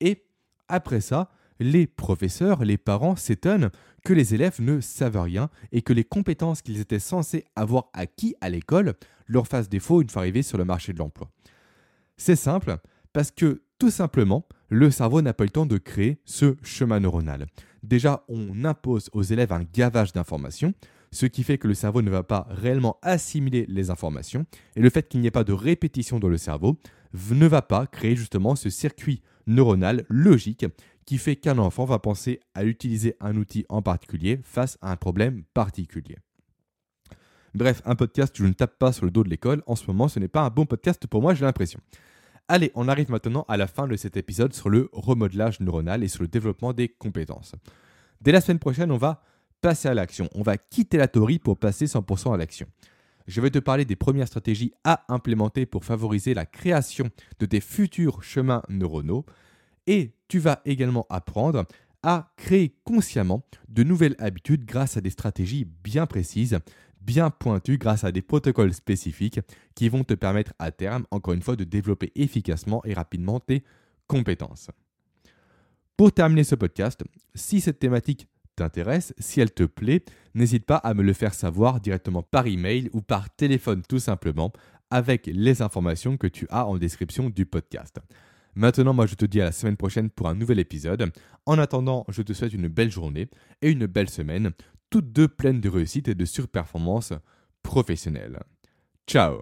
Et 0.00 0.24
après 0.68 1.00
ça, 1.00 1.30
les 1.60 1.86
professeurs, 1.86 2.64
les 2.64 2.78
parents 2.78 3.16
s'étonnent 3.16 3.70
que 4.04 4.12
les 4.12 4.34
élèves 4.34 4.60
ne 4.60 4.80
savent 4.80 5.20
rien 5.20 5.48
et 5.70 5.82
que 5.82 5.92
les 5.92 6.04
compétences 6.04 6.62
qu'ils 6.62 6.80
étaient 6.80 6.98
censés 6.98 7.44
avoir 7.54 7.90
acquis 7.92 8.34
à 8.40 8.48
l'école 8.48 8.94
leur 9.26 9.46
fassent 9.46 9.68
défaut 9.68 10.02
une 10.02 10.10
fois 10.10 10.22
arrivés 10.22 10.42
sur 10.42 10.58
le 10.58 10.64
marché 10.64 10.92
de 10.92 10.98
l'emploi. 10.98 11.30
C'est 12.16 12.36
simple, 12.36 12.78
parce 13.12 13.30
que 13.30 13.62
tout 13.82 13.90
simplement, 13.90 14.46
le 14.68 14.92
cerveau 14.92 15.22
n'a 15.22 15.34
pas 15.34 15.42
eu 15.42 15.48
le 15.48 15.50
temps 15.50 15.66
de 15.66 15.76
créer 15.76 16.20
ce 16.24 16.54
chemin 16.62 17.00
neuronal. 17.00 17.46
Déjà, 17.82 18.24
on 18.28 18.64
impose 18.64 19.10
aux 19.12 19.24
élèves 19.24 19.52
un 19.52 19.64
gavage 19.64 20.12
d'informations, 20.12 20.72
ce 21.10 21.26
qui 21.26 21.42
fait 21.42 21.58
que 21.58 21.66
le 21.66 21.74
cerveau 21.74 22.00
ne 22.00 22.08
va 22.08 22.22
pas 22.22 22.46
réellement 22.48 23.00
assimiler 23.02 23.66
les 23.68 23.90
informations, 23.90 24.46
et 24.76 24.80
le 24.80 24.88
fait 24.88 25.08
qu'il 25.08 25.18
n'y 25.18 25.26
ait 25.26 25.32
pas 25.32 25.42
de 25.42 25.52
répétition 25.52 26.20
dans 26.20 26.28
le 26.28 26.36
cerveau 26.36 26.78
ne 27.32 27.46
va 27.48 27.60
pas 27.60 27.88
créer 27.88 28.14
justement 28.14 28.54
ce 28.54 28.70
circuit 28.70 29.20
neuronal 29.48 30.04
logique 30.08 30.64
qui 31.04 31.18
fait 31.18 31.34
qu'un 31.34 31.58
enfant 31.58 31.84
va 31.84 31.98
penser 31.98 32.38
à 32.54 32.64
utiliser 32.64 33.16
un 33.18 33.36
outil 33.36 33.66
en 33.68 33.82
particulier 33.82 34.38
face 34.44 34.78
à 34.80 34.92
un 34.92 34.96
problème 34.96 35.42
particulier. 35.54 36.18
Bref, 37.52 37.82
un 37.84 37.96
podcast 37.96 38.32
je 38.38 38.44
ne 38.44 38.52
tape 38.52 38.78
pas 38.78 38.92
sur 38.92 39.06
le 39.06 39.10
dos 39.10 39.24
de 39.24 39.28
l'école, 39.28 39.64
en 39.66 39.74
ce 39.74 39.88
moment 39.88 40.06
ce 40.06 40.20
n'est 40.20 40.28
pas 40.28 40.42
un 40.42 40.50
bon 40.50 40.66
podcast 40.66 41.04
pour 41.08 41.20
moi, 41.20 41.34
j'ai 41.34 41.44
l'impression. 41.44 41.80
Allez, 42.52 42.70
on 42.74 42.86
arrive 42.86 43.10
maintenant 43.10 43.46
à 43.48 43.56
la 43.56 43.66
fin 43.66 43.88
de 43.88 43.96
cet 43.96 44.18
épisode 44.18 44.52
sur 44.52 44.68
le 44.68 44.90
remodelage 44.92 45.60
neuronal 45.60 46.04
et 46.04 46.08
sur 46.08 46.20
le 46.20 46.28
développement 46.28 46.74
des 46.74 46.86
compétences. 46.86 47.54
Dès 48.20 48.30
la 48.30 48.42
semaine 48.42 48.58
prochaine, 48.58 48.92
on 48.92 48.98
va 48.98 49.22
passer 49.62 49.88
à 49.88 49.94
l'action. 49.94 50.28
On 50.34 50.42
va 50.42 50.58
quitter 50.58 50.98
la 50.98 51.08
théorie 51.08 51.38
pour 51.38 51.56
passer 51.56 51.86
100% 51.86 52.34
à 52.34 52.36
l'action. 52.36 52.66
Je 53.26 53.40
vais 53.40 53.48
te 53.48 53.58
parler 53.58 53.86
des 53.86 53.96
premières 53.96 54.26
stratégies 54.26 54.74
à 54.84 55.02
implémenter 55.08 55.64
pour 55.64 55.86
favoriser 55.86 56.34
la 56.34 56.44
création 56.44 57.08
de 57.38 57.46
tes 57.46 57.62
futurs 57.62 58.22
chemins 58.22 58.62
neuronaux. 58.68 59.24
Et 59.86 60.12
tu 60.28 60.38
vas 60.38 60.60
également 60.66 61.06
apprendre 61.08 61.64
à 62.02 62.34
créer 62.36 62.76
consciemment 62.84 63.46
de 63.70 63.82
nouvelles 63.82 64.16
habitudes 64.18 64.66
grâce 64.66 64.98
à 64.98 65.00
des 65.00 65.08
stratégies 65.08 65.64
bien 65.82 66.04
précises 66.04 66.58
bien 67.04 67.30
pointu 67.30 67.78
grâce 67.78 68.04
à 68.04 68.12
des 68.12 68.22
protocoles 68.22 68.72
spécifiques 68.74 69.40
qui 69.74 69.88
vont 69.88 70.04
te 70.04 70.14
permettre 70.14 70.54
à 70.58 70.70
terme, 70.70 71.06
encore 71.10 71.34
une 71.34 71.42
fois, 71.42 71.56
de 71.56 71.64
développer 71.64 72.12
efficacement 72.14 72.82
et 72.84 72.94
rapidement 72.94 73.40
tes 73.40 73.64
compétences. 74.06 74.70
Pour 75.96 76.12
terminer 76.12 76.44
ce 76.44 76.54
podcast, 76.54 77.02
si 77.34 77.60
cette 77.60 77.78
thématique 77.78 78.28
t'intéresse, 78.56 79.14
si 79.18 79.40
elle 79.40 79.52
te 79.52 79.64
plaît, 79.64 80.04
n'hésite 80.34 80.66
pas 80.66 80.76
à 80.76 80.94
me 80.94 81.02
le 81.02 81.12
faire 81.12 81.34
savoir 81.34 81.80
directement 81.80 82.22
par 82.22 82.46
email 82.46 82.90
ou 82.92 83.02
par 83.02 83.34
téléphone 83.34 83.82
tout 83.88 83.98
simplement 83.98 84.52
avec 84.90 85.26
les 85.26 85.62
informations 85.62 86.16
que 86.16 86.26
tu 86.26 86.46
as 86.50 86.66
en 86.66 86.76
description 86.76 87.30
du 87.30 87.46
podcast. 87.46 87.98
Maintenant, 88.54 88.92
moi 88.92 89.06
je 89.06 89.14
te 89.14 89.24
dis 89.24 89.40
à 89.40 89.46
la 89.46 89.52
semaine 89.52 89.78
prochaine 89.78 90.10
pour 90.10 90.28
un 90.28 90.34
nouvel 90.34 90.58
épisode. 90.58 91.10
En 91.46 91.58
attendant, 91.58 92.04
je 92.08 92.20
te 92.20 92.34
souhaite 92.34 92.52
une 92.52 92.68
belle 92.68 92.90
journée 92.90 93.28
et 93.62 93.70
une 93.70 93.86
belle 93.86 94.10
semaine 94.10 94.50
toutes 94.92 95.10
deux 95.10 95.26
pleines 95.26 95.62
de 95.62 95.70
réussite 95.70 96.08
et 96.08 96.14
de 96.14 96.26
surperformance 96.26 97.14
professionnelle. 97.62 98.42
Ciao 99.06 99.40